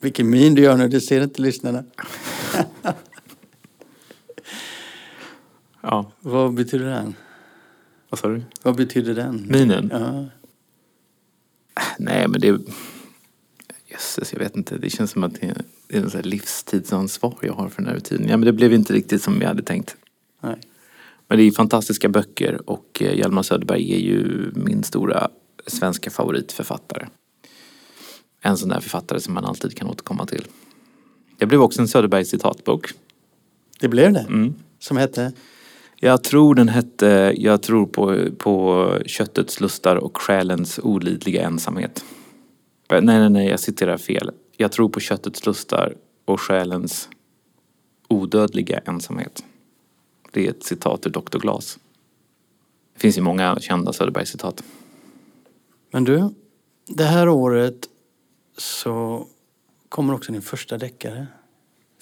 Vilken 0.00 0.30
min 0.30 0.54
du 0.54 0.62
gör 0.62 0.76
nu, 0.76 0.88
det 0.88 1.00
ser 1.00 1.22
inte 1.22 1.42
lyssnarna. 1.42 1.84
ja. 5.80 6.12
Vad 6.20 6.54
betyder 6.54 6.86
den? 6.86 7.14
Vad 8.08 8.18
sa 8.18 8.28
du? 8.28 8.42
Vad 8.62 8.76
betyder 8.76 9.14
den? 9.14 9.46
Minen? 9.48 9.90
Ja. 9.92 10.26
Nej 11.98 12.28
men 12.28 12.40
det... 12.40 12.60
Jösses, 13.86 14.32
jag 14.32 14.38
vet 14.40 14.56
inte. 14.56 14.78
Det 14.78 14.90
känns 14.90 15.10
som 15.10 15.24
att 15.24 15.40
det 15.40 15.46
är 15.88 16.16
en 16.16 16.22
livstidsansvar 16.22 17.38
jag 17.42 17.52
har 17.52 17.68
för 17.68 17.82
den 17.82 17.90
här 17.90 17.96
utgivningen. 17.96 18.30
Ja, 18.30 18.36
men 18.36 18.46
det 18.46 18.52
blev 18.52 18.72
inte 18.72 18.92
riktigt 18.92 19.22
som 19.22 19.40
jag 19.40 19.48
hade 19.48 19.62
tänkt. 19.62 19.96
Nej. 20.40 20.56
Men 21.28 21.38
det 21.38 21.44
är 21.44 21.50
fantastiska 21.50 22.08
böcker 22.08 22.70
och 22.70 23.02
eh, 23.02 23.18
Hjalmar 23.18 23.42
Söderberg 23.42 23.94
är 23.94 23.98
ju 23.98 24.50
min 24.54 24.82
stora 24.82 25.30
svenska 25.66 26.10
favoritförfattare. 26.10 27.08
En 28.40 28.56
sån 28.56 28.68
där 28.68 28.80
författare 28.80 29.20
som 29.20 29.34
man 29.34 29.44
alltid 29.44 29.76
kan 29.76 29.88
återkomma 29.88 30.26
till. 30.26 30.46
Det 31.36 31.46
blev 31.46 31.62
också 31.62 31.80
en 31.80 31.88
Söderberg 31.88 32.24
citatbok. 32.24 32.92
Det 33.80 33.88
blev 33.88 34.12
det? 34.12 34.20
Mm. 34.28 34.54
Som 34.78 34.96
hette? 34.96 35.32
Jag 35.96 36.24
tror 36.24 36.54
den 36.54 36.68
hette 36.68 37.34
Jag 37.36 37.62
tror 37.62 37.86
på, 37.86 38.26
på 38.38 38.86
köttets 39.06 39.60
lustar 39.60 39.96
och 39.96 40.18
själens 40.18 40.80
olidliga 40.82 41.42
ensamhet. 41.42 42.04
Nej, 42.90 43.02
nej, 43.02 43.30
nej, 43.30 43.48
jag 43.48 43.60
citerar 43.60 43.98
fel. 43.98 44.30
Jag 44.56 44.72
tror 44.72 44.88
på 44.88 45.00
köttets 45.00 45.46
lustar 45.46 45.94
och 46.24 46.40
själens 46.40 47.08
odödliga 48.08 48.78
ensamhet. 48.78 49.44
Det 50.30 50.46
är 50.46 50.50
ett 50.50 50.64
citat 50.64 51.06
ur 51.06 51.10
Dr. 51.10 51.38
Glas. 51.38 51.78
Det 52.94 53.00
finns 53.00 53.18
ju 53.18 53.22
många 53.22 53.58
kända 53.60 53.92
Söderberg-citat. 53.92 54.62
Men 55.90 56.04
du, 56.04 56.28
det 56.86 57.04
här 57.04 57.28
året 57.28 57.88
så 58.58 59.26
kommer 59.88 60.14
också 60.14 60.32
din 60.32 60.42
första 60.42 60.78
deckare. 60.78 61.26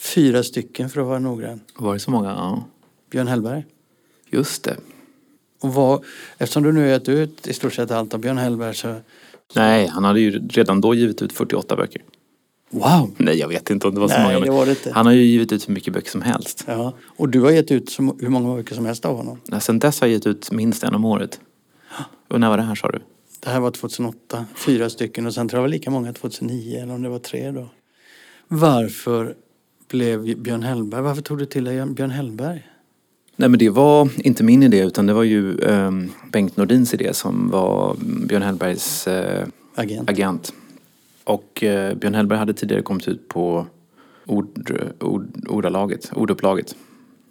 Fyra 0.01 0.43
stycken 0.43 0.91
för 0.91 1.01
att 1.01 1.07
vara 1.07 1.19
noggrann. 1.19 1.61
Var 1.77 1.93
det 1.95 2.01
så 2.01 2.11
många? 2.11 2.29
Ja. 2.31 2.65
Björn 3.11 3.27
Hellberg. 3.29 3.65
Just 4.31 4.65
det. 4.65 4.77
Och 5.61 5.75
vad, 5.75 6.05
eftersom 6.39 6.63
du 6.63 6.73
nu 6.73 6.81
har 6.81 6.87
gett 6.87 7.09
ut 7.09 7.47
i 7.47 7.53
stort 7.53 7.75
sett 7.75 7.91
allt 7.91 8.15
av 8.15 8.21
Björn 8.21 8.39
Hellberg 8.39 8.75
så... 8.75 8.97
Nej, 9.55 9.87
han 9.87 10.05
hade 10.05 10.21
ju 10.21 10.49
redan 10.49 10.81
då 10.81 10.95
givit 10.95 11.23
ut 11.23 11.33
48 11.33 11.77
böcker. 11.77 12.03
Wow! 12.71 13.15
Nej, 13.17 13.39
jag 13.39 13.49
vet 13.49 13.71
inte 13.71 13.89
om 13.89 13.95
det 13.95 14.01
var 14.01 14.09
så 14.09 14.15
Nej, 14.15 14.35
många. 14.35 14.45
det 14.45 14.51
var 14.51 14.65
det 14.67 14.71
inte. 14.71 14.93
Han 14.93 15.07
har 15.07 15.13
ju 15.13 15.23
givit 15.25 15.53
ut 15.53 15.69
hur 15.69 15.75
mycket 15.75 15.93
böcker 15.93 16.11
som 16.11 16.23
helst. 16.23 16.65
Ja, 16.67 16.93
och 17.07 17.29
du 17.29 17.41
har 17.41 17.51
gett 17.51 17.71
ut 17.71 17.91
så, 17.91 18.17
hur 18.21 18.29
många 18.29 18.57
böcker 18.57 18.75
som 18.75 18.87
helst 18.87 19.05
av 19.05 19.17
honom. 19.17 19.41
Ja, 19.47 19.61
Sen 19.61 19.79
dess 19.79 20.01
har 20.01 20.07
jag 20.09 20.15
gett 20.15 20.27
ut 20.27 20.53
minst 20.53 20.83
en 20.85 20.95
om 20.95 21.05
året. 21.05 21.41
Och 22.29 22.41
när 22.41 22.49
var 22.49 22.57
det 22.57 22.63
här 22.63 22.75
sa 22.75 22.89
du? 22.91 22.99
Det 23.41 23.51
här 23.51 23.61
var 23.61 23.71
2008, 23.71 24.45
fyra 24.57 24.91
stycken 24.91 25.27
och 25.27 25.35
sen 25.35 25.49
tror 25.49 25.59
jag 25.59 25.63
det 25.65 25.69
var 25.69 25.69
lika 25.79 25.91
många 25.91 26.13
2009 26.13 26.83
eller 26.83 26.95
om 26.95 27.03
det 27.03 27.09
var 27.09 27.19
tre 27.19 27.51
då. 27.51 27.69
Varför 28.49 29.35
blev 29.89 30.39
Björn 30.39 30.63
Hellberg, 30.63 31.03
varför 31.03 31.23
tog 31.23 31.39
du 31.39 31.47
till 31.47 31.65
dig 31.65 31.87
Björn 31.87 32.11
Hellberg? 32.11 32.69
Nej 33.37 33.49
men 33.49 33.59
det 33.59 33.71
var 33.71 34.09
inte 34.17 34.45
min 34.45 34.63
idé 34.63 34.79
utan 34.85 35.07
det 35.07 35.13
var 35.13 35.23
ju 35.23 35.59
eh, 35.59 35.91
Bengt 36.33 36.57
Nordins 36.57 36.95
idé 36.95 37.15
som 37.15 37.51
var 37.51 37.97
Björn 38.27 38.43
Hellbergs 38.43 39.07
eh, 39.09 39.47
Agent. 39.75 40.11
agent. 40.11 40.53
Och 41.25 41.63
eh, 41.63 41.95
Björn 41.95 42.15
Hellberg 42.15 42.39
hade 42.39 42.53
tidigare 42.55 42.83
kommit 42.83 43.09
ut 43.09 43.29
på 43.29 43.67
ord, 44.27 44.73
ord, 45.01 45.49
ordalaget, 45.49 46.11
ordupplaget. 46.15 46.75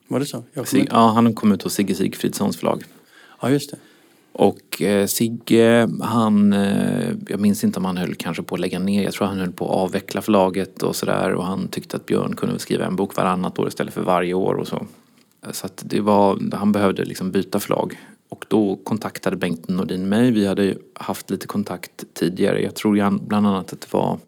Var 0.07 0.19
det 0.19 0.25
så? 0.25 0.43
Sig, 0.65 0.87
ja, 0.91 1.07
han 1.07 1.33
kom 1.33 1.51
ut 1.51 1.63
hos 1.63 1.73
Sigge 1.73 1.95
Sigfridssons 1.95 2.57
förlag. 2.57 2.83
Ja, 3.41 3.49
just 3.49 3.71
det. 3.71 3.77
Och 4.37 4.81
eh, 4.81 5.05
Sigge, 5.05 5.89
han, 6.01 6.53
eh, 6.53 7.11
jag 7.27 7.39
minns 7.39 7.63
inte 7.63 7.79
om 7.79 7.85
han 7.85 7.97
höll 7.97 8.15
kanske 8.15 8.43
på 8.43 8.55
att 8.55 8.61
lägga 8.61 8.79
ner, 8.79 9.03
jag 9.03 9.13
tror 9.13 9.27
han 9.27 9.39
höll 9.39 9.51
på 9.51 9.65
att 9.65 9.71
avveckla 9.71 10.21
förlaget 10.21 10.83
och 10.83 10.95
sådär 10.95 11.33
och 11.33 11.45
han 11.45 11.67
tyckte 11.67 11.97
att 11.97 12.05
Björn 12.05 12.35
kunde 12.35 12.59
skriva 12.59 12.85
en 12.85 12.95
bok 12.95 13.15
varannat 13.15 13.59
år 13.59 13.67
istället 13.67 13.93
för 13.93 14.01
varje 14.01 14.33
år 14.33 14.53
och 14.53 14.67
så. 14.67 14.85
Så 15.51 15.65
att 15.65 15.83
det 15.85 16.01
var, 16.01 16.55
han 16.55 16.71
behövde 16.71 17.05
liksom 17.05 17.31
byta 17.31 17.59
förlag. 17.59 17.99
Och 18.29 18.45
då 18.47 18.75
kontaktade 18.75 19.35
Bengt 19.35 19.67
Nordin 19.67 20.09
mig, 20.09 20.31
vi 20.31 20.47
hade 20.47 20.63
ju 20.63 20.75
haft 20.93 21.29
lite 21.29 21.47
kontakt 21.47 22.03
tidigare. 22.13 22.61
Jag 22.61 22.75
tror 22.75 23.19
bland 23.27 23.47
annat 23.47 23.73
att 23.73 23.81
det 23.81 23.93
var 23.93 24.19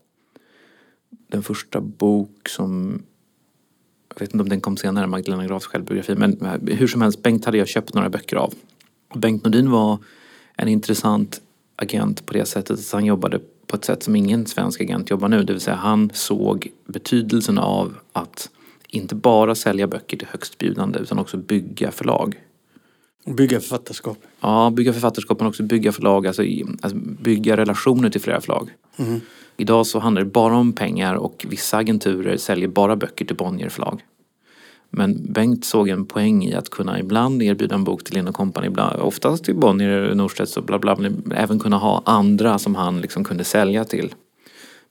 den 1.27 1.43
första 1.43 1.81
bok 1.81 2.49
som 2.49 3.01
jag 4.13 4.19
vet 4.19 4.33
inte 4.33 4.43
om 4.43 4.49
den 4.49 4.61
kom 4.61 4.77
senare, 4.77 5.07
Magdalena 5.07 5.47
Grafs 5.47 5.65
självbiografi. 5.65 6.15
Men 6.15 6.41
eh, 6.41 6.75
hur 6.75 6.87
som 6.87 7.01
helst, 7.01 7.23
Bengt 7.23 7.45
hade 7.45 7.57
jag 7.57 7.67
köpt 7.67 7.93
några 7.93 8.09
böcker 8.09 8.35
av. 8.35 8.53
Bengt 9.15 9.43
Nordin 9.43 9.71
var 9.71 9.97
en 10.57 10.67
intressant 10.67 11.41
agent 11.75 12.25
på 12.25 12.33
det 12.33 12.45
sättet 12.45 12.79
att 12.79 12.91
han 12.91 13.05
jobbade 13.05 13.39
på 13.67 13.75
ett 13.75 13.85
sätt 13.85 14.03
som 14.03 14.15
ingen 14.15 14.45
svensk 14.45 14.81
agent 14.81 15.09
jobbar 15.09 15.27
nu. 15.27 15.43
Det 15.43 15.53
vill 15.53 15.61
säga 15.61 15.75
han 15.75 16.11
såg 16.13 16.71
betydelsen 16.85 17.57
av 17.57 17.97
att 18.13 18.49
inte 18.87 19.15
bara 19.15 19.55
sälja 19.55 19.87
böcker 19.87 20.17
till 20.17 20.27
högstbjudande 20.27 20.99
utan 20.99 21.19
också 21.19 21.37
bygga 21.37 21.91
förlag. 21.91 22.39
Bygga 23.25 23.59
författarskap. 23.59 24.17
Ja, 24.41 24.69
bygga 24.69 24.93
författarskap 24.93 25.39
men 25.39 25.47
också 25.47 25.63
bygga 25.63 25.91
förlag, 25.91 26.27
alltså, 26.27 26.43
alltså 26.81 26.97
bygga 26.97 27.57
relationer 27.57 28.09
till 28.09 28.21
flera 28.21 28.41
förlag. 28.41 28.69
Mm. 28.97 29.21
Idag 29.57 29.87
så 29.87 29.99
handlar 29.99 30.23
det 30.23 30.29
bara 30.29 30.55
om 30.57 30.73
pengar 30.73 31.15
och 31.15 31.45
vissa 31.49 31.77
agenturer 31.77 32.37
säljer 32.37 32.67
bara 32.67 32.95
böcker 32.95 33.25
till 33.25 33.35
Bonnier 33.35 33.69
förlag. 33.69 34.01
Men 34.89 35.33
Bengt 35.33 35.65
såg 35.65 35.89
en 35.89 36.05
poäng 36.05 36.45
i 36.45 36.53
att 36.53 36.69
kunna 36.69 36.99
ibland 36.99 37.43
erbjuda 37.43 37.75
en 37.75 37.83
bok 37.83 38.03
till 38.03 38.15
Lind 38.15 38.33
Company, 38.33 38.67
ibland, 38.67 39.01
oftast 39.01 39.43
till 39.43 39.55
Bonnier, 39.55 40.15
Norstedts 40.15 40.57
och 40.57 40.63
bla 40.63 40.79
bla, 40.79 40.95
men 40.95 41.31
även 41.35 41.59
kunna 41.59 41.77
ha 41.77 42.01
andra 42.05 42.59
som 42.59 42.75
han 42.75 43.01
liksom 43.01 43.23
kunde 43.23 43.43
sälja 43.43 43.85
till. 43.85 44.13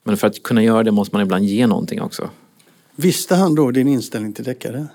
Men 0.05 0.17
för 0.17 0.27
att 0.27 0.43
kunna 0.43 0.63
göra 0.63 0.83
det 0.83 0.91
måste 0.91 1.15
man 1.15 1.23
ibland 1.23 1.45
ge 1.45 1.67
någonting 1.67 2.01
också. 2.01 2.31
Visste 2.97 3.35
han 3.35 3.55
då 3.55 3.71
din 3.71 3.89
inställning 3.89 4.33
till 4.33 4.45
deckare? 4.45 4.87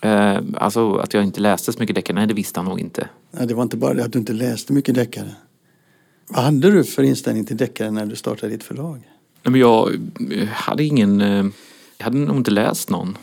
Eh, 0.00 0.38
alltså 0.54 0.94
att 0.94 1.14
jag 1.14 1.24
inte 1.24 1.40
läste 1.40 1.72
så 1.72 1.78
mycket 1.78 1.94
deckare, 1.94 2.14
nej 2.14 2.26
det 2.26 2.34
visste 2.34 2.60
han 2.60 2.68
nog 2.68 2.80
inte. 2.80 3.08
Nej, 3.30 3.46
det 3.46 3.54
var 3.54 3.62
inte 3.62 3.76
bara 3.76 3.94
det 3.94 4.04
att 4.04 4.12
du 4.12 4.18
inte 4.18 4.32
läste 4.32 4.72
mycket 4.72 4.94
deckare. 4.94 5.34
Vad 6.28 6.44
hade 6.44 6.70
du 6.70 6.84
för 6.84 7.02
inställning 7.02 7.44
till 7.44 7.56
deckare 7.56 7.90
när 7.90 8.06
du 8.06 8.16
startade 8.16 8.52
ditt 8.52 8.62
förlag? 8.62 9.10
Nej, 9.42 9.52
men 9.52 9.60
jag 9.60 9.94
eh, 10.32 10.48
hade 10.48 10.84
ingen, 10.84 11.20
eh, 11.20 11.46
jag 11.98 12.04
hade 12.04 12.18
nog 12.18 12.36
inte 12.36 12.50
läst 12.50 12.90
någon. 12.90 13.18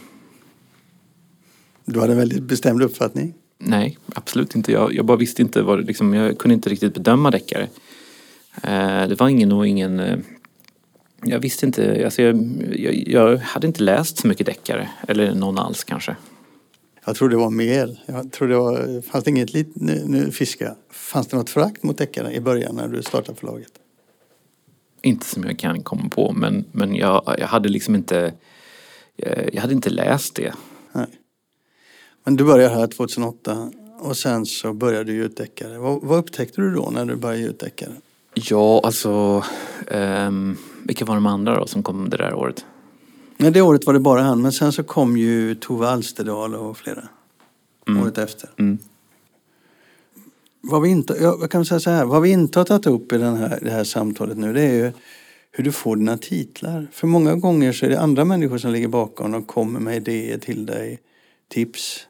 Du 1.91 1.99
hade 1.99 2.13
en 2.13 2.17
väldigt 2.17 2.43
bestämd 2.43 2.83
uppfattning. 2.83 3.33
Nej, 3.57 3.97
absolut 4.15 4.55
inte. 4.55 4.71
Jag, 4.71 4.93
jag 4.93 5.05
bara 5.05 5.17
visste 5.17 5.41
inte 5.41 5.61
vad 5.61 5.85
liksom, 5.85 6.13
jag 6.13 6.37
kunde 6.37 6.53
inte 6.53 6.69
riktigt 6.69 6.93
bedöma 6.93 7.31
deckare. 7.31 7.67
Eh, 8.63 9.07
det 9.07 9.15
var 9.19 9.29
ingen 9.29 9.51
och 9.51 9.67
ingen... 9.67 9.99
Eh, 9.99 10.19
jag 11.23 11.39
visste 11.39 11.65
inte, 11.65 12.01
alltså 12.05 12.21
jag, 12.21 12.35
jag, 12.75 13.07
jag 13.07 13.37
hade 13.37 13.67
inte 13.67 13.83
läst 13.83 14.17
så 14.17 14.27
mycket 14.27 14.45
deckare. 14.45 14.89
Eller 15.07 15.35
någon 15.35 15.57
alls 15.57 15.83
kanske. 15.83 16.15
Jag 17.05 17.15
tror 17.15 17.29
det 17.29 17.37
var 17.37 17.49
mer. 17.49 18.03
Jag 18.05 18.31
tror 18.31 18.47
det 18.47 18.57
var, 18.57 19.01
fanns 19.01 19.23
det 19.23 19.29
inget 19.29 19.53
lit, 19.53 19.71
nu, 19.73 20.03
nu 20.07 20.31
fiska. 20.31 20.75
Fanns 20.91 21.27
det 21.27 21.37
något 21.37 21.49
förakt 21.49 21.83
mot 21.83 21.97
deckare 21.97 22.33
i 22.33 22.39
början 22.39 22.75
när 22.75 22.87
du 22.87 23.03
startade 23.03 23.39
förlaget? 23.39 23.71
Inte 25.01 25.25
som 25.25 25.43
jag 25.43 25.59
kan 25.59 25.83
komma 25.83 26.09
på 26.09 26.33
men, 26.33 26.65
men 26.71 26.95
jag, 26.95 27.35
jag 27.37 27.47
hade 27.47 27.69
liksom 27.69 27.95
inte... 27.95 28.33
Jag 29.53 29.61
hade 29.61 29.73
inte 29.73 29.89
läst 29.89 30.35
det. 30.35 30.53
Nej. 30.91 31.07
Men 32.23 32.35
du 32.35 32.43
började 32.43 32.75
här 32.75 32.87
2008 32.87 33.71
och 33.99 34.17
sen 34.17 34.45
så 34.45 34.73
började 34.73 35.03
du 35.03 35.15
ge 35.15 35.23
ut 35.23 35.37
deckare. 35.37 35.77
Vad, 35.77 36.01
vad 36.01 36.19
upptäckte 36.19 36.61
du 36.61 36.73
då 36.75 36.89
när 36.89 37.05
du 37.05 37.15
började 37.15 37.41
ge 37.41 37.47
ut 37.47 37.59
deckare? 37.59 37.93
Ja, 38.33 38.81
alltså... 38.83 39.43
ehm, 39.87 40.57
vilka 40.83 41.05
var 41.05 41.15
de 41.15 41.25
andra 41.25 41.59
då 41.59 41.67
som 41.67 41.83
kom 41.83 42.09
det 42.09 42.17
där 42.17 42.33
året? 42.33 42.65
Nej, 43.37 43.51
det 43.51 43.61
året 43.61 43.85
var 43.85 43.93
det 43.93 43.99
bara 43.99 44.21
han, 44.21 44.41
men 44.41 44.51
sen 44.51 44.71
så 44.71 44.83
kom 44.83 45.17
ju 45.17 45.55
Tove 45.55 45.87
Alsterdal 45.87 46.55
och 46.55 46.77
flera 46.77 47.03
året 48.01 48.17
efter. 48.17 48.49
Mm. 48.59 48.77
Vad 50.61 50.81
vi 50.81 50.89
inte, 50.89 51.13
ja, 51.21 51.37
jag 51.41 51.51
kan 51.51 51.65
säga 51.65 51.79
så 51.79 51.89
här, 51.89 52.05
vad 52.05 52.21
vi 52.21 52.29
inte 52.29 52.59
har 52.59 52.65
tagit 52.65 52.87
upp 52.87 53.11
i 53.11 53.17
den 53.17 53.35
här, 53.35 53.59
det 53.61 53.71
här 53.71 53.83
samtalet 53.83 54.37
nu 54.37 54.53
det 54.53 54.61
är 54.61 54.73
ju 54.73 54.91
hur 55.51 55.63
du 55.63 55.71
får 55.71 55.95
dina 55.95 56.17
titlar. 56.17 56.87
För 56.91 57.07
många 57.07 57.35
gånger 57.35 57.73
så 57.73 57.85
är 57.85 57.89
det 57.89 57.99
andra 57.99 58.25
människor 58.25 58.57
som 58.57 58.71
ligger 58.71 58.87
bakom 58.87 59.33
och 59.33 59.47
kommer 59.47 59.79
med 59.79 59.95
idéer 59.95 60.37
till 60.37 60.65
dig, 60.65 60.99
tips. 61.47 62.07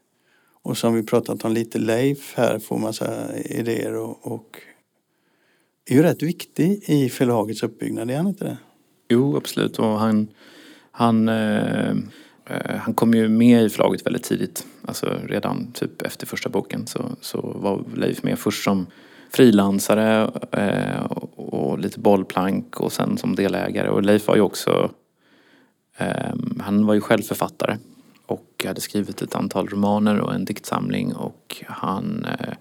Och 0.62 0.78
som 0.78 0.94
vi 0.94 1.02
pratat 1.02 1.44
om 1.44 1.52
lite, 1.52 1.78
Leif 1.78 2.34
här 2.36 2.58
får 2.58 2.78
massa 2.78 3.36
idéer 3.36 3.94
och, 3.94 4.32
och 4.32 4.58
är 5.86 5.94
ju 5.94 6.02
rätt 6.02 6.22
viktig 6.22 6.82
i 6.86 7.08
förlagets 7.08 7.62
uppbyggnad, 7.62 8.10
är 8.10 8.16
han 8.16 8.26
inte 8.26 8.44
det? 8.44 8.56
Jo, 9.08 9.36
absolut. 9.36 9.78
Och 9.78 9.98
han, 9.98 10.28
han, 10.90 11.28
eh, 11.28 11.90
eh, 12.46 12.76
han 12.78 12.94
kom 12.94 13.14
ju 13.14 13.28
med 13.28 13.62
i 13.62 13.68
förlaget 13.68 14.06
väldigt 14.06 14.22
tidigt. 14.22 14.66
Alltså 14.84 15.18
redan 15.26 15.72
typ 15.72 16.02
efter 16.02 16.26
första 16.26 16.48
boken 16.48 16.86
så, 16.86 17.04
så 17.20 17.40
var 17.40 17.84
Leif 17.96 18.22
med 18.22 18.38
först 18.38 18.64
som 18.64 18.86
frilansare 19.30 20.30
eh, 20.52 21.02
och, 21.02 21.54
och 21.54 21.78
lite 21.78 22.00
bollplank 22.00 22.80
och 22.80 22.92
sen 22.92 23.18
som 23.18 23.34
delägare. 23.34 23.88
Och 23.88 24.02
Leif 24.02 24.26
var 24.26 24.36
ju 24.36 24.42
också, 24.42 24.90
eh, 25.96 26.34
han 26.60 26.86
var 26.86 26.94
ju 26.94 27.00
själv 27.00 27.22
författare 27.22 27.76
och 28.26 28.64
hade 28.66 28.80
skrivit 28.80 29.22
ett 29.22 29.34
antal 29.34 29.68
romaner 29.68 30.20
och 30.20 30.34
en 30.34 30.44
diktsamling 30.44 31.14
och 31.14 31.64
han 31.66 32.24
eh, 32.24 32.54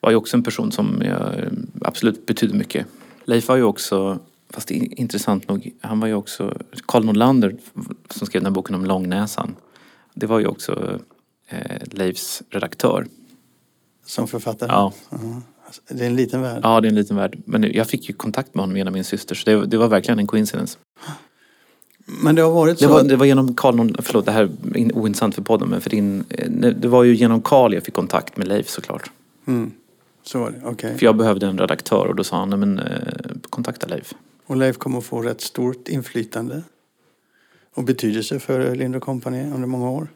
var 0.00 0.10
ju 0.10 0.16
också 0.16 0.36
en 0.36 0.42
person 0.42 0.72
som 0.72 1.02
eh, 1.02 1.48
absolut 1.80 2.26
betydde 2.26 2.54
mycket. 2.54 2.86
Leif 3.24 3.48
var 3.48 3.56
ju 3.56 3.62
också, 3.62 4.18
fast 4.50 4.70
intressant 4.70 5.48
nog, 5.48 5.74
han 5.80 6.00
var 6.00 6.08
ju 6.08 6.14
också, 6.14 6.58
Karl 6.86 7.04
Nordlander 7.04 7.56
som 8.10 8.26
skrev 8.26 8.42
den 8.42 8.46
här 8.46 8.54
boken 8.54 8.74
om 8.74 8.84
Långnäsan. 8.84 9.56
Det 10.14 10.26
var 10.26 10.38
ju 10.38 10.46
också 10.46 10.98
eh, 11.48 11.82
Leifs 11.90 12.42
redaktör. 12.50 13.06
Som 14.06 14.28
författare? 14.28 14.68
Ja. 14.72 14.92
Alltså, 15.66 15.82
Det 15.88 16.02
är 16.04 16.06
en 16.06 16.16
liten 16.16 16.42
värld. 16.42 16.60
Ja, 16.62 16.80
det 16.80 16.88
är 16.88 16.90
en 16.90 16.94
liten 16.94 17.16
värld. 17.16 17.38
Men 17.44 17.72
jag 17.72 17.86
fick 17.86 18.08
ju 18.08 18.14
kontakt 18.14 18.54
med 18.54 18.62
honom 18.62 18.76
genom 18.76 18.94
min 18.94 19.04
syster 19.04 19.34
så 19.34 19.50
det, 19.50 19.66
det 19.66 19.76
var 19.76 19.88
verkligen 19.88 20.18
en 20.18 20.26
coincidence. 20.26 20.78
Men 22.22 22.34
det 22.34 22.42
har 22.42 22.50
varit 22.50 22.78
så... 22.78 22.86
Det 22.86 22.92
var, 22.92 23.02
det 23.02 23.16
var 23.16 23.26
genom 23.26 23.54
Karl, 23.54 23.94
förlåt 24.02 24.26
det 24.26 24.32
här 24.32 24.42
är 24.42 24.76
in- 24.76 24.92
ointressant 24.92 25.34
för 25.34 25.42
podden 25.42 25.68
men 25.68 25.80
för 25.80 25.90
din, 25.90 26.24
eh, 26.28 26.50
det 26.50 26.88
var 26.88 27.04
ju 27.04 27.14
genom 27.14 27.42
Karl 27.42 27.74
jag 27.74 27.82
fick 27.82 27.94
kontakt 27.94 28.36
med 28.36 28.48
Leif 28.48 28.68
såklart. 28.68 29.10
Mm. 29.46 29.70
Så 30.22 30.38
var 30.38 30.50
det, 30.50 30.60
okej. 30.64 30.98
För 30.98 31.06
jag 31.06 31.16
behövde 31.16 31.46
en 31.46 31.58
redaktör 31.58 32.06
och 32.06 32.14
då 32.14 32.24
sa 32.24 32.36
han, 32.36 32.60
men 32.60 32.78
eh, 32.78 32.84
kontakta 33.50 33.86
Leif. 33.86 34.14
Och 34.46 34.56
Leif 34.56 34.78
kommer 34.78 34.98
att 34.98 35.04
få 35.04 35.22
rätt 35.22 35.40
stort 35.40 35.88
inflytande 35.88 36.62
och 37.74 37.84
betydelse 37.84 38.38
för 38.38 38.74
Lind 38.74 39.00
Company 39.00 39.42
under 39.42 39.66
många 39.66 39.90
år. 39.90 40.08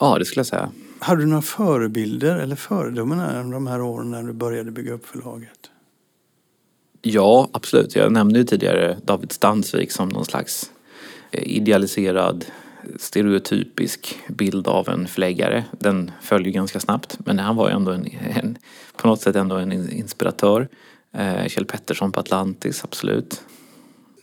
Ja, 0.00 0.18
det 0.18 0.24
skulle 0.24 0.40
jag 0.40 0.46
säga. 0.46 0.70
Hade 0.98 1.20
du 1.20 1.26
några 1.26 1.42
förebilder 1.42 2.36
eller 2.36 2.56
föredömen 2.56 3.20
under 3.20 3.52
de 3.52 3.66
här 3.66 3.80
åren 3.80 4.10
när 4.10 4.22
du 4.22 4.32
började 4.32 4.70
bygga 4.70 4.92
upp 4.92 5.06
förlaget? 5.06 5.70
Ja, 7.02 7.48
absolut. 7.52 7.96
Jag 7.96 8.12
nämnde 8.12 8.38
ju 8.38 8.44
tidigare 8.44 8.98
David 9.04 9.32
Stansvik 9.32 9.92
som 9.92 10.08
någon 10.08 10.24
slags 10.24 10.71
idealiserad, 11.32 12.44
stereotypisk 12.96 14.18
bild 14.28 14.68
av 14.68 14.88
en 14.88 15.06
förläggare. 15.06 15.64
Den 15.70 16.10
föll 16.22 16.46
ju 16.46 16.52
ganska 16.52 16.80
snabbt, 16.80 17.18
men 17.26 17.38
han 17.38 17.56
var 17.56 17.68
ju 17.68 17.74
ändå 17.74 17.92
en, 17.92 18.06
en 18.36 18.58
på 18.96 19.08
något 19.08 19.20
sätt 19.20 19.36
ändå 19.36 19.56
en 19.56 19.72
inspiratör. 19.92 20.68
Eh, 21.12 21.46
Kjell 21.46 21.66
Pettersson 21.66 22.12
på 22.12 22.20
Atlantis, 22.20 22.84
absolut. 22.84 23.42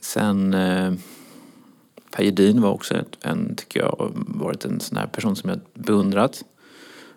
Sen 0.02 0.54
eh, 0.54 0.94
Per 2.12 2.24
Gedin 2.24 2.62
var 2.62 2.70
också 2.70 2.96
ett, 2.96 3.18
en, 3.22 3.56
tycker 3.56 3.80
jag, 3.80 4.12
varit 4.16 4.66
en 4.66 4.80
sån 4.80 4.98
här 4.98 5.08
person 5.08 5.36
som 5.36 5.50
jag 5.50 5.60
beundrat. 5.74 6.44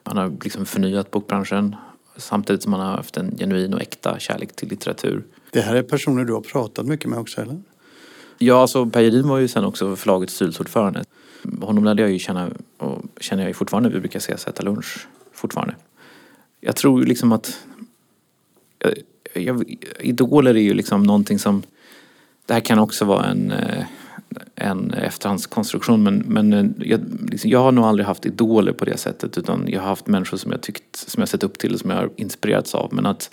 Han 0.03 0.17
har 0.17 0.37
liksom 0.45 0.67
förnyat 0.67 1.11
bokbranschen 1.11 1.77
samtidigt 2.17 2.63
som 2.63 2.73
han 2.73 2.83
har 2.83 2.97
haft 2.97 3.17
en 3.17 3.37
genuin 3.39 3.75
och 3.75 3.81
äkta 3.81 4.19
kärlek 4.19 4.57
till 4.57 4.69
litteratur. 4.69 5.25
Det 5.51 5.61
här 5.61 5.75
är 5.75 5.83
personer 5.83 6.25
du 6.25 6.33
har 6.33 6.41
pratat 6.41 6.87
mycket 6.87 7.11
med 7.11 7.19
också, 7.19 7.41
eller? 7.41 7.63
Ja, 8.43 8.61
alltså 8.61 8.87
Per 8.87 9.01
Gedin 9.01 9.29
var 9.29 9.39
ju 9.39 9.49
sen 9.49 9.65
också 9.65 9.97
förlagets 9.97 10.35
styrelseordförande. 10.35 11.05
Honom 11.61 11.85
lärde 11.85 12.03
jag 12.03 12.11
ju 12.11 12.19
känna 12.19 12.51
och 12.79 13.03
känner 13.21 13.43
jag 13.43 13.51
ju 13.51 13.55
fortfarande. 13.55 13.89
Vi 13.89 14.01
brukar 14.01 14.19
ses 14.19 14.45
och 14.45 14.51
äta 14.51 14.63
lunch 14.63 15.07
fortfarande. 15.33 15.75
Jag 16.61 16.77
tror 16.77 17.01
ju 17.01 17.07
liksom 17.07 17.33
att 17.33 17.59
jag, 18.79 18.93
jag, 19.45 19.79
idoler 20.01 20.55
är 20.55 20.61
ju 20.61 20.75
liksom 20.75 21.03
någonting 21.03 21.39
som 21.39 21.63
det 22.47 22.55
här 22.55 22.61
kan 22.61 22.79
också 22.79 23.05
vara 23.05 23.27
en, 23.27 23.51
eh, 23.51 23.85
en 24.55 24.91
efterhandskonstruktion 24.91 26.03
men, 26.03 26.19
men 26.19 26.53
eh, 26.53 26.89
jag, 26.89 27.01
liksom, 27.31 27.51
jag 27.51 27.63
har 27.63 27.73
nog 27.73 27.85
aldrig 27.85 28.07
haft 28.07 28.27
idoler 28.27 28.73
på 28.73 28.85
det 28.85 28.97
sättet 28.97 29.39
utan 29.39 29.65
jag 29.69 29.81
har 29.81 29.89
haft 29.89 30.07
människor 30.07 30.37
som 30.37 30.53
jag 30.53 30.63
tyckt, 30.63 30.97
som 30.97 31.21
jag 31.21 31.29
sett 31.29 31.43
upp 31.43 31.59
till 31.59 31.75
och 31.75 31.81
som 31.81 31.91
jag 31.91 31.97
har 31.97 32.11
inspirerats 32.17 32.75
av. 32.75 32.95
Men 32.95 33.07
att 33.07 33.31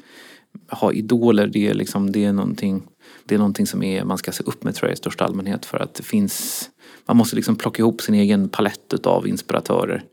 ha 0.67 0.93
idoler 0.93 1.47
det 1.47 1.67
är 1.67 1.73
liksom, 1.73 2.11
det 2.11 2.25
är 2.25 2.33
någonting, 2.33 2.83
det 3.25 3.35
är 3.35 3.39
någonting 3.39 3.67
som 3.67 3.83
är, 3.83 4.03
man 4.03 4.17
ska 4.17 4.31
se 4.31 4.43
upp 4.43 4.63
med 4.63 4.75
tror 4.75 4.89
jag 4.89 4.93
i 4.93 4.97
största 4.97 5.25
allmänhet 5.25 5.65
för 5.65 5.77
att 5.79 5.93
det 5.93 6.03
finns, 6.03 6.69
man 7.05 7.17
måste 7.17 7.35
liksom 7.35 7.55
plocka 7.55 7.81
ihop 7.81 8.01
sin 8.01 8.15
egen 8.15 8.49
palett 8.49 9.05
av 9.05 9.27
inspiratörer. 9.27 10.03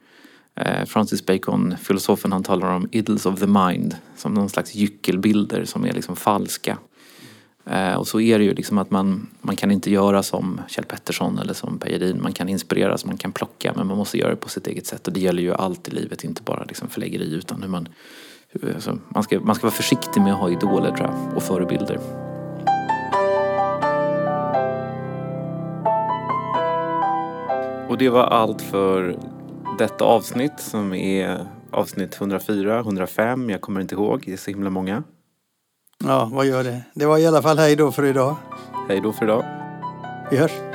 Eh, 0.55 0.85
Francis 0.85 1.27
Bacon, 1.27 1.75
filosofen, 1.83 2.33
han 2.33 2.43
talar 2.43 2.75
om 2.75 2.89
idols 2.93 3.27
of 3.27 3.41
the 3.41 3.47
mind 3.47 3.97
som 4.17 4.35
någon 4.35 4.49
slags 4.49 4.75
gyckelbilder 4.75 5.65
som 5.65 5.85
är 5.85 5.93
liksom 5.93 6.17
falska. 6.17 6.79
Eh, 7.71 7.95
och 7.95 8.09
så 8.09 8.21
är 8.21 8.39
det 8.39 8.45
ju 8.45 8.55
liksom 8.55 8.79
att 8.79 8.91
man, 8.91 9.27
man 9.41 9.57
kan 9.57 9.71
inte 9.71 9.91
göra 9.91 10.23
som 10.23 10.61
Kjell 10.69 10.85
Pettersson 10.85 11.39
eller 11.39 11.55
som 11.55 11.79
Per 11.79 12.15
Man 12.15 12.33
kan 12.33 12.49
inspireras, 12.49 13.05
man 13.05 13.17
kan 13.17 13.33
plocka 13.33 13.73
men 13.77 13.87
man 13.87 13.97
måste 13.97 14.19
göra 14.19 14.31
det 14.31 14.37
på 14.37 14.49
sitt 14.49 14.67
eget 14.67 14.87
sätt. 14.87 15.07
Och 15.07 15.13
det 15.13 15.21
gäller 15.21 15.43
ju 15.43 15.55
allt 15.55 15.89
i 15.89 15.91
livet, 15.91 16.25
inte 16.25 16.43
bara 16.43 16.65
liksom 16.65 16.89
förläggeri 16.89 17.35
utan 17.35 17.63
hur 17.63 17.69
man... 17.69 17.89
hur- 18.49 18.75
Alltså, 18.75 18.99
man, 19.09 19.23
ska, 19.23 19.41
man 19.41 19.55
ska 19.55 19.67
vara 19.67 19.75
försiktig 19.75 20.21
med 20.21 20.33
att 20.33 20.39
ha 20.39 20.51
idoler 20.51 20.97
tror 20.97 21.07
jag, 21.09 21.37
och 21.37 21.43
förebilder. 21.43 22.26
Och 27.89 27.99
det 27.99 28.09
var 28.09 28.25
allt 28.25 28.63
för 28.63 29.19
detta 29.79 30.05
avsnitt 30.05 30.61
som 30.61 30.95
är 30.95 31.39
avsnitt 31.71 32.21
104, 32.21 32.79
105, 32.79 33.51
jag 33.51 33.61
kommer 33.61 33.81
inte 33.81 33.95
ihåg, 33.95 34.23
det 34.27 34.33
är 34.33 34.37
så 34.37 34.51
himla 34.51 34.71
många. 34.71 35.03
Ja, 36.05 36.31
vad 36.33 36.47
gör 36.47 36.65
det? 36.65 36.83
Det 36.95 37.07
var 37.07 37.19
i 37.19 37.27
alla 37.27 37.43
fall 37.43 37.59
hej 37.59 37.77
då 37.77 37.93
för 37.93 38.05
idag. 38.05 38.37
Hej 38.89 39.01
då 39.01 39.13
för 39.13 39.25
idag. 39.25 39.45
Vi 40.31 40.37
hörs. 40.37 40.66